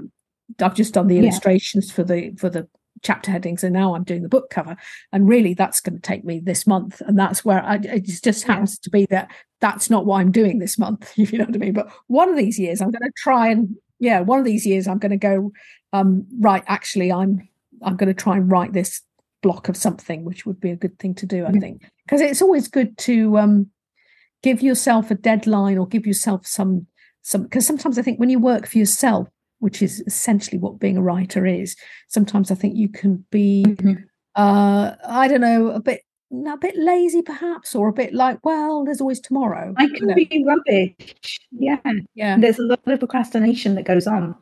I've 0.62 0.74
just 0.74 0.94
done 0.94 1.08
the 1.08 1.18
illustrations 1.18 1.88
yeah. 1.88 1.94
for 1.94 2.04
the 2.04 2.34
for 2.38 2.48
the 2.48 2.68
chapter 3.00 3.30
headings 3.30 3.62
and 3.62 3.72
now 3.72 3.94
i'm 3.94 4.02
doing 4.02 4.22
the 4.22 4.28
book 4.28 4.50
cover 4.50 4.76
and 5.12 5.28
really 5.28 5.54
that's 5.54 5.80
going 5.80 5.94
to 5.94 6.02
take 6.02 6.24
me 6.24 6.40
this 6.40 6.66
month 6.66 7.00
and 7.02 7.16
that's 7.16 7.44
where 7.44 7.62
I, 7.62 7.76
it 7.76 8.06
just 8.06 8.42
happens 8.42 8.72
yeah. 8.72 8.82
to 8.82 8.90
be 8.90 9.06
that 9.10 9.30
that's 9.60 9.88
not 9.88 10.04
what 10.04 10.18
i'm 10.18 10.32
doing 10.32 10.58
this 10.58 10.78
month 10.80 11.12
if 11.16 11.32
you 11.32 11.38
know 11.38 11.44
what 11.44 11.54
i 11.54 11.58
mean 11.58 11.74
but 11.74 11.92
one 12.08 12.28
of 12.28 12.36
these 12.36 12.58
years 12.58 12.80
i'm 12.80 12.90
going 12.90 13.02
to 13.02 13.12
try 13.16 13.50
and 13.50 13.76
yeah 13.98 14.20
one 14.20 14.38
of 14.38 14.44
these 14.44 14.66
years 14.66 14.86
i'm 14.86 14.98
going 14.98 15.10
to 15.10 15.16
go 15.16 15.52
um 15.92 16.26
right 16.40 16.62
actually 16.66 17.12
i'm 17.12 17.48
i'm 17.82 17.96
going 17.96 18.08
to 18.08 18.22
try 18.22 18.36
and 18.36 18.50
write 18.50 18.72
this 18.72 19.02
block 19.42 19.68
of 19.68 19.76
something 19.76 20.24
which 20.24 20.44
would 20.44 20.60
be 20.60 20.70
a 20.70 20.76
good 20.76 20.98
thing 20.98 21.14
to 21.14 21.26
do 21.26 21.46
i 21.46 21.52
think 21.52 21.82
because 22.04 22.20
it's 22.20 22.42
always 22.42 22.66
good 22.66 22.96
to 22.98 23.38
um 23.38 23.66
give 24.42 24.62
yourself 24.62 25.10
a 25.10 25.14
deadline 25.14 25.78
or 25.78 25.86
give 25.86 26.06
yourself 26.06 26.46
some 26.46 26.86
some 27.22 27.44
because 27.44 27.66
sometimes 27.66 27.98
i 27.98 28.02
think 28.02 28.18
when 28.18 28.30
you 28.30 28.38
work 28.38 28.66
for 28.66 28.78
yourself 28.78 29.28
which 29.60 29.82
is 29.82 30.02
essentially 30.06 30.58
what 30.58 30.78
being 30.78 30.96
a 30.96 31.02
writer 31.02 31.46
is. 31.46 31.76
Sometimes 32.08 32.50
I 32.50 32.54
think 32.54 32.76
you 32.76 32.88
can 32.88 33.24
be, 33.30 33.64
mm-hmm. 33.66 34.02
uh, 34.34 34.92
I 35.06 35.28
don't 35.28 35.40
know, 35.40 35.68
a 35.68 35.80
bit 35.80 36.02
a 36.30 36.56
bit 36.56 36.76
lazy 36.76 37.22
perhaps, 37.22 37.74
or 37.74 37.88
a 37.88 37.92
bit 37.92 38.12
like, 38.12 38.44
well, 38.44 38.84
there's 38.84 39.00
always 39.00 39.20
tomorrow. 39.20 39.74
I 39.76 39.86
can 39.86 39.96
you 39.96 40.06
know? 40.06 40.14
be 40.14 40.44
rubbish. 40.44 41.40
Yeah, 41.52 41.78
yeah. 42.14 42.38
There's 42.38 42.58
a 42.58 42.62
lot 42.62 42.80
of 42.86 42.98
procrastination 42.98 43.74
that 43.76 43.84
goes 43.84 44.06
on. 44.06 44.36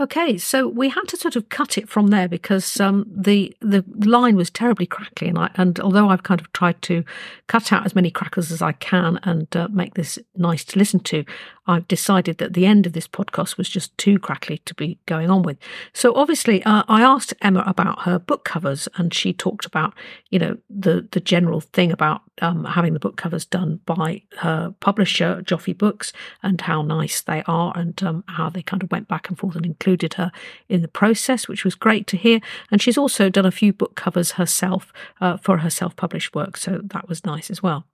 Okay, 0.00 0.38
so 0.38 0.68
we 0.68 0.90
had 0.90 1.08
to 1.08 1.16
sort 1.16 1.34
of 1.34 1.48
cut 1.48 1.76
it 1.76 1.88
from 1.88 2.08
there 2.08 2.28
because 2.28 2.78
um, 2.78 3.04
the 3.10 3.52
the 3.60 3.84
line 3.96 4.36
was 4.36 4.48
terribly 4.48 4.86
crackly, 4.86 5.26
and 5.26 5.36
I, 5.36 5.50
and 5.56 5.80
although 5.80 6.08
I've 6.08 6.22
kind 6.22 6.40
of 6.40 6.52
tried 6.52 6.80
to 6.82 7.04
cut 7.48 7.72
out 7.72 7.84
as 7.84 7.96
many 7.96 8.08
crackers 8.08 8.52
as 8.52 8.62
I 8.62 8.72
can 8.72 9.18
and 9.24 9.54
uh, 9.56 9.66
make 9.72 9.94
this 9.94 10.16
nice 10.36 10.64
to 10.66 10.78
listen 10.78 11.00
to, 11.00 11.24
I've 11.68 11.86
decided 11.86 12.38
that 12.38 12.54
the 12.54 12.64
end 12.64 12.86
of 12.86 12.94
this 12.94 13.06
podcast 13.06 13.58
was 13.58 13.68
just 13.68 13.96
too 13.98 14.18
crackly 14.18 14.58
to 14.64 14.74
be 14.74 14.98
going 15.04 15.30
on 15.30 15.42
with. 15.42 15.58
So 15.92 16.14
obviously, 16.14 16.62
uh, 16.64 16.82
I 16.88 17.02
asked 17.02 17.34
Emma 17.42 17.62
about 17.66 18.02
her 18.02 18.18
book 18.18 18.44
covers, 18.44 18.88
and 18.96 19.12
she 19.12 19.34
talked 19.34 19.66
about, 19.66 19.92
you 20.30 20.38
know, 20.38 20.56
the 20.70 21.06
the 21.10 21.20
general 21.20 21.60
thing 21.60 21.92
about 21.92 22.22
um, 22.40 22.64
having 22.64 22.94
the 22.94 23.00
book 23.00 23.16
covers 23.18 23.44
done 23.44 23.80
by 23.84 24.22
her 24.38 24.74
publisher, 24.80 25.42
Joffe 25.42 25.76
Books, 25.76 26.12
and 26.42 26.60
how 26.62 26.80
nice 26.80 27.20
they 27.20 27.42
are, 27.46 27.76
and 27.76 28.02
um, 28.02 28.24
how 28.28 28.48
they 28.48 28.62
kind 28.62 28.82
of 28.82 28.90
went 28.90 29.06
back 29.06 29.28
and 29.28 29.38
forth 29.38 29.54
and 29.54 29.66
included 29.66 30.14
her 30.14 30.32
in 30.70 30.80
the 30.80 30.88
process, 30.88 31.48
which 31.48 31.64
was 31.64 31.74
great 31.74 32.06
to 32.06 32.16
hear. 32.16 32.40
And 32.70 32.80
she's 32.80 32.98
also 32.98 33.28
done 33.28 33.46
a 33.46 33.50
few 33.50 33.74
book 33.74 33.94
covers 33.94 34.32
herself 34.32 34.90
uh, 35.20 35.36
for 35.36 35.58
her 35.58 35.70
self 35.70 35.96
published 35.96 36.34
work, 36.34 36.56
so 36.56 36.80
that 36.82 37.08
was 37.08 37.26
nice 37.26 37.50
as 37.50 37.62
well. 37.62 37.84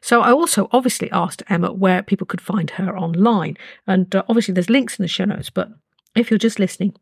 So 0.00 0.22
I 0.22 0.32
also 0.32 0.68
obviously 0.72 1.10
asked 1.10 1.42
Emma 1.48 1.72
where 1.72 2.02
people 2.02 2.26
could 2.26 2.40
find 2.40 2.70
her 2.70 2.96
online. 2.96 3.56
And 3.86 4.14
uh, 4.14 4.22
obviously 4.28 4.54
there's 4.54 4.70
links 4.70 4.98
in 4.98 5.02
the 5.02 5.08
show 5.08 5.24
notes, 5.24 5.50
but 5.50 5.70
if 6.16 6.30
you're 6.30 6.38
just 6.38 6.58
listening, 6.58 6.96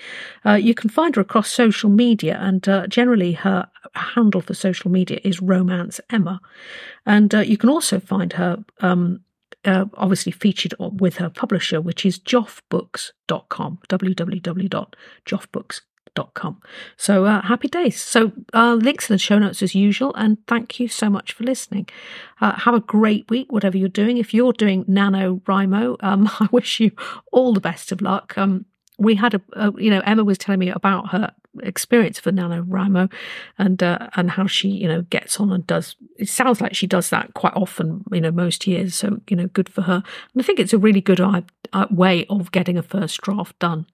Uh, 0.46 0.56
you 0.56 0.74
can 0.74 0.90
find 0.90 1.16
her 1.16 1.22
across 1.22 1.52
social 1.52 1.90
media, 1.90 2.38
and 2.42 2.68
uh, 2.68 2.88
generally 2.88 3.34
her 3.34 3.68
handle 3.94 4.42
for 4.42 4.56
social 4.56 4.90
media 4.90 5.20
is 5.24 5.42
Romance 5.42 6.00
Emma. 6.10 6.42
And 7.06 7.36
uh, 7.36 7.40
you 7.40 7.58
can 7.58 7.70
also 7.70 8.00
find 8.00 8.34
her 8.34 8.64
um, 8.80 9.22
uh, 9.66 9.86
obviously 9.96 10.32
featured 10.32 10.76
with 10.80 11.18
her 11.18 11.30
publisher, 11.30 11.82
which 11.82 12.06
is 12.06 12.18
joffebooks.com, 12.20 13.80
www.joffebooks.com. 13.88 16.62
So 16.98 17.26
uh, 17.26 17.42
happy 17.42 17.68
days. 17.68 18.00
So 18.02 18.32
uh, 18.54 18.76
links 18.76 19.10
in 19.10 19.14
the 19.14 19.20
show 19.20 19.40
notes 19.40 19.64
as 19.64 19.76
usual, 19.76 20.14
and 20.16 20.38
thank 20.48 20.80
you 20.80 20.88
so 20.88 21.10
much 21.10 21.34
for 21.34 21.44
listening. 21.44 21.90
Uh, 22.40 22.58
have 22.60 22.74
a 22.74 22.80
great 22.80 23.30
week, 23.30 23.52
whatever 23.52 23.78
you're 23.78 23.90
doing. 23.90 24.18
If 24.18 24.34
you're 24.34 24.54
doing 24.54 24.86
NaNoWriMo, 24.86 25.98
um, 26.02 26.30
I 26.40 26.48
wish 26.52 26.80
you 26.80 26.92
all 27.32 27.54
the 27.54 27.62
best 27.62 27.92
of 27.92 28.02
luck. 28.02 28.38
Um, 28.38 28.66
we 28.98 29.16
had 29.16 29.34
a, 29.34 29.42
a, 29.54 29.74
you 29.78 29.90
know, 29.90 30.02
Emma 30.02 30.24
was 30.24 30.38
telling 30.38 30.60
me 30.60 30.70
about 30.70 31.10
her 31.10 31.34
experience 31.64 32.20
for 32.20 32.32
NaNoWriMo 32.32 33.12
and 33.58 33.84
uh, 33.84 34.08
and 34.16 34.32
how 34.32 34.48
she 34.48 34.70
you 34.70 34.88
know 34.88 35.02
gets 35.04 35.40
on 35.40 35.52
and 35.52 35.68
does 35.68 35.98
it 36.18 36.30
sounds 36.30 36.62
like 36.62 36.74
she 36.74 36.88
does 36.88 37.10
that 37.10 37.34
quite 37.34 37.54
often 37.56 38.06
you 38.12 38.22
know 38.22 38.32
most 38.32 38.66
years 38.66 38.96
so 38.96 39.20
you 39.30 39.36
know 39.36 39.48
good 39.48 39.68
for 39.68 39.82
her 39.82 39.96
and 40.34 40.42
I 40.42 40.44
think 40.44 40.60
it's 40.60 40.72
a 40.72 40.78
really 40.78 41.02
good 41.02 41.20
uh, 41.20 41.42
way 41.92 42.26
of 42.28 42.54
getting 42.54 42.78
a 42.78 42.84
first 42.84 43.20
draft 43.20 43.60
done 43.60 43.86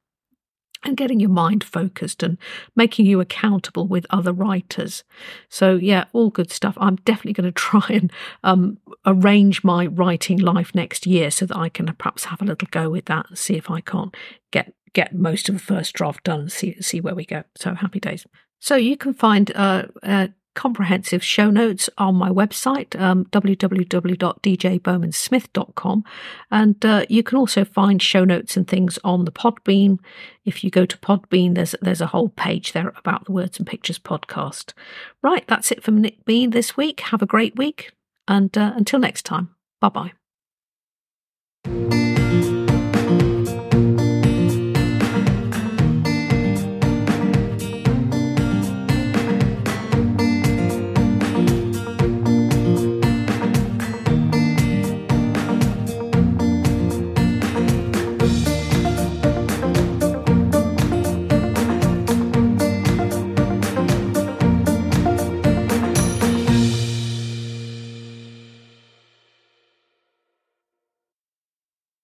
and 0.83 0.97
getting 0.97 1.19
your 1.19 1.29
mind 1.29 1.63
focused 1.63 2.21
and 2.21 2.37
making 2.75 3.05
you 3.05 3.19
accountable 3.19 3.87
with 3.87 4.05
other 4.09 4.31
writers. 4.31 5.03
So 5.49 5.75
yeah, 5.75 6.05
all 6.13 6.29
good 6.29 6.51
stuff. 6.51 6.77
I'm 6.79 6.97
definitely 6.97 7.33
going 7.33 7.45
to 7.51 7.51
try 7.51 7.87
and 7.89 8.11
um, 8.43 8.77
arrange 9.05 9.63
my 9.63 9.87
writing 9.87 10.37
life 10.37 10.75
next 10.75 11.07
year 11.07 11.31
so 11.31 11.45
that 11.47 11.57
I 11.57 11.69
can 11.69 11.93
perhaps 11.95 12.25
have 12.25 12.41
a 12.41 12.45
little 12.45 12.67
go 12.69 12.89
with 12.89 13.05
that 13.05 13.27
and 13.29 13.37
see 13.37 13.55
if 13.55 13.71
I 13.71 13.81
can't 13.81 14.15
get 14.51 14.73
get 14.93 15.13
most 15.13 15.49
of 15.49 15.55
the 15.55 15.61
first 15.61 15.93
draft 15.93 16.23
done 16.23 16.41
and 16.41 16.51
see 16.51 16.79
see 16.81 17.01
where 17.01 17.15
we 17.15 17.25
go. 17.25 17.43
So 17.55 17.73
happy 17.73 17.99
days. 17.99 18.25
So 18.59 18.75
you 18.75 18.97
can 18.97 19.13
find 19.13 19.51
uh, 19.55 19.85
uh, 20.03 20.27
comprehensive 20.57 21.23
show 21.23 21.49
notes 21.51 21.87
on 21.99 22.15
my 22.15 22.29
website, 22.29 22.99
um, 22.99 23.25
www.djbowmansmith.com. 23.25 26.03
And 26.49 26.85
uh, 26.85 27.05
you 27.07 27.21
can 27.21 27.37
also 27.37 27.63
find 27.63 28.01
show 28.01 28.25
notes 28.25 28.57
and 28.57 28.67
things 28.67 28.97
on 29.03 29.25
the 29.25 29.31
Podbean. 29.31 29.99
If 30.45 30.63
you 30.63 30.71
go 30.71 30.87
to 30.87 30.97
Podbean, 30.97 31.53
there's, 31.53 31.75
there's 31.79 32.01
a 32.01 32.07
whole 32.07 32.29
page 32.29 32.73
there 32.73 32.91
about 32.97 33.25
the 33.25 33.33
Words 33.33 33.59
and 33.59 33.67
Pictures 33.67 33.99
podcast. 33.99 34.73
Right, 35.21 35.47
that's 35.47 35.71
it 35.71 35.83
from 35.83 36.03
me 36.25 36.47
this 36.47 36.75
week. 36.75 37.01
Have 37.01 37.21
a 37.21 37.27
great 37.27 37.55
week. 37.55 37.91
And 38.27 38.57
uh, 38.57 38.73
until 38.75 38.97
next 38.99 39.25
time, 39.25 39.51
bye 39.79 39.89
bye. 39.89 40.13